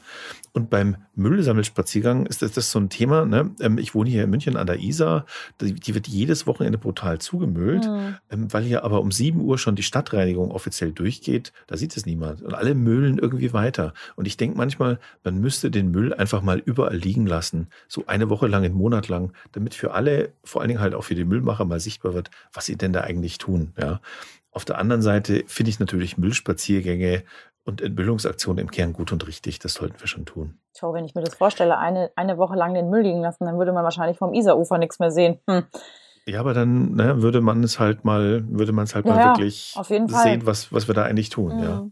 Und 0.53 0.71
beim 0.71 0.97
Müllsammelspaziergang 1.15 2.27
ist 2.27 2.43
das, 2.43 2.53
das 2.53 2.71
so 2.71 2.79
ein 2.79 2.89
Thema. 2.89 3.25
Ne? 3.25 3.51
Ähm, 3.61 3.79
ich 3.79 3.95
wohne 3.95 4.11
hier 4.11 4.25
in 4.25 4.31
München 4.31 4.57
an 4.57 4.67
der 4.67 4.79
Isar. 4.79 5.27
Die 5.61 5.95
wird 5.95 6.07
jedes 6.07 6.47
Wochenende 6.47 6.79
brutal 6.79 7.19
zugemüllt, 7.21 7.87
mhm. 7.87 8.53
weil 8.53 8.63
hier 8.63 8.85
aber 8.85 9.01
um 9.01 9.11
7 9.11 9.41
Uhr 9.41 9.59
schon 9.59 9.75
die 9.75 9.83
Stadtreinigung 9.83 10.51
offiziell 10.51 10.93
durchgeht. 10.93 11.53
Da 11.67 11.77
sieht 11.77 11.97
es 11.97 12.07
niemand. 12.07 12.43
Und 12.43 12.55
alle 12.55 12.75
müllen 12.75 13.19
irgendwie 13.19 13.53
weiter. 13.53 13.93
Und 14.17 14.27
ich 14.27 14.37
denke 14.37 14.57
manchmal, 14.57 14.99
man 15.25 15.41
müsste 15.41 15.71
den 15.71 15.91
Müll 15.91 16.15
einfach 16.15 16.43
mal 16.43 16.59
überall 16.59 16.97
liegen 16.97 17.27
lassen. 17.27 17.69
So 17.89 18.07
eine 18.07 18.31
Woche 18.31 18.47
lang, 18.47 18.65
einen 18.65 18.75
Monat 18.75 19.09
lang, 19.09 19.33
damit 19.53 19.75
für 19.75 19.93
alle, 19.93 20.33
vor 20.45 20.61
allen 20.61 20.69
Dingen 20.69 20.81
halt 20.81 20.95
auch 20.95 21.05
für 21.05 21.15
die 21.15 21.25
Müllmacher 21.25 21.65
mal 21.65 21.81
sichtbar 21.81 22.15
wird, 22.15 22.31
was 22.53 22.67
sie 22.67 22.77
denn 22.77 22.93
da 22.93 23.03
eigentlich 23.03 23.39
tun. 23.39 23.73
Ja? 23.79 24.01
Auf 24.55 24.65
der 24.65 24.79
anderen 24.79 25.03
Seite 25.03 25.43
finde 25.49 25.71
ich 25.71 25.81
natürlich 25.81 26.17
Müllspaziergänge 26.17 27.25
und 27.65 27.81
Entmüllungsaktionen 27.81 28.59
im 28.63 28.71
Kern 28.71 28.93
gut 28.93 29.13
und 29.13 29.27
richtig. 29.27 29.59
Das 29.59 29.75
sollten 29.75 29.99
wir 29.99 30.07
schon 30.07 30.27
tun. 30.27 30.59
Schau, 30.77 30.93
wenn 30.93 31.05
ich 31.05 31.15
mir 31.15 31.23
das 31.23 31.35
vorstelle, 31.35 31.79
eine, 31.79 32.11
eine 32.17 32.39
Woche 32.39 32.57
lang 32.57 32.75
den 32.75 32.91
Müll 32.91 33.03
liegen 33.03 33.21
lassen, 33.21 33.45
dann 33.45 33.59
würde 33.59 33.73
man 33.73 33.85
wahrscheinlich 33.85 34.19
vom 34.19 34.35
Isarufer 34.35 34.79
nichts 34.79 34.99
mehr 34.99 35.11
sehen. 35.11 35.41
Hm. 35.49 35.65
Ja, 36.27 36.41
aber 36.41 36.55
dann 36.55 36.95
ne, 36.95 37.21
würde 37.21 37.43
man 37.43 37.63
es 37.63 37.79
halt 37.79 38.05
mal, 38.05 38.45
würde 38.49 38.73
man 38.73 38.85
es 38.85 38.95
halt 38.95 39.05
ja, 39.05 39.15
mal 39.15 39.25
wirklich 39.27 39.75
sehen, 40.09 40.47
was, 40.47 40.73
was 40.73 40.89
wir 40.89 40.95
da 40.95 41.03
eigentlich 41.03 41.29
tun. 41.29 41.57
Mhm. 41.57 41.63
Ja. 41.63 41.87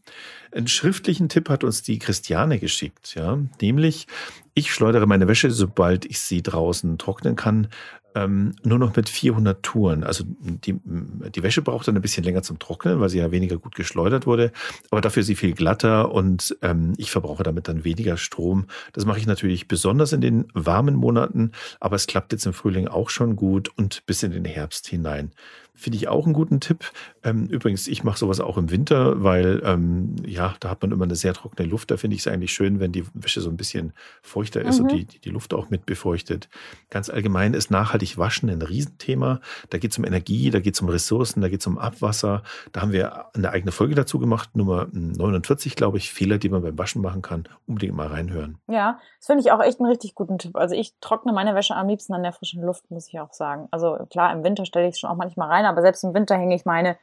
Einen 0.52 0.68
schriftlichen 0.68 1.28
Tipp 1.28 1.50
hat 1.50 1.64
uns 1.64 1.82
die 1.82 1.98
Christiane 1.98 2.58
geschickt, 2.58 3.14
ja, 3.14 3.38
nämlich 3.60 4.06
ich 4.54 4.72
schleudere 4.72 5.06
meine 5.06 5.28
Wäsche, 5.28 5.50
sobald 5.50 6.06
ich 6.06 6.20
sie 6.20 6.42
draußen 6.42 6.96
trocknen 6.96 7.36
kann, 7.36 7.68
ähm, 8.14 8.54
nur 8.62 8.78
noch 8.78 8.94
mit 8.96 9.08
400 9.08 9.62
Touren. 9.62 10.04
Also 10.04 10.24
die, 10.26 10.78
die 10.84 11.42
Wäsche 11.42 11.62
braucht 11.62 11.88
dann 11.88 11.96
ein 11.96 12.02
bisschen 12.02 12.24
länger 12.24 12.42
zum 12.42 12.58
Trocknen, 12.58 13.00
weil 13.00 13.08
sie 13.08 13.18
ja 13.18 13.30
weniger 13.30 13.56
gut 13.56 13.74
geschleudert 13.74 14.26
wurde. 14.26 14.52
Aber 14.90 15.00
dafür 15.00 15.20
ist 15.20 15.26
sie 15.26 15.36
viel 15.36 15.52
glatter 15.52 16.12
und 16.12 16.56
ähm, 16.62 16.94
ich 16.96 17.10
verbrauche 17.10 17.42
damit 17.42 17.68
dann 17.68 17.84
weniger 17.84 18.16
Strom. 18.16 18.66
Das 18.92 19.04
mache 19.04 19.18
ich 19.18 19.26
natürlich 19.26 19.68
besonders 19.68 20.12
in 20.12 20.20
den 20.20 20.46
warmen 20.54 20.94
Monaten, 20.94 21.52
aber 21.80 21.96
es 21.96 22.06
klappt 22.06 22.32
jetzt 22.32 22.46
im 22.46 22.52
Frühling 22.52 22.88
auch 22.88 23.10
schon 23.10 23.36
gut 23.36 23.70
und 23.76 24.04
bis 24.06 24.22
in 24.22 24.32
den 24.32 24.44
Herbst 24.44 24.86
hinein. 24.86 25.32
Finde 25.74 25.96
ich 25.96 26.08
auch 26.08 26.26
einen 26.26 26.34
guten 26.34 26.60
Tipp. 26.60 26.84
Ähm, 27.24 27.46
übrigens, 27.46 27.88
ich 27.88 28.04
mache 28.04 28.18
sowas 28.18 28.40
auch 28.40 28.58
im 28.58 28.70
Winter, 28.70 29.22
weil 29.22 29.62
ähm, 29.64 30.16
ja, 30.26 30.54
da 30.60 30.68
hat 30.70 30.82
man 30.82 30.92
immer 30.92 31.04
eine 31.04 31.16
sehr 31.16 31.32
trockene 31.32 31.68
Luft. 31.68 31.90
Da 31.90 31.96
finde 31.96 32.14
ich 32.14 32.22
es 32.22 32.28
eigentlich 32.28 32.52
schön, 32.52 32.78
wenn 32.78 32.92
die 32.92 33.04
Wäsche 33.14 33.40
so 33.40 33.48
ein 33.48 33.56
bisschen 33.56 33.92
feuchter 34.20 34.60
ist 34.60 34.78
mhm. 34.78 34.84
und 34.84 34.92
die, 34.92 35.04
die 35.06 35.30
Luft 35.30 35.54
auch 35.54 35.70
mit 35.70 35.86
befeuchtet. 35.86 36.48
Ganz 36.90 37.08
allgemein 37.08 37.54
ist 37.54 37.70
nachhaltig 37.70 38.18
Waschen 38.18 38.50
ein 38.50 38.60
Riesenthema. 38.60 39.40
Da 39.70 39.78
geht 39.78 39.92
es 39.92 39.98
um 39.98 40.04
Energie, 40.04 40.50
da 40.50 40.60
geht 40.60 40.74
es 40.74 40.82
um 40.82 40.88
Ressourcen, 40.88 41.40
da 41.40 41.48
geht 41.48 41.60
es 41.60 41.66
um 41.66 41.78
Abwasser. 41.78 42.42
Da 42.72 42.82
haben 42.82 42.92
wir 42.92 43.34
eine 43.34 43.50
eigene 43.50 43.72
Folge 43.72 43.94
dazu 43.94 44.18
gemacht, 44.18 44.54
Nummer 44.54 44.88
49, 44.92 45.74
glaube 45.74 45.98
ich, 45.98 46.12
Fehler, 46.12 46.38
die 46.38 46.50
man 46.50 46.62
beim 46.62 46.78
Waschen 46.78 47.00
machen 47.00 47.22
kann. 47.22 47.44
Unbedingt 47.66 47.94
mal 47.94 48.08
reinhören. 48.08 48.58
Ja, 48.68 48.98
das 49.18 49.26
finde 49.26 49.42
ich 49.42 49.52
auch 49.52 49.60
echt 49.60 49.80
einen 49.80 49.88
richtig 49.88 50.14
guten 50.14 50.38
Tipp. 50.38 50.56
Also 50.56 50.74
ich 50.74 50.94
trockne 51.00 51.32
meine 51.32 51.54
Wäsche 51.54 51.74
am 51.74 51.88
liebsten 51.88 52.12
an 52.12 52.22
der 52.22 52.32
frischen 52.32 52.62
Luft, 52.62 52.90
muss 52.90 53.08
ich 53.08 53.18
auch 53.20 53.32
sagen. 53.32 53.68
Also 53.70 54.06
klar, 54.10 54.32
im 54.32 54.44
Winter 54.44 54.64
stelle 54.64 54.88
ich 54.88 54.94
es 54.94 55.00
schon 55.00 55.10
auch 55.10 55.16
manchmal 55.16 55.48
rein, 55.48 55.61
aber 55.66 55.82
selbst 55.82 56.04
im 56.04 56.14
Winter 56.14 56.36
hänge 56.36 56.54
ich 56.54 56.64
meine 56.64 56.96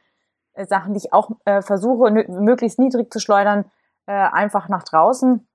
äh, 0.54 0.66
Sachen, 0.66 0.94
die 0.94 0.98
ich 0.98 1.12
auch 1.12 1.30
äh, 1.44 1.62
versuche, 1.62 2.10
möglichst 2.10 2.78
niedrig 2.78 3.12
zu 3.12 3.20
schleudern, 3.20 3.64
äh, 4.06 4.12
einfach 4.12 4.68
nach 4.68 4.82
draußen. 4.82 5.46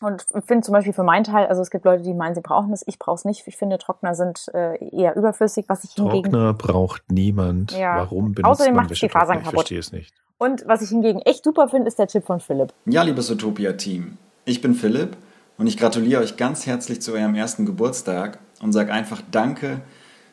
Und 0.00 0.24
finde 0.46 0.62
zum 0.62 0.72
Beispiel 0.72 0.92
für 0.92 1.04
meinen 1.04 1.22
Teil, 1.22 1.46
also 1.46 1.62
es 1.62 1.70
gibt 1.70 1.84
Leute, 1.84 2.02
die 2.02 2.14
meinen, 2.14 2.34
sie 2.34 2.40
brauchen 2.40 2.70
das, 2.70 2.82
ich 2.86 2.98
brauche 2.98 3.16
es 3.16 3.24
nicht. 3.24 3.46
Ich 3.46 3.56
finde, 3.56 3.78
Trockner 3.78 4.14
sind 4.14 4.48
äh, 4.52 4.76
eher 4.88 5.14
überflüssig, 5.14 5.66
was 5.68 5.84
ich 5.84 5.92
hingegen... 5.92 6.30
Trockner 6.30 6.54
braucht 6.54 7.12
niemand. 7.12 7.72
Ja. 7.72 7.98
Warum 7.98 8.32
benutzt 8.32 8.50
Außerdem 8.50 8.74
macht 8.74 9.00
die 9.00 9.08
Fasern 9.08 9.38
kaputt. 9.38 9.44
Ich 9.44 9.52
verstehe 9.52 9.78
es 9.78 9.92
nicht. 9.92 10.14
Und 10.38 10.64
was 10.66 10.82
ich 10.82 10.88
hingegen 10.88 11.20
echt 11.20 11.44
super 11.44 11.68
finde, 11.68 11.86
ist 11.86 12.00
der 12.00 12.08
Tipp 12.08 12.24
von 12.24 12.40
Philipp. 12.40 12.72
Ja, 12.86 13.02
liebes 13.02 13.30
Utopia-Team, 13.30 14.18
ich 14.44 14.60
bin 14.60 14.74
Philipp 14.74 15.16
und 15.56 15.68
ich 15.68 15.76
gratuliere 15.76 16.20
euch 16.22 16.36
ganz 16.36 16.66
herzlich 16.66 17.00
zu 17.00 17.12
eurem 17.12 17.36
ersten 17.36 17.64
Geburtstag 17.64 18.38
und 18.60 18.72
sage 18.72 18.92
einfach 18.92 19.22
Danke 19.30 19.82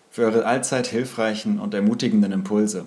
für 0.09 0.23
eure 0.23 0.45
allzeit 0.45 0.87
hilfreichen 0.87 1.59
und 1.59 1.73
ermutigenden 1.73 2.31
Impulse. 2.31 2.85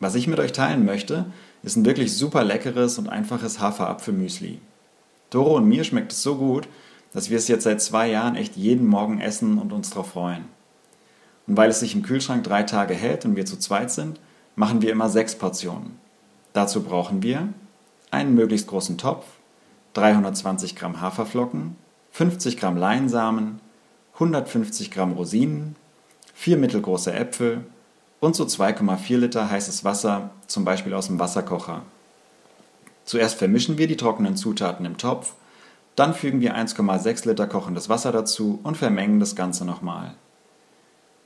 Was 0.00 0.14
ich 0.14 0.26
mit 0.26 0.38
euch 0.38 0.52
teilen 0.52 0.84
möchte, 0.84 1.26
ist 1.62 1.76
ein 1.76 1.84
wirklich 1.84 2.16
super 2.16 2.44
leckeres 2.44 2.98
und 2.98 3.08
einfaches 3.08 3.60
Haferapfelmüsli. 3.60 4.60
Doro 5.30 5.56
und 5.56 5.68
mir 5.68 5.84
schmeckt 5.84 6.12
es 6.12 6.22
so 6.22 6.36
gut, 6.36 6.68
dass 7.12 7.30
wir 7.30 7.36
es 7.36 7.48
jetzt 7.48 7.64
seit 7.64 7.82
zwei 7.82 8.08
Jahren 8.08 8.36
echt 8.36 8.56
jeden 8.56 8.86
Morgen 8.86 9.20
essen 9.20 9.58
und 9.58 9.72
uns 9.72 9.90
darauf 9.90 10.10
freuen. 10.10 10.44
Und 11.46 11.56
weil 11.56 11.70
es 11.70 11.80
sich 11.80 11.94
im 11.94 12.02
Kühlschrank 12.02 12.44
drei 12.44 12.62
Tage 12.62 12.94
hält 12.94 13.24
und 13.24 13.36
wir 13.36 13.46
zu 13.46 13.58
zweit 13.58 13.90
sind, 13.90 14.20
machen 14.56 14.82
wir 14.82 14.92
immer 14.92 15.08
sechs 15.08 15.34
Portionen. 15.34 15.98
Dazu 16.52 16.82
brauchen 16.82 17.22
wir 17.22 17.48
einen 18.10 18.34
möglichst 18.34 18.66
großen 18.66 18.98
Topf, 18.98 19.26
320 19.94 20.76
Gramm 20.76 21.00
Haferflocken, 21.00 21.76
50 22.12 22.56
Gramm 22.56 22.76
Leinsamen, 22.76 23.60
150 24.14 24.90
Gramm 24.90 25.12
Rosinen, 25.12 25.76
vier 26.40 26.56
mittelgroße 26.56 27.12
Äpfel 27.12 27.66
und 28.18 28.34
so 28.34 28.44
2,4 28.44 29.18
Liter 29.18 29.50
heißes 29.50 29.84
Wasser, 29.84 30.30
zum 30.46 30.64
Beispiel 30.64 30.94
aus 30.94 31.08
dem 31.08 31.18
Wasserkocher. 31.18 31.82
Zuerst 33.04 33.36
vermischen 33.36 33.76
wir 33.76 33.86
die 33.86 33.98
trockenen 33.98 34.36
Zutaten 34.36 34.86
im 34.86 34.96
Topf, 34.96 35.34
dann 35.96 36.14
fügen 36.14 36.40
wir 36.40 36.56
1,6 36.56 37.28
Liter 37.28 37.46
kochendes 37.46 37.90
Wasser 37.90 38.10
dazu 38.10 38.58
und 38.62 38.78
vermengen 38.78 39.20
das 39.20 39.36
Ganze 39.36 39.66
nochmal. 39.66 40.14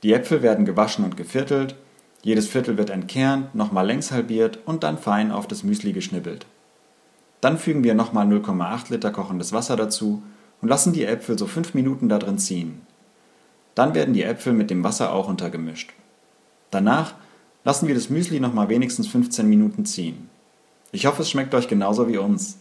Die 0.03 0.11
Äpfel 0.11 0.41
werden 0.41 0.65
gewaschen 0.65 1.05
und 1.05 1.15
geviertelt, 1.15 1.75
jedes 2.21 2.49
Viertel 2.49 2.77
wird 2.77 2.89
entkernt, 2.89 3.55
nochmal 3.55 3.87
längs 3.87 4.11
halbiert 4.11 4.59
und 4.65 4.83
dann 4.83 4.97
fein 4.97 5.31
auf 5.31 5.47
das 5.47 5.63
Müsli 5.63 5.93
geschnippelt. 5.93 6.45
Dann 7.39 7.57
fügen 7.57 7.85
wir 7.85 7.93
nochmal 7.93 8.27
0,8 8.27 8.91
Liter 8.91 9.11
kochendes 9.11 9.53
Wasser 9.53 9.77
dazu 9.77 10.21
und 10.61 10.67
lassen 10.67 10.91
die 10.91 11.05
Äpfel 11.05 11.39
so 11.39 11.47
5 11.47 11.73
Minuten 11.73 12.09
da 12.09 12.19
drin 12.19 12.37
ziehen. 12.37 12.81
Dann 13.75 13.93
werden 13.93 14.13
die 14.13 14.23
Äpfel 14.23 14.53
mit 14.53 14.69
dem 14.69 14.83
Wasser 14.83 15.13
auch 15.13 15.27
untergemischt. 15.27 15.93
Danach 16.71 17.13
lassen 17.65 17.87
wir 17.87 17.95
das 17.95 18.09
Müsli 18.09 18.39
nochmal 18.39 18.69
wenigstens 18.69 19.07
15 19.07 19.47
Minuten 19.47 19.85
ziehen. 19.85 20.29
Ich 20.91 21.05
hoffe, 21.05 21.23
es 21.23 21.29
schmeckt 21.29 21.53
euch 21.53 21.67
genauso 21.67 22.07
wie 22.07 22.17
uns. 22.17 22.57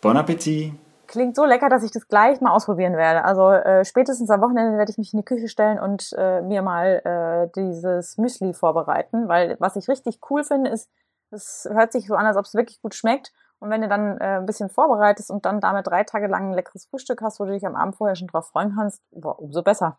Bon 0.00 0.16
Appetit! 0.16 0.72
Klingt 1.06 1.36
so 1.36 1.44
lecker, 1.44 1.68
dass 1.68 1.84
ich 1.84 1.92
das 1.92 2.08
gleich 2.08 2.40
mal 2.40 2.50
ausprobieren 2.50 2.96
werde. 2.96 3.24
Also 3.24 3.50
äh, 3.50 3.84
spätestens 3.84 4.30
am 4.30 4.40
Wochenende 4.40 4.76
werde 4.76 4.90
ich 4.90 4.98
mich 4.98 5.12
in 5.12 5.20
die 5.20 5.24
Küche 5.24 5.48
stellen 5.48 5.78
und 5.78 6.12
äh, 6.16 6.40
mir 6.42 6.62
mal 6.62 7.02
äh, 7.04 7.52
dieses 7.54 8.18
Müsli 8.18 8.54
vorbereiten, 8.54 9.28
weil 9.28 9.56
was 9.60 9.76
ich 9.76 9.88
richtig 9.88 10.18
cool 10.30 10.42
finde, 10.42 10.70
ist, 10.70 10.90
es 11.30 11.68
hört 11.70 11.92
sich 11.92 12.06
so 12.06 12.14
an, 12.14 12.26
als 12.26 12.36
ob 12.36 12.44
es 12.44 12.54
wirklich 12.54 12.80
gut 12.80 12.94
schmeckt. 12.94 13.32
Und 13.58 13.70
wenn 13.70 13.82
du 13.82 13.88
dann 13.88 14.18
äh, 14.18 14.38
ein 14.38 14.46
bisschen 14.46 14.68
vorbereitest 14.68 15.30
und 15.30 15.44
dann 15.44 15.60
damit 15.60 15.86
drei 15.86 16.04
Tage 16.04 16.26
lang 16.26 16.50
ein 16.50 16.54
leckeres 16.54 16.86
Frühstück 16.86 17.22
hast, 17.22 17.40
wo 17.40 17.44
du 17.44 17.52
dich 17.52 17.66
am 17.66 17.76
Abend 17.76 17.96
vorher 17.96 18.16
schon 18.16 18.28
drauf 18.28 18.48
freuen 18.48 18.74
kannst, 18.74 19.02
boah, 19.12 19.38
umso 19.38 19.62
besser. 19.62 19.98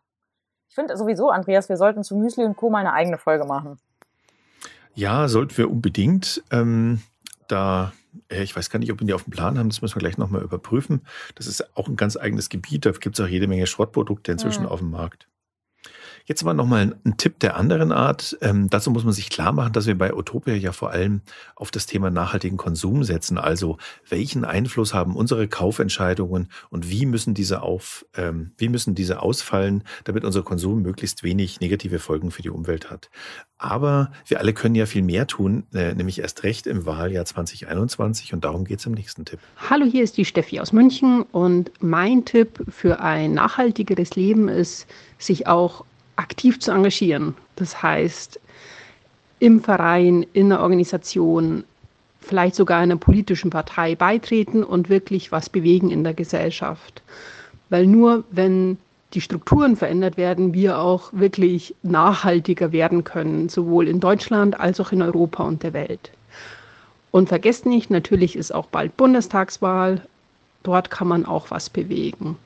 Ich 0.69 0.75
finde 0.75 0.97
sowieso, 0.97 1.29
Andreas, 1.29 1.69
wir 1.69 1.77
sollten 1.77 2.03
zu 2.03 2.15
Müsli 2.15 2.43
und 2.43 2.55
Co. 2.55 2.69
mal 2.69 2.79
eine 2.79 2.93
eigene 2.93 3.17
Folge 3.17 3.45
machen. 3.45 3.79
Ja, 4.93 5.27
sollten 5.27 5.57
wir 5.57 5.69
unbedingt. 5.69 6.43
Ähm, 6.51 7.01
da, 7.47 7.93
äh, 8.29 8.43
ich 8.43 8.55
weiß 8.55 8.69
gar 8.69 8.79
nicht, 8.79 8.91
ob 8.91 8.99
wir 8.99 9.07
die 9.07 9.13
auf 9.13 9.23
dem 9.23 9.31
Plan 9.31 9.57
haben, 9.57 9.69
das 9.69 9.81
müssen 9.81 9.95
wir 9.95 9.99
gleich 9.99 10.17
nochmal 10.17 10.41
überprüfen. 10.41 11.01
Das 11.35 11.47
ist 11.47 11.77
auch 11.77 11.87
ein 11.87 11.95
ganz 11.95 12.17
eigenes 12.17 12.49
Gebiet, 12.49 12.85
da 12.85 12.91
gibt 12.91 13.17
es 13.17 13.25
auch 13.25 13.29
jede 13.29 13.47
Menge 13.47 13.67
Schrottprodukte 13.67 14.31
inzwischen 14.31 14.63
mhm. 14.63 14.69
auf 14.69 14.79
dem 14.79 14.91
Markt. 14.91 15.27
Jetzt 16.27 16.43
aber 16.43 16.53
nochmal 16.53 16.97
ein, 17.05 17.15
Tipp 17.15 17.39
der 17.39 17.55
anderen 17.55 17.93
Art. 17.93 18.37
Ähm, 18.41 18.69
dazu 18.69 18.91
muss 18.91 19.05
man 19.05 19.13
sich 19.13 19.29
klar 19.29 19.53
machen, 19.53 19.71
dass 19.71 19.87
wir 19.87 19.97
bei 19.97 20.13
Utopia 20.13 20.53
ja 20.55 20.73
vor 20.73 20.91
allem 20.91 21.21
auf 21.55 21.71
das 21.71 21.85
Thema 21.85 22.09
nachhaltigen 22.09 22.57
Konsum 22.57 23.05
setzen. 23.05 23.37
Also 23.37 23.77
welchen 24.09 24.43
Einfluss 24.43 24.93
haben 24.93 25.15
unsere 25.15 25.47
Kaufentscheidungen 25.47 26.49
und 26.69 26.89
wie 26.89 27.05
müssen 27.05 27.33
diese 27.33 27.61
auf, 27.61 28.05
ähm, 28.17 28.51
wie 28.57 28.67
müssen 28.67 28.93
diese 28.93 29.21
ausfallen, 29.21 29.85
damit 30.03 30.25
unser 30.25 30.43
Konsum 30.43 30.81
möglichst 30.81 31.23
wenig 31.23 31.61
negative 31.61 31.97
Folgen 31.97 32.29
für 32.29 32.41
die 32.41 32.49
Umwelt 32.49 32.91
hat. 32.91 33.09
Aber 33.57 34.11
wir 34.25 34.41
alle 34.41 34.53
können 34.53 34.75
ja 34.75 34.85
viel 34.85 35.03
mehr 35.03 35.27
tun, 35.27 35.63
äh, 35.73 35.95
nämlich 35.95 36.19
erst 36.19 36.43
recht 36.43 36.67
im 36.67 36.85
Wahljahr 36.85 37.23
2021 37.23 38.33
und 38.33 38.43
darum 38.43 38.65
geht 38.65 38.79
es 38.79 38.85
im 38.85 38.91
nächsten 38.91 39.23
Tipp. 39.23 39.39
Hallo, 39.69 39.85
hier 39.85 40.03
ist 40.03 40.17
die 40.17 40.25
Steffi 40.25 40.59
aus 40.59 40.73
München 40.73 41.21
und 41.31 41.71
mein 41.79 42.25
Tipp 42.25 42.65
für 42.67 42.99
ein 42.99 43.33
nachhaltigeres 43.33 44.17
Leben 44.17 44.49
ist, 44.49 44.87
sich 45.17 45.47
auch 45.47 45.85
aktiv 46.17 46.59
zu 46.59 46.71
engagieren. 46.71 47.35
Das 47.55 47.81
heißt, 47.81 48.39
im 49.39 49.61
Verein, 49.61 50.25
in 50.33 50.51
einer 50.51 50.61
Organisation, 50.61 51.63
vielleicht 52.19 52.55
sogar 52.55 52.79
einer 52.79 52.97
politischen 52.97 53.49
Partei 53.49 53.95
beitreten 53.95 54.63
und 54.63 54.89
wirklich 54.89 55.31
was 55.31 55.49
bewegen 55.49 55.89
in 55.89 56.03
der 56.03 56.13
Gesellschaft. 56.13 57.01
Weil 57.69 57.87
nur 57.87 58.23
wenn 58.31 58.77
die 59.13 59.21
Strukturen 59.21 59.75
verändert 59.77 60.17
werden, 60.17 60.53
wir 60.53 60.79
auch 60.79 61.09
wirklich 61.13 61.75
nachhaltiger 61.81 62.71
werden 62.71 63.03
können, 63.03 63.47
sowohl 63.47 63.87
in 63.87 63.99
Deutschland 63.99 64.59
als 64.59 64.79
auch 64.79 64.91
in 64.91 65.01
Europa 65.01 65.43
und 65.43 65.63
der 65.63 65.73
Welt. 65.73 66.11
Und 67.11 67.29
vergesst 67.29 67.65
nicht, 67.65 67.89
natürlich 67.89 68.35
ist 68.35 68.53
auch 68.53 68.67
bald 68.67 68.97
Bundestagswahl. 68.97 70.01
Dort 70.63 70.91
kann 70.91 71.07
man 71.07 71.25
auch 71.25 71.51
was 71.51 71.69
bewegen. 71.69 72.37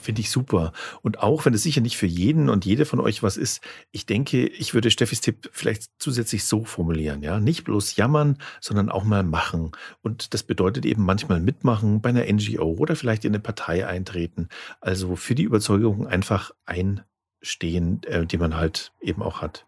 Finde 0.00 0.20
ich 0.20 0.30
super. 0.30 0.72
Und 1.02 1.18
auch 1.20 1.44
wenn 1.44 1.54
es 1.54 1.62
sicher 1.62 1.80
nicht 1.80 1.96
für 1.96 2.06
jeden 2.06 2.48
und 2.48 2.64
jede 2.64 2.84
von 2.84 3.00
euch 3.00 3.22
was 3.22 3.36
ist, 3.36 3.60
ich 3.92 4.06
denke, 4.06 4.46
ich 4.46 4.74
würde 4.74 4.90
Steffis 4.90 5.20
Tipp 5.20 5.50
vielleicht 5.52 5.90
zusätzlich 5.98 6.44
so 6.44 6.64
formulieren, 6.64 7.22
ja. 7.22 7.38
Nicht 7.40 7.64
bloß 7.64 7.96
jammern, 7.96 8.38
sondern 8.60 8.88
auch 8.88 9.04
mal 9.04 9.22
machen. 9.22 9.72
Und 10.02 10.34
das 10.34 10.42
bedeutet 10.42 10.86
eben 10.86 11.04
manchmal 11.04 11.40
mitmachen 11.40 12.00
bei 12.00 12.10
einer 12.10 12.24
NGO 12.24 12.76
oder 12.78 12.96
vielleicht 12.96 13.24
in 13.24 13.32
eine 13.32 13.40
Partei 13.40 13.86
eintreten. 13.86 14.48
Also 14.80 15.16
für 15.16 15.34
die 15.34 15.44
Überzeugung 15.44 16.06
einfach 16.06 16.52
einstehen, 16.64 18.02
äh, 18.04 18.26
die 18.26 18.38
man 18.38 18.56
halt 18.56 18.92
eben 19.00 19.22
auch 19.22 19.42
hat. 19.42 19.66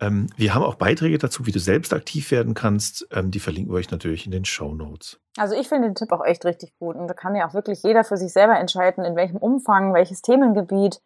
Ähm, 0.00 0.28
wir 0.36 0.54
haben 0.54 0.62
auch 0.62 0.76
Beiträge 0.76 1.18
dazu, 1.18 1.46
wie 1.46 1.52
du 1.52 1.58
selbst 1.58 1.92
aktiv 1.92 2.30
werden 2.30 2.54
kannst. 2.54 3.06
Ähm, 3.12 3.30
die 3.30 3.40
verlinken 3.40 3.72
wir 3.72 3.78
euch 3.78 3.90
natürlich 3.90 4.24
in 4.26 4.32
den 4.32 4.44
Show 4.44 4.74
Notes. 4.74 5.20
Also 5.36 5.54
ich 5.54 5.68
finde 5.68 5.88
den 5.88 5.94
Tipp 5.94 6.12
auch 6.12 6.24
echt 6.24 6.44
richtig 6.44 6.76
gut. 6.78 6.96
Und 6.96 7.08
da 7.08 7.14
kann 7.14 7.34
ja 7.34 7.46
auch 7.46 7.54
wirklich 7.54 7.82
jeder 7.82 8.04
für 8.04 8.16
sich 8.16 8.32
selber 8.32 8.58
entscheiden, 8.58 9.04
in 9.04 9.16
welchem 9.16 9.36
Umfang, 9.36 9.92
welches 9.92 10.22
Themengebiet, 10.22 11.00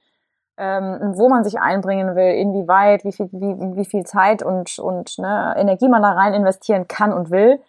ähm, 0.57 1.15
wo 1.17 1.29
man 1.29 1.43
sich 1.45 1.59
einbringen 1.59 2.15
will, 2.15 2.35
inwieweit, 2.35 3.05
wie 3.05 3.13
viel, 3.13 3.29
wie, 3.33 3.77
wie 3.77 3.85
viel 3.85 4.05
Zeit 4.05 4.43
und, 4.43 4.79
und 4.79 5.19
ne, 5.19 5.55
Energie 5.57 5.89
man 5.89 6.03
da 6.03 6.13
rein 6.13 6.35
investieren 6.35 6.87
kann 6.87 7.13
und 7.13 7.31
will. 7.31 7.61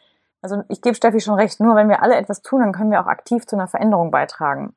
Also 0.42 0.62
ich 0.70 0.82
gebe 0.82 0.96
Steffi 0.96 1.20
schon 1.20 1.34
recht, 1.34 1.60
nur 1.60 1.76
wenn 1.76 1.90
wir 1.90 2.04
alle 2.04 2.16
etwas 2.16 2.44
tun, 2.44 2.62
dann 2.62 2.72
können 2.72 2.92
wir 2.92 3.02
auch 3.02 3.08
aktiv 3.08 3.48
zu 3.48 3.56
einer 3.56 3.68
Veränderung 3.68 4.12
beitragen. 4.12 4.76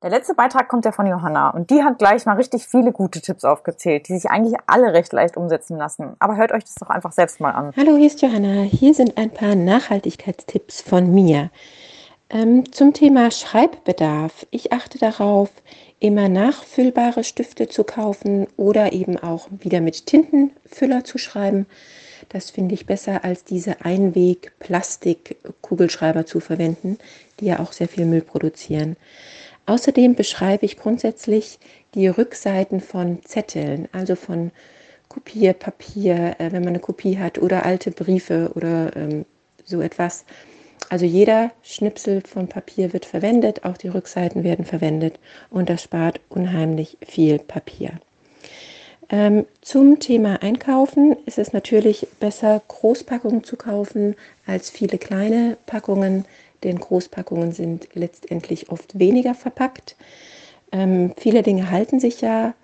Der 0.00 0.10
letzte 0.10 0.34
Beitrag 0.34 0.68
kommt 0.68 0.84
ja 0.84 0.92
von 0.92 1.08
Johanna 1.08 1.50
und 1.50 1.70
die 1.70 1.82
hat 1.82 1.98
gleich 1.98 2.24
mal 2.24 2.36
richtig 2.36 2.68
viele 2.68 2.92
gute 2.92 3.20
Tipps 3.20 3.44
aufgezählt, 3.44 4.08
die 4.08 4.14
sich 4.14 4.30
eigentlich 4.30 4.56
alle 4.68 4.92
recht 4.92 5.12
leicht 5.12 5.36
umsetzen 5.36 5.76
lassen. 5.76 6.14
Aber 6.20 6.36
hört 6.36 6.52
euch 6.52 6.62
das 6.62 6.76
doch 6.76 6.88
einfach 6.88 7.10
selbst 7.10 7.40
mal 7.40 7.50
an. 7.50 7.72
Hallo, 7.76 7.96
hier 7.96 8.06
ist 8.06 8.22
Johanna. 8.22 8.62
Hier 8.62 8.94
sind 8.94 9.18
ein 9.18 9.30
paar 9.30 9.56
Nachhaltigkeitstipps 9.56 10.82
von 10.82 11.12
mir. 11.12 11.50
Ähm, 12.30 12.70
zum 12.70 12.92
Thema 12.92 13.32
Schreibbedarf. 13.32 14.46
Ich 14.52 14.72
achte 14.72 14.98
darauf, 14.98 15.50
immer 15.98 16.28
nachfüllbare 16.28 17.24
Stifte 17.24 17.66
zu 17.66 17.82
kaufen 17.82 18.46
oder 18.56 18.92
eben 18.92 19.18
auch 19.18 19.48
wieder 19.50 19.80
mit 19.80 20.06
Tintenfüller 20.06 21.02
zu 21.02 21.18
schreiben. 21.18 21.66
Das 22.28 22.50
finde 22.50 22.76
ich 22.76 22.86
besser 22.86 23.24
als 23.24 23.42
diese 23.42 23.84
Einweg-Plastik-Kugelschreiber 23.84 26.24
zu 26.24 26.38
verwenden, 26.38 26.98
die 27.40 27.46
ja 27.46 27.58
auch 27.58 27.72
sehr 27.72 27.88
viel 27.88 28.04
Müll 28.04 28.22
produzieren. 28.22 28.96
Außerdem 29.68 30.14
beschreibe 30.14 30.64
ich 30.64 30.78
grundsätzlich 30.78 31.58
die 31.94 32.08
Rückseiten 32.08 32.80
von 32.80 33.22
Zetteln, 33.22 33.86
also 33.92 34.14
von 34.14 34.50
Kopierpapier, 35.08 36.36
äh, 36.38 36.52
wenn 36.52 36.62
man 36.62 36.68
eine 36.68 36.78
Kopie 36.78 37.18
hat, 37.18 37.36
oder 37.36 37.66
alte 37.66 37.90
Briefe 37.90 38.50
oder 38.54 38.96
ähm, 38.96 39.26
so 39.66 39.82
etwas. 39.82 40.24
Also 40.88 41.04
jeder 41.04 41.50
Schnipsel 41.62 42.22
von 42.22 42.48
Papier 42.48 42.94
wird 42.94 43.04
verwendet, 43.04 43.64
auch 43.64 43.76
die 43.76 43.88
Rückseiten 43.88 44.42
werden 44.42 44.64
verwendet 44.64 45.18
und 45.50 45.68
das 45.68 45.82
spart 45.82 46.18
unheimlich 46.30 46.96
viel 47.06 47.38
Papier. 47.38 47.90
Ähm, 49.10 49.44
zum 49.60 49.98
Thema 50.00 50.42
Einkaufen 50.42 51.14
ist 51.26 51.36
es 51.36 51.52
natürlich 51.52 52.06
besser, 52.20 52.62
Großpackungen 52.68 53.44
zu 53.44 53.56
kaufen 53.56 54.16
als 54.46 54.70
viele 54.70 54.96
kleine 54.96 55.58
Packungen 55.66 56.24
denn 56.64 56.78
Großpackungen 56.78 57.52
sind 57.52 57.88
letztendlich 57.94 58.70
oft 58.70 58.98
weniger 58.98 59.34
verpackt. 59.34 59.96
Ähm, 60.72 61.12
viele 61.16 61.42
Dinge 61.42 61.70
halten 61.70 62.00
sich 62.00 62.20
ja, 62.20 62.54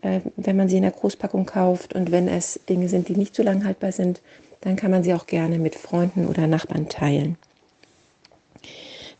äh, 0.00 0.20
wenn 0.36 0.56
man 0.56 0.68
sie 0.68 0.76
in 0.76 0.82
der 0.82 0.92
Großpackung 0.92 1.46
kauft 1.46 1.94
und 1.94 2.10
wenn 2.10 2.28
es 2.28 2.60
Dinge 2.68 2.88
sind, 2.88 3.08
die 3.08 3.16
nicht 3.16 3.34
so 3.34 3.42
lang 3.42 3.64
haltbar 3.64 3.92
sind, 3.92 4.20
dann 4.62 4.76
kann 4.76 4.90
man 4.90 5.02
sie 5.02 5.14
auch 5.14 5.26
gerne 5.26 5.58
mit 5.58 5.74
Freunden 5.74 6.26
oder 6.26 6.46
Nachbarn 6.46 6.88
teilen. 6.88 7.36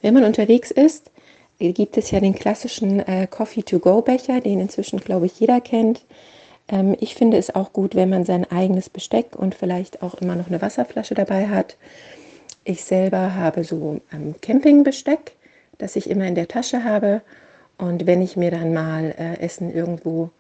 Wenn 0.00 0.14
man 0.14 0.24
unterwegs 0.24 0.70
ist, 0.70 1.11
gibt 1.59 1.96
es 1.96 2.11
ja 2.11 2.18
den 2.18 2.34
klassischen 2.34 3.00
äh, 3.00 3.28
Coffee-to-go-Becher, 3.28 4.40
den 4.40 4.61
inzwischen, 4.61 4.98
glaube 4.98 5.26
ich, 5.26 5.38
jeder 5.38 5.61
kennt. 5.61 6.02
Ähm, 6.68 6.96
ich 6.98 7.14
finde 7.14 7.36
es 7.36 7.54
auch 7.54 7.72
gut, 7.72 7.94
wenn 7.94 8.11
man 8.11 8.24
sein 8.24 8.50
eigenes 8.50 8.90
Besteck 8.90 9.36
und 9.36 9.54
vielleicht 9.54 10.02
auch 10.02 10.14
immer 10.14 10.34
noch 10.34 10.48
eine 10.48 10.61
Wasserflasche 10.61 11.14
dabei 11.14 11.48
hat 11.48 11.76
ich 12.64 12.84
selber 12.84 13.34
habe 13.34 13.64
so 13.64 14.00
Campingbesteck, 14.40 15.32
das 15.78 15.96
ich 15.96 16.08
immer 16.08 16.26
in 16.26 16.34
der 16.34 16.48
Tasche 16.48 16.84
habe. 16.84 17.22
Und 17.78 18.06
wenn 18.06 18.22
ich 18.22 18.36
mir 18.36 18.50
dann 18.50 18.72
mal 18.72 19.14
äh, 19.18 19.40
Essen 19.40 19.72
irgendwo 19.72 20.30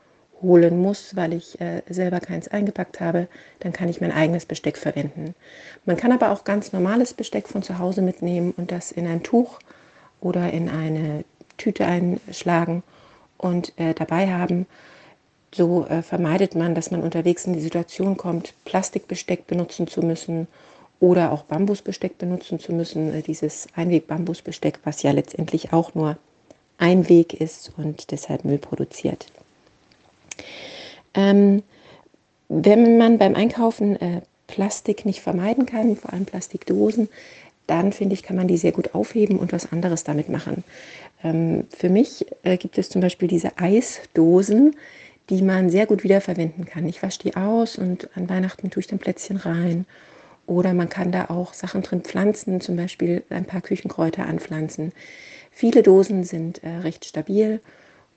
holen 0.40 0.78
muss, 0.78 1.16
weil 1.16 1.32
ich 1.32 1.60
äh, 1.60 1.82
selber 1.88 2.20
keins 2.20 2.48
eingepackt 2.48 3.00
habe, 3.00 3.28
dann 3.60 3.72
kann 3.72 3.88
ich 3.88 4.00
mein 4.00 4.12
eigenes 4.12 4.44
Besteck 4.44 4.76
verwenden. 4.76 5.34
Man 5.84 5.96
kann 5.96 6.12
aber 6.12 6.30
auch 6.30 6.44
ganz 6.44 6.72
normales 6.72 7.14
Besteck 7.14 7.48
von 7.48 7.62
zu 7.62 7.78
Hause 7.78 8.02
mitnehmen 8.02 8.52
und 8.56 8.70
das 8.70 8.92
in 8.92 9.06
ein 9.06 9.22
Tuch 9.22 9.58
oder 10.20 10.52
in 10.52 10.68
eine 10.68 11.24
Tüte 11.56 11.86
einschlagen 11.86 12.82
und 13.38 13.72
äh, 13.78 13.94
dabei 13.94 14.32
haben. 14.32 14.66
So 15.54 15.86
äh, 15.86 16.02
vermeidet 16.02 16.54
man, 16.54 16.74
dass 16.74 16.90
man 16.90 17.02
unterwegs 17.02 17.44
in 17.46 17.52
die 17.52 17.60
Situation 17.60 18.16
kommt, 18.16 18.54
Plastikbesteck 18.64 19.46
benutzen 19.46 19.86
zu 19.86 20.02
müssen 20.02 20.48
oder 21.02 21.32
auch 21.32 21.42
Bambusbesteck 21.42 22.16
benutzen 22.16 22.60
zu 22.60 22.72
müssen, 22.72 23.12
äh, 23.12 23.22
dieses 23.22 23.66
Einweg-Bambusbesteck, 23.74 24.78
was 24.84 25.02
ja 25.02 25.10
letztendlich 25.10 25.72
auch 25.72 25.96
nur 25.96 26.16
ein 26.78 27.08
Weg 27.08 27.34
ist 27.34 27.72
und 27.76 28.12
deshalb 28.12 28.44
Müll 28.44 28.58
produziert. 28.58 29.26
Ähm, 31.14 31.64
wenn 32.48 32.98
man 32.98 33.18
beim 33.18 33.34
Einkaufen 33.34 34.00
äh, 34.00 34.20
Plastik 34.46 35.04
nicht 35.04 35.20
vermeiden 35.20 35.66
kann, 35.66 35.96
vor 35.96 36.12
allem 36.12 36.24
Plastikdosen, 36.24 37.08
dann 37.66 37.92
finde 37.92 38.14
ich, 38.14 38.22
kann 38.22 38.36
man 38.36 38.46
die 38.46 38.56
sehr 38.56 38.72
gut 38.72 38.94
aufheben 38.94 39.40
und 39.40 39.52
was 39.52 39.72
anderes 39.72 40.04
damit 40.04 40.28
machen. 40.28 40.62
Ähm, 41.24 41.64
für 41.76 41.88
mich 41.88 42.26
äh, 42.44 42.56
gibt 42.56 42.78
es 42.78 42.90
zum 42.90 43.00
Beispiel 43.00 43.26
diese 43.26 43.58
Eisdosen, 43.58 44.76
die 45.30 45.42
man 45.42 45.68
sehr 45.68 45.86
gut 45.86 46.04
wiederverwenden 46.04 46.64
kann. 46.64 46.88
Ich 46.88 47.02
wasche 47.02 47.20
die 47.24 47.34
aus 47.34 47.76
und 47.76 48.08
an 48.16 48.28
Weihnachten 48.28 48.70
tue 48.70 48.82
ich 48.82 48.86
dann 48.86 49.00
Plätzchen 49.00 49.36
rein. 49.36 49.84
Oder 50.46 50.74
man 50.74 50.88
kann 50.88 51.12
da 51.12 51.26
auch 51.26 51.54
Sachen 51.54 51.82
drin 51.82 52.02
pflanzen, 52.02 52.60
zum 52.60 52.76
Beispiel 52.76 53.22
ein 53.30 53.44
paar 53.44 53.60
Küchenkräuter 53.60 54.26
anpflanzen. 54.26 54.92
Viele 55.50 55.82
Dosen 55.82 56.24
sind 56.24 56.62
äh, 56.64 56.68
recht 56.78 57.04
stabil 57.04 57.60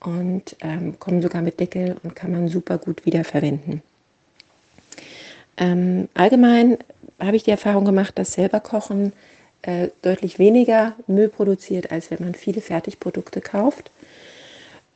und 0.00 0.56
ähm, 0.60 0.98
kommen 0.98 1.22
sogar 1.22 1.42
mit 1.42 1.60
Deckel 1.60 1.96
und 2.02 2.16
kann 2.16 2.32
man 2.32 2.48
super 2.48 2.78
gut 2.78 3.06
wiederverwenden. 3.06 3.82
Ähm, 5.56 6.08
allgemein 6.14 6.78
habe 7.18 7.36
ich 7.36 7.44
die 7.44 7.50
Erfahrung 7.50 7.84
gemacht, 7.84 8.18
dass 8.18 8.34
selber 8.34 8.60
Kochen 8.60 9.12
äh, 9.62 9.88
deutlich 10.02 10.38
weniger 10.38 10.94
Müll 11.06 11.28
produziert, 11.28 11.90
als 11.90 12.10
wenn 12.10 12.22
man 12.22 12.34
viele 12.34 12.60
Fertigprodukte 12.60 13.40
kauft. 13.40 13.90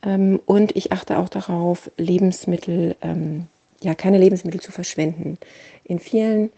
Ähm, 0.03 0.39
und 0.45 0.75
ich 0.75 0.91
achte 0.91 1.17
auch 1.17 1.29
darauf, 1.29 1.89
Lebensmittel, 1.97 2.95
ähm, 3.01 3.47
ja, 3.81 3.95
keine 3.95 4.17
Lebensmittel 4.17 4.61
zu 4.61 4.71
verschwenden. 4.71 5.37
In 5.83 5.99
vielen 5.99 6.51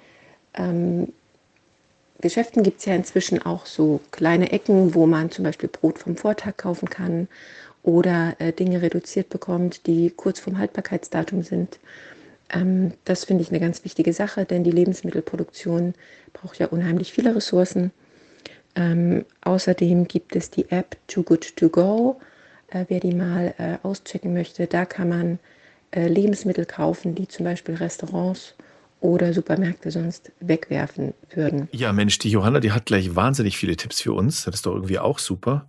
ähm, 0.56 1.14
Geschäften 2.22 2.64
gibt 2.64 2.80
es 2.80 2.86
ja 2.86 2.96
inzwischen 2.96 3.42
auch 3.46 3.66
so 3.66 4.00
kleine 4.12 4.52
Ecken, 4.52 4.96
wo 4.96 5.06
man 5.06 5.30
zum 5.30 5.44
Beispiel 5.44 5.70
Brot 5.70 6.00
vom 6.00 6.16
Vortag 6.16 6.56
kaufen 6.58 6.90
kann 6.90 7.28
oder 7.84 8.36
äh, 8.40 8.54
Dinge 8.54 8.82
reduziert 8.82 9.30
bekommt, 9.30 9.88
die 9.88 10.10
kurz 10.10 10.40
vorm 10.40 10.58
Haltbarkeitsdatum 10.58 11.44
sind. 11.44 11.80
Ähm, 12.50 12.94
das 13.04 13.26
finde 13.26 13.44
ich 13.44 13.50
eine 13.50 13.60
ganz 13.60 13.84
wichtige 13.84 14.14
Sache, 14.14 14.46
denn 14.46 14.64
die 14.64 14.72
Lebensmittelproduktion 14.72 15.94
braucht 16.32 16.60
ja 16.60 16.68
unheimlich 16.68 17.12
viele 17.12 17.36
Ressourcen. 17.36 17.92
Ähm, 18.76 19.26
außerdem 19.42 20.08
gibt 20.08 20.36
es 20.36 20.50
die 20.50 20.72
App 20.72 20.96
Too 21.08 21.24
Good 21.24 21.58
To 21.58 21.70
Go. 21.70 22.22
Äh, 22.70 22.86
wer 22.88 23.00
die 23.00 23.14
mal 23.14 23.54
äh, 23.58 23.78
auschecken 23.84 24.34
möchte, 24.34 24.68
da 24.68 24.86
kann 24.86 25.10
man 25.10 25.40
äh, 25.92 26.08
Lebensmittel 26.08 26.66
kaufen, 26.66 27.16
die 27.16 27.28
zum 27.28 27.44
Beispiel 27.44 27.76
Restaurants 27.76 28.56
oder 29.04 29.34
Supermärkte 29.34 29.92
sonst 29.92 30.32
wegwerfen 30.40 31.14
würden. 31.36 31.68
Ja, 31.74 31.92
Mensch, 31.92 32.18
die 32.20 32.30
Johanna, 32.30 32.62
die 32.62 32.72
hat 32.72 32.86
gleich 32.86 33.16
wahnsinnig 33.16 33.58
viele 33.58 33.76
Tipps 33.76 34.02
für 34.02 34.14
uns. 34.14 34.46
Das 34.46 34.56
ist 34.56 34.66
doch 34.66 34.74
irgendwie 34.74 34.98
auch 34.98 35.20
super. 35.20 35.68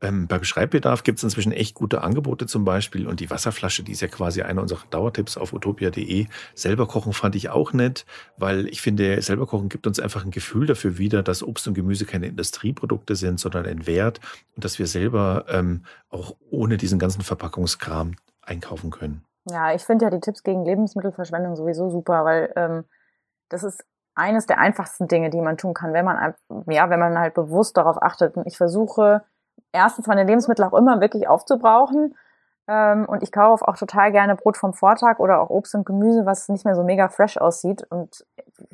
Ähm, 0.00 0.26
bei 0.28 0.38
Beschreibbedarf 0.38 1.02
gibt 1.02 1.18
es 1.18 1.24
inzwischen 1.24 1.52
echt 1.52 1.74
gute 1.74 2.02
Angebote 2.02 2.46
zum 2.46 2.64
Beispiel. 2.64 3.06
Und 3.06 3.20
die 3.20 3.28
Wasserflasche, 3.28 3.82
die 3.82 3.92
ist 3.92 4.00
ja 4.00 4.08
quasi 4.08 4.40
einer 4.40 4.62
unserer 4.62 4.80
Dauertipps 4.88 5.36
auf 5.36 5.52
utopia.de. 5.52 6.26
Selber 6.54 6.86
kochen 6.86 7.12
fand 7.12 7.36
ich 7.36 7.50
auch 7.50 7.74
nett, 7.74 8.06
weil 8.38 8.66
ich 8.68 8.80
finde, 8.80 9.20
selber 9.20 9.46
kochen 9.46 9.68
gibt 9.68 9.86
uns 9.86 10.00
einfach 10.00 10.24
ein 10.24 10.30
Gefühl 10.30 10.66
dafür 10.66 10.96
wieder, 10.96 11.22
dass 11.22 11.42
Obst 11.42 11.68
und 11.68 11.74
Gemüse 11.74 12.06
keine 12.06 12.28
Industrieprodukte 12.28 13.14
sind, 13.14 13.38
sondern 13.38 13.66
ein 13.66 13.86
Wert 13.86 14.20
und 14.56 14.64
dass 14.64 14.78
wir 14.78 14.86
selber 14.86 15.44
ähm, 15.50 15.82
auch 16.08 16.34
ohne 16.48 16.78
diesen 16.78 16.98
ganzen 16.98 17.20
Verpackungskram 17.20 18.14
einkaufen 18.40 18.90
können. 18.90 19.22
Ja, 19.44 19.72
ich 19.72 19.84
finde 19.84 20.04
ja 20.04 20.10
die 20.10 20.20
Tipps 20.20 20.42
gegen 20.42 20.64
Lebensmittelverschwendung 20.64 21.56
sowieso 21.56 21.90
super, 21.90 22.24
weil 22.24 22.52
ähm, 22.56 22.84
das 23.48 23.62
ist 23.62 23.84
eines 24.14 24.46
der 24.46 24.58
einfachsten 24.58 25.08
Dinge, 25.08 25.30
die 25.30 25.40
man 25.40 25.56
tun 25.56 25.74
kann, 25.74 25.92
wenn 25.92 26.04
man 26.04 26.34
ja, 26.66 26.90
wenn 26.90 27.00
man 27.00 27.18
halt 27.18 27.34
bewusst 27.34 27.76
darauf 27.76 28.02
achtet. 28.02 28.36
Und 28.36 28.46
ich 28.46 28.56
versuche 28.56 29.22
erstens 29.72 30.06
meine 30.06 30.24
Lebensmittel 30.24 30.64
auch 30.64 30.74
immer 30.74 31.00
wirklich 31.00 31.28
aufzubrauchen. 31.28 32.14
Ähm, 32.68 33.06
und 33.06 33.22
ich 33.22 33.32
kaufe 33.32 33.66
auch 33.66 33.76
total 33.76 34.12
gerne 34.12 34.36
Brot 34.36 34.56
vom 34.56 34.74
Vortag 34.74 35.18
oder 35.18 35.40
auch 35.40 35.50
Obst 35.50 35.74
und 35.74 35.86
Gemüse, 35.86 36.26
was 36.26 36.48
nicht 36.48 36.64
mehr 36.64 36.74
so 36.74 36.84
mega 36.84 37.08
fresh 37.08 37.38
aussieht. 37.38 37.86
Und 37.90 38.26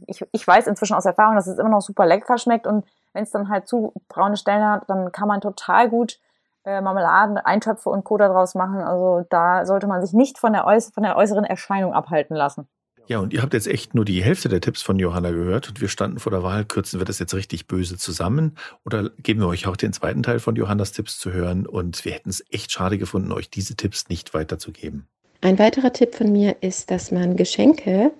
ich, 0.06 0.26
ich 0.32 0.46
weiß 0.46 0.66
inzwischen 0.66 0.96
aus 0.96 1.06
Erfahrung, 1.06 1.36
dass 1.36 1.46
es 1.46 1.58
immer 1.58 1.70
noch 1.70 1.80
super 1.80 2.06
lecker 2.06 2.38
schmeckt. 2.38 2.66
Und 2.66 2.84
wenn 3.12 3.22
es 3.22 3.30
dann 3.30 3.48
halt 3.48 3.68
zu 3.68 3.92
braune 4.08 4.36
Stellen 4.36 4.64
hat, 4.64 4.90
dann 4.90 5.12
kann 5.12 5.28
man 5.28 5.40
total 5.40 5.88
gut 5.88 6.18
äh, 6.66 6.80
Marmeladen, 6.80 7.38
Eintöpfe 7.38 7.88
und 7.88 8.04
Co. 8.04 8.18
daraus 8.18 8.54
machen. 8.54 8.80
Also 8.80 9.24
da 9.30 9.64
sollte 9.64 9.86
man 9.86 10.04
sich 10.04 10.12
nicht 10.12 10.38
von 10.38 10.52
der, 10.52 10.64
von 10.92 11.02
der 11.02 11.16
äußeren 11.16 11.44
Erscheinung 11.44 11.94
abhalten 11.94 12.36
lassen. 12.36 12.68
Ja, 13.08 13.20
und 13.20 13.32
ihr 13.32 13.40
habt 13.42 13.54
jetzt 13.54 13.68
echt 13.68 13.94
nur 13.94 14.04
die 14.04 14.22
Hälfte 14.22 14.48
der 14.48 14.60
Tipps 14.60 14.82
von 14.82 14.98
Johanna 14.98 15.30
gehört 15.30 15.68
und 15.68 15.80
wir 15.80 15.86
standen 15.86 16.18
vor 16.18 16.32
der 16.32 16.42
Wahl, 16.42 16.64
kürzen 16.64 16.98
wir 16.98 17.04
das 17.04 17.20
jetzt 17.20 17.34
richtig 17.34 17.68
böse 17.68 17.96
zusammen 17.96 18.56
oder 18.84 19.10
geben 19.22 19.40
wir 19.40 19.46
euch 19.46 19.68
auch 19.68 19.76
den 19.76 19.92
zweiten 19.92 20.24
Teil 20.24 20.40
von 20.40 20.56
Johannas 20.56 20.90
Tipps 20.90 21.20
zu 21.20 21.32
hören 21.32 21.66
und 21.66 22.04
wir 22.04 22.12
hätten 22.12 22.30
es 22.30 22.44
echt 22.50 22.72
schade 22.72 22.98
gefunden, 22.98 23.30
euch 23.30 23.48
diese 23.48 23.76
Tipps 23.76 24.08
nicht 24.08 24.34
weiterzugeben. 24.34 25.06
Ein 25.40 25.60
weiterer 25.60 25.92
Tipp 25.92 26.16
von 26.16 26.32
mir 26.32 26.56
ist, 26.62 26.90
dass 26.90 27.12
man 27.12 27.36
Geschenke 27.36 28.10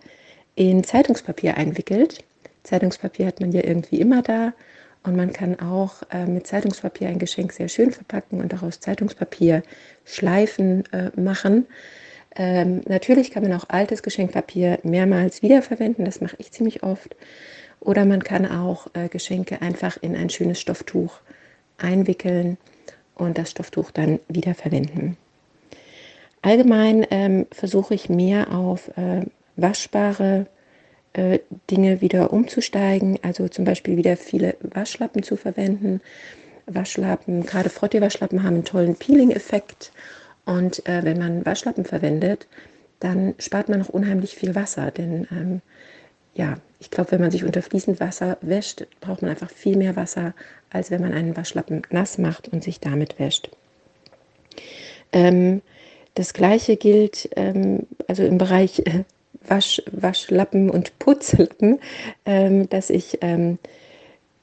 in 0.55 0.84
Zeitungspapier 0.84 1.57
einwickelt. 1.57 2.22
Zeitungspapier 2.62 3.26
hat 3.26 3.40
man 3.40 3.51
ja 3.51 3.64
irgendwie 3.64 4.01
immer 4.01 4.22
da 4.22 4.53
und 5.07 5.17
man 5.17 5.33
kann 5.33 5.59
auch 5.61 6.03
äh, 6.11 6.27
mit 6.27 6.47
Zeitungspapier 6.47 7.09
ein 7.09 7.19
Geschenk 7.19 7.53
sehr 7.53 7.69
schön 7.69 7.93
verpacken 7.93 8.41
und 8.41 8.53
daraus 8.53 8.81
Zeitungspapier 8.81 9.63
Schleifen 10.05 10.85
äh, 10.93 11.11
machen. 11.19 11.67
Ähm, 12.35 12.83
natürlich 12.87 13.31
kann 13.31 13.43
man 13.43 13.53
auch 13.53 13.69
altes 13.69 14.03
Geschenkpapier 14.03 14.81
mehrmals 14.83 15.43
wiederverwenden, 15.43 16.05
das 16.05 16.21
mache 16.21 16.37
ich 16.39 16.53
ziemlich 16.53 16.83
oft. 16.83 17.17
Oder 17.81 18.05
man 18.05 18.23
kann 18.23 18.47
auch 18.47 18.89
äh, 18.95 19.09
Geschenke 19.09 19.63
einfach 19.63 19.97
in 20.01 20.17
ein 20.17 20.29
schönes 20.29 20.61
Stofftuch 20.61 21.21
einwickeln 21.79 22.59
und 23.15 23.39
das 23.39 23.51
Stofftuch 23.51 23.91
dann 23.91 24.19
wiederverwenden. 24.29 25.17
Allgemein 26.43 27.07
ähm, 27.11 27.47
versuche 27.51 27.95
ich 27.95 28.09
mehr 28.09 28.53
auf 28.53 28.89
äh, 28.97 29.25
waschbare 29.57 30.47
äh, 31.17 31.41
Dinge 31.71 32.01
wieder 32.01 32.33
umzusteigen, 32.33 33.19
also 33.23 33.49
zum 33.49 33.64
Beispiel 33.64 33.97
wieder 33.97 34.17
viele 34.17 34.57
Waschlappen 34.61 35.23
zu 35.23 35.37
verwenden. 35.37 36.01
Waschlappen, 36.67 37.47
gerade 37.47 37.71
Frottee-Waschlappen 37.71 38.43
haben 38.43 38.57
einen 38.57 38.64
tollen 38.64 38.97
Peeling-Effekt 38.97 39.93
und 40.45 40.87
äh, 40.87 41.05
wenn 41.05 41.19
man 41.19 41.47
Waschlappen 41.47 41.85
verwendet, 41.85 42.47
dann 43.01 43.35
spart 43.39 43.69
man 43.69 43.79
noch 43.79 43.89
unheimlich 43.89 44.35
viel 44.35 44.55
Wasser. 44.55 44.91
Denn 44.91 45.27
ähm, 45.31 45.62
ja, 46.35 46.59
ich 46.81 46.91
glaube, 46.91 47.12
wenn 47.12 47.21
man 47.21 47.31
sich 47.31 47.45
unter 47.45 47.62
fließend 47.62 48.01
Wasser 48.01 48.39
wäscht, 48.41 48.87
braucht 49.01 49.23
man 49.23 49.31
einfach 49.31 49.51
viel 49.51 49.77
mehr 49.77 49.97
Wasser, 49.97 50.35
als 50.71 50.91
wenn 50.91 51.01
man 51.01 51.14
einen 51.14 51.37
Waschlappen 51.37 51.83
nass 51.91 52.19
macht 52.19 52.49
und 52.49 52.62
sich 52.62 52.81
damit 52.81 53.19
wäscht. 53.19 53.51
Ähm, 55.12 55.62
das 56.14 56.33
gleiche 56.33 56.77
gilt 56.77 57.29
ähm, 57.37 57.87
also 58.09 58.25
im 58.25 58.39
Bereich 58.39 58.81
äh, 58.81 59.05
Wasch, 59.49 59.82
Waschlappen 59.90 60.70
und 60.70 60.99
Putzlappen, 60.99 61.80
ähm, 62.24 62.68
dass 62.68 62.90
ich 62.90 63.18
ähm, 63.22 63.59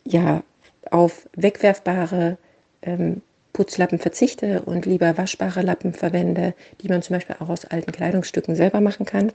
ja 0.03 0.43
auf 0.91 1.27
wegwerfbare 1.35 2.37
ähm, 2.81 3.21
Putzlappen 3.53 3.99
verzichte 3.99 4.63
und 4.63 4.85
lieber 4.85 5.17
waschbare 5.17 5.61
Lappen 5.61 5.93
verwende, 5.93 6.53
die 6.81 6.89
man 6.89 7.03
zum 7.03 7.15
Beispiel 7.15 7.35
auch 7.39 7.49
aus 7.49 7.65
alten 7.65 7.91
Kleidungsstücken 7.91 8.55
selber 8.55 8.81
machen 8.81 9.05
kann. 9.05 9.31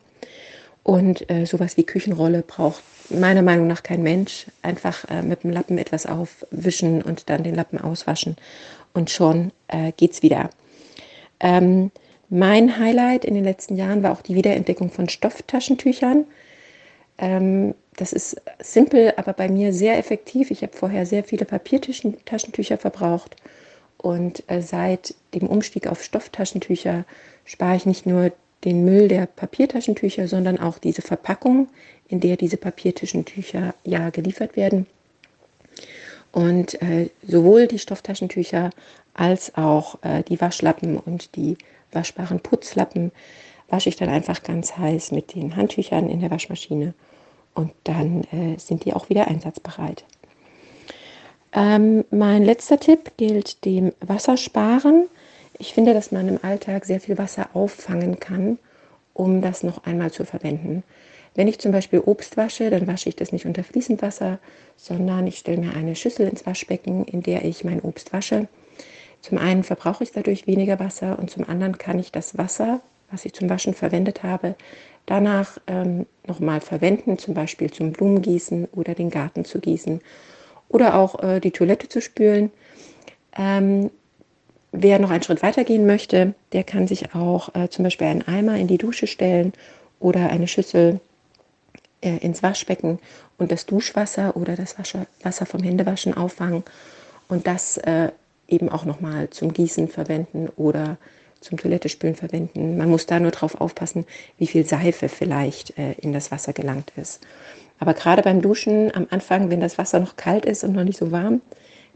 Und 0.82 1.30
äh, 1.30 1.44
sowas 1.44 1.76
wie 1.76 1.84
Küchenrolle 1.84 2.42
braucht 2.42 2.82
meiner 3.10 3.42
Meinung 3.42 3.66
nach 3.66 3.82
kein 3.82 4.02
Mensch. 4.02 4.46
Einfach 4.62 5.04
äh, 5.08 5.22
mit 5.22 5.44
dem 5.44 5.50
Lappen 5.50 5.78
etwas 5.78 6.06
aufwischen 6.06 7.02
und 7.02 7.30
dann 7.30 7.42
den 7.42 7.54
Lappen 7.54 7.80
auswaschen 7.80 8.36
und 8.92 9.10
schon 9.10 9.52
äh, 9.68 9.92
geht's 9.96 10.22
wieder. 10.22 10.50
Ähm, 11.40 11.90
mein 12.30 12.78
Highlight 12.78 13.24
in 13.24 13.34
den 13.34 13.44
letzten 13.44 13.76
Jahren 13.76 14.02
war 14.02 14.12
auch 14.12 14.22
die 14.22 14.34
Wiederentdeckung 14.34 14.90
von 14.90 15.08
Stofftaschentüchern. 15.08 16.26
Ähm, 17.18 17.74
das 17.96 18.12
ist 18.12 18.40
simpel, 18.60 19.12
aber 19.16 19.32
bei 19.32 19.48
mir 19.48 19.72
sehr 19.72 19.98
effektiv. 19.98 20.50
Ich 20.50 20.62
habe 20.62 20.76
vorher 20.76 21.06
sehr 21.06 21.24
viele 21.24 21.44
Papiertaschentücher 21.44 22.78
verbraucht 22.78 23.36
und 23.96 24.44
äh, 24.46 24.62
seit 24.62 25.14
dem 25.34 25.48
Umstieg 25.48 25.86
auf 25.88 26.02
Stofftaschentücher 26.02 27.04
spare 27.44 27.76
ich 27.76 27.86
nicht 27.86 28.06
nur 28.06 28.32
den 28.64 28.84
Müll 28.84 29.08
der 29.08 29.26
Papiertaschentücher, 29.26 30.28
sondern 30.28 30.58
auch 30.58 30.78
diese 30.78 31.02
Verpackung, 31.02 31.68
in 32.08 32.20
der 32.20 32.36
diese 32.36 32.56
Papiertaschentücher 32.56 33.74
ja 33.84 34.10
geliefert 34.10 34.56
werden. 34.56 34.86
Und 36.32 36.80
äh, 36.82 37.10
sowohl 37.26 37.66
die 37.66 37.78
Stofftaschentücher 37.78 38.70
als 39.14 39.54
auch 39.56 40.02
äh, 40.02 40.22
die 40.24 40.40
Waschlappen 40.40 40.96
und 40.96 41.34
die 41.36 41.56
waschbaren 41.92 42.40
Putzlappen 42.40 43.12
wasche 43.68 43.88
ich 43.88 43.96
dann 43.96 44.08
einfach 44.08 44.42
ganz 44.42 44.76
heiß 44.76 45.12
mit 45.12 45.34
den 45.34 45.56
Handtüchern 45.56 46.08
in 46.08 46.20
der 46.20 46.30
Waschmaschine 46.30 46.94
und 47.54 47.72
dann 47.84 48.24
äh, 48.24 48.58
sind 48.58 48.84
die 48.84 48.94
auch 48.94 49.08
wieder 49.08 49.28
einsatzbereit. 49.28 50.04
Ähm, 51.52 52.04
mein 52.10 52.44
letzter 52.44 52.78
Tipp 52.78 53.12
gilt 53.16 53.64
dem 53.64 53.92
Wassersparen. 54.00 55.08
Ich 55.58 55.74
finde, 55.74 55.94
dass 55.94 56.12
man 56.12 56.28
im 56.28 56.38
Alltag 56.42 56.84
sehr 56.84 57.00
viel 57.00 57.18
Wasser 57.18 57.48
auffangen 57.54 58.20
kann, 58.20 58.58
um 59.14 59.42
das 59.42 59.62
noch 59.62 59.84
einmal 59.84 60.12
zu 60.12 60.24
verwenden. 60.24 60.82
Wenn 61.34 61.48
ich 61.48 61.58
zum 61.58 61.72
Beispiel 61.72 62.00
Obst 62.00 62.36
wasche, 62.36 62.70
dann 62.70 62.86
wasche 62.86 63.08
ich 63.08 63.16
das 63.16 63.32
nicht 63.32 63.46
unter 63.46 63.64
fließend 63.64 64.02
Wasser, 64.02 64.38
sondern 64.76 65.26
ich 65.26 65.38
stelle 65.38 65.58
mir 65.58 65.74
eine 65.74 65.96
Schüssel 65.96 66.28
ins 66.28 66.46
Waschbecken, 66.46 67.04
in 67.04 67.22
der 67.22 67.44
ich 67.44 67.64
mein 67.64 67.80
Obst 67.80 68.12
wasche. 68.12 68.48
Zum 69.20 69.38
einen 69.38 69.64
verbrauche 69.64 70.04
ich 70.04 70.12
dadurch 70.12 70.46
weniger 70.46 70.78
Wasser 70.78 71.18
und 71.18 71.30
zum 71.30 71.48
anderen 71.48 71.78
kann 71.78 71.98
ich 71.98 72.12
das 72.12 72.38
Wasser, 72.38 72.80
was 73.10 73.24
ich 73.24 73.32
zum 73.32 73.48
Waschen 73.50 73.74
verwendet 73.74 74.22
habe, 74.22 74.54
danach 75.06 75.58
ähm, 75.66 76.06
nochmal 76.26 76.60
verwenden, 76.60 77.18
zum 77.18 77.34
Beispiel 77.34 77.70
zum 77.70 77.92
Blumengießen 77.92 78.68
oder 78.72 78.94
den 78.94 79.10
Garten 79.10 79.44
zu 79.44 79.58
gießen 79.58 80.00
oder 80.68 80.96
auch 80.96 81.22
äh, 81.22 81.40
die 81.40 81.50
Toilette 81.50 81.88
zu 81.88 82.00
spülen. 82.00 82.50
Ähm, 83.36 83.90
wer 84.72 84.98
noch 84.98 85.10
einen 85.10 85.22
Schritt 85.22 85.42
weiter 85.42 85.64
gehen 85.64 85.86
möchte, 85.86 86.34
der 86.52 86.64
kann 86.64 86.86
sich 86.86 87.14
auch 87.14 87.54
äh, 87.54 87.68
zum 87.68 87.84
Beispiel 87.84 88.06
einen 88.06 88.28
Eimer 88.28 88.56
in 88.56 88.66
die 88.66 88.78
Dusche 88.78 89.06
stellen 89.06 89.52
oder 89.98 90.30
eine 90.30 90.46
Schüssel 90.46 91.00
äh, 92.00 92.18
ins 92.18 92.42
Waschbecken 92.42 92.98
und 93.38 93.50
das 93.50 93.66
Duschwasser 93.66 94.36
oder 94.36 94.56
das 94.56 94.76
Wasser 95.22 95.46
vom 95.46 95.62
Händewaschen 95.62 96.14
auffangen 96.14 96.64
und 97.28 97.46
das 97.46 97.78
äh, 97.78 98.10
eben 98.48 98.68
auch 98.68 98.84
nochmal 98.84 99.30
zum 99.30 99.52
Gießen 99.52 99.88
verwenden 99.88 100.48
oder 100.56 100.96
zum 101.40 101.58
Toilettespülen 101.58 102.16
verwenden. 102.16 102.76
Man 102.76 102.88
muss 102.88 103.06
da 103.06 103.20
nur 103.20 103.30
drauf 103.30 103.60
aufpassen, 103.60 104.06
wie 104.38 104.46
viel 104.46 104.66
Seife 104.66 105.08
vielleicht 105.08 105.78
äh, 105.78 105.92
in 105.92 106.12
das 106.12 106.32
Wasser 106.32 106.52
gelangt 106.52 106.92
ist. 106.96 107.20
Aber 107.78 107.94
gerade 107.94 108.22
beim 108.22 108.42
Duschen 108.42 108.92
am 108.94 109.06
Anfang, 109.10 109.50
wenn 109.50 109.60
das 109.60 109.78
Wasser 109.78 110.00
noch 110.00 110.16
kalt 110.16 110.44
ist 110.44 110.64
und 110.64 110.72
noch 110.72 110.82
nicht 110.82 110.98
so 110.98 111.12
warm, 111.12 111.40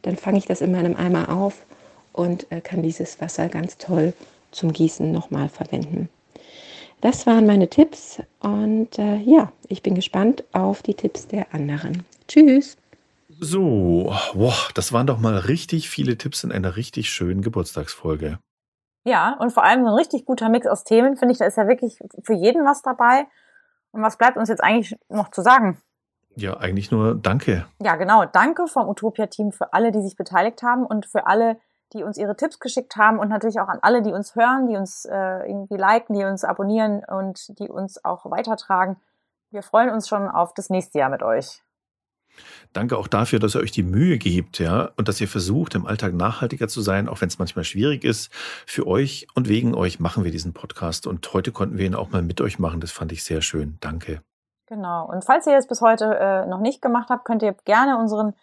dann 0.02 0.16
fange 0.16 0.38
ich 0.38 0.46
das 0.46 0.60
in 0.60 0.72
meinem 0.72 0.96
Eimer 0.96 1.28
auf 1.28 1.64
und 2.12 2.46
äh, 2.50 2.60
kann 2.60 2.82
dieses 2.82 3.20
Wasser 3.20 3.48
ganz 3.48 3.78
toll 3.78 4.12
zum 4.52 4.72
Gießen 4.72 5.10
nochmal 5.10 5.48
verwenden. 5.48 6.08
Das 7.00 7.26
waren 7.26 7.46
meine 7.46 7.68
Tipps 7.68 8.20
und 8.40 8.96
äh, 8.98 9.16
ja, 9.16 9.52
ich 9.66 9.82
bin 9.82 9.96
gespannt 9.96 10.44
auf 10.52 10.82
die 10.82 10.94
Tipps 10.94 11.26
der 11.26 11.52
anderen. 11.52 12.04
Tschüss! 12.28 12.76
So, 13.44 14.14
wow, 14.34 14.70
das 14.72 14.92
waren 14.92 15.08
doch 15.08 15.18
mal 15.18 15.36
richtig 15.36 15.90
viele 15.90 16.16
Tipps 16.16 16.44
in 16.44 16.52
einer 16.52 16.76
richtig 16.76 17.10
schönen 17.10 17.42
Geburtstagsfolge. 17.42 18.38
Ja, 19.02 19.36
und 19.40 19.52
vor 19.52 19.64
allem 19.64 19.82
so 19.82 19.88
ein 19.88 19.94
richtig 19.94 20.26
guter 20.26 20.48
Mix 20.48 20.64
aus 20.68 20.84
Themen, 20.84 21.16
finde 21.16 21.32
ich, 21.32 21.38
da 21.38 21.46
ist 21.46 21.56
ja 21.56 21.66
wirklich 21.66 21.98
für 22.22 22.34
jeden 22.34 22.64
was 22.64 22.82
dabei. 22.82 23.26
Und 23.90 24.00
was 24.00 24.16
bleibt 24.16 24.36
uns 24.36 24.48
jetzt 24.48 24.62
eigentlich 24.62 24.96
noch 25.08 25.32
zu 25.32 25.42
sagen? 25.42 25.82
Ja, 26.36 26.56
eigentlich 26.58 26.92
nur 26.92 27.16
Danke. 27.16 27.66
Ja, 27.82 27.96
genau. 27.96 28.26
Danke 28.26 28.68
vom 28.68 28.88
Utopia-Team 28.88 29.50
für 29.50 29.72
alle, 29.72 29.90
die 29.90 30.02
sich 30.02 30.14
beteiligt 30.14 30.62
haben 30.62 30.86
und 30.86 31.06
für 31.06 31.26
alle, 31.26 31.58
die 31.94 32.04
uns 32.04 32.18
ihre 32.18 32.36
Tipps 32.36 32.60
geschickt 32.60 32.94
haben 32.94 33.18
und 33.18 33.28
natürlich 33.28 33.58
auch 33.58 33.68
an 33.68 33.80
alle, 33.82 34.02
die 34.02 34.12
uns 34.12 34.36
hören, 34.36 34.68
die 34.68 34.76
uns 34.76 35.04
äh, 35.04 35.48
irgendwie 35.48 35.76
liken, 35.76 36.14
die 36.14 36.24
uns 36.24 36.44
abonnieren 36.44 37.02
und 37.08 37.58
die 37.58 37.68
uns 37.68 38.04
auch 38.04 38.30
weitertragen. 38.30 38.98
Wir 39.50 39.64
freuen 39.64 39.90
uns 39.90 40.06
schon 40.06 40.28
auf 40.28 40.54
das 40.54 40.70
nächste 40.70 41.00
Jahr 41.00 41.10
mit 41.10 41.24
euch. 41.24 41.60
Danke 42.72 42.96
auch 42.96 43.08
dafür, 43.08 43.38
dass 43.38 43.54
ihr 43.54 43.60
euch 43.60 43.70
die 43.70 43.82
Mühe 43.82 44.18
gebt, 44.18 44.58
ja, 44.58 44.90
und 44.96 45.08
dass 45.08 45.20
ihr 45.20 45.28
versucht, 45.28 45.74
im 45.74 45.86
Alltag 45.86 46.14
nachhaltiger 46.14 46.68
zu 46.68 46.80
sein, 46.80 47.08
auch 47.08 47.20
wenn 47.20 47.28
es 47.28 47.38
manchmal 47.38 47.64
schwierig 47.64 48.04
ist. 48.04 48.32
Für 48.66 48.86
euch 48.86 49.26
und 49.34 49.48
wegen 49.48 49.74
euch 49.74 50.00
machen 50.00 50.24
wir 50.24 50.30
diesen 50.30 50.52
Podcast 50.52 51.06
und 51.06 51.32
heute 51.34 51.52
konnten 51.52 51.76
wir 51.76 51.86
ihn 51.86 51.94
auch 51.94 52.10
mal 52.10 52.22
mit 52.22 52.40
euch 52.40 52.58
machen. 52.58 52.80
Das 52.80 52.92
fand 52.92 53.12
ich 53.12 53.24
sehr 53.24 53.42
schön. 53.42 53.76
Danke. 53.80 54.22
Genau. 54.66 55.06
Und 55.06 55.24
falls 55.24 55.46
ihr 55.46 55.56
es 55.56 55.66
bis 55.66 55.82
heute 55.82 56.16
äh, 56.18 56.46
noch 56.46 56.60
nicht 56.60 56.80
gemacht 56.80 57.10
habt, 57.10 57.26
könnt 57.26 57.42
ihr 57.42 57.54
gerne 57.64 57.98
unseren 57.98 58.34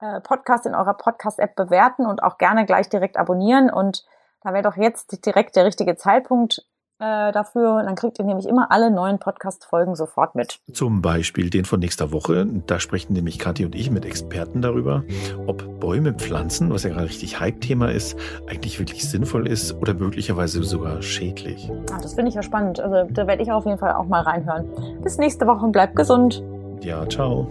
äh, 0.00 0.20
Podcast 0.20 0.66
in 0.66 0.74
eurer 0.74 0.94
Podcast-App 0.94 1.54
bewerten 1.54 2.06
und 2.06 2.22
auch 2.22 2.38
gerne 2.38 2.66
gleich 2.66 2.88
direkt 2.88 3.16
abonnieren. 3.16 3.70
Und 3.70 4.04
da 4.42 4.52
wäre 4.52 4.64
doch 4.64 4.76
jetzt 4.76 5.24
direkt 5.24 5.54
der 5.54 5.64
richtige 5.64 5.94
Zeitpunkt, 5.96 6.66
äh, 7.00 7.32
dafür. 7.32 7.82
Dann 7.82 7.94
kriegt 7.94 8.18
ihr 8.18 8.24
nämlich 8.24 8.46
immer 8.46 8.70
alle 8.70 8.90
neuen 8.90 9.18
Podcast-Folgen 9.18 9.96
sofort 9.96 10.34
mit. 10.34 10.60
Zum 10.72 11.02
Beispiel 11.02 11.50
den 11.50 11.64
von 11.64 11.80
nächster 11.80 12.12
Woche. 12.12 12.46
Da 12.66 12.78
sprechen 12.78 13.14
nämlich 13.14 13.38
Kathi 13.38 13.64
und 13.64 13.74
ich 13.74 13.90
mit 13.90 14.04
Experten 14.04 14.62
darüber, 14.62 15.02
ob 15.46 15.80
Bäume 15.80 16.12
pflanzen, 16.12 16.70
was 16.72 16.84
ja 16.84 16.90
gerade 16.90 17.06
richtig 17.06 17.40
Hype-Thema 17.40 17.90
ist, 17.90 18.16
eigentlich 18.48 18.78
wirklich 18.78 19.08
sinnvoll 19.08 19.48
ist 19.48 19.74
oder 19.74 19.94
möglicherweise 19.94 20.62
sogar 20.62 21.02
schädlich. 21.02 21.70
Ah, 21.92 21.98
das 22.00 22.14
finde 22.14 22.28
ich 22.28 22.34
ja 22.34 22.42
spannend. 22.42 22.80
Also 22.80 23.10
da 23.10 23.26
werde 23.26 23.42
ich 23.42 23.50
auf 23.50 23.64
jeden 23.64 23.78
Fall 23.78 23.92
auch 23.92 24.06
mal 24.06 24.22
reinhören. 24.22 24.66
Bis 25.02 25.18
nächste 25.18 25.46
Woche 25.46 25.64
und 25.64 25.72
bleibt 25.72 25.96
gesund. 25.96 26.42
Ja, 26.82 27.08
ciao. 27.08 27.48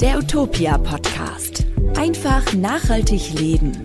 Der 0.00 0.18
Utopia 0.18 0.78
Podcast. 0.78 1.66
Einfach 1.96 2.52
nachhaltig 2.54 3.34
leben. 3.38 3.84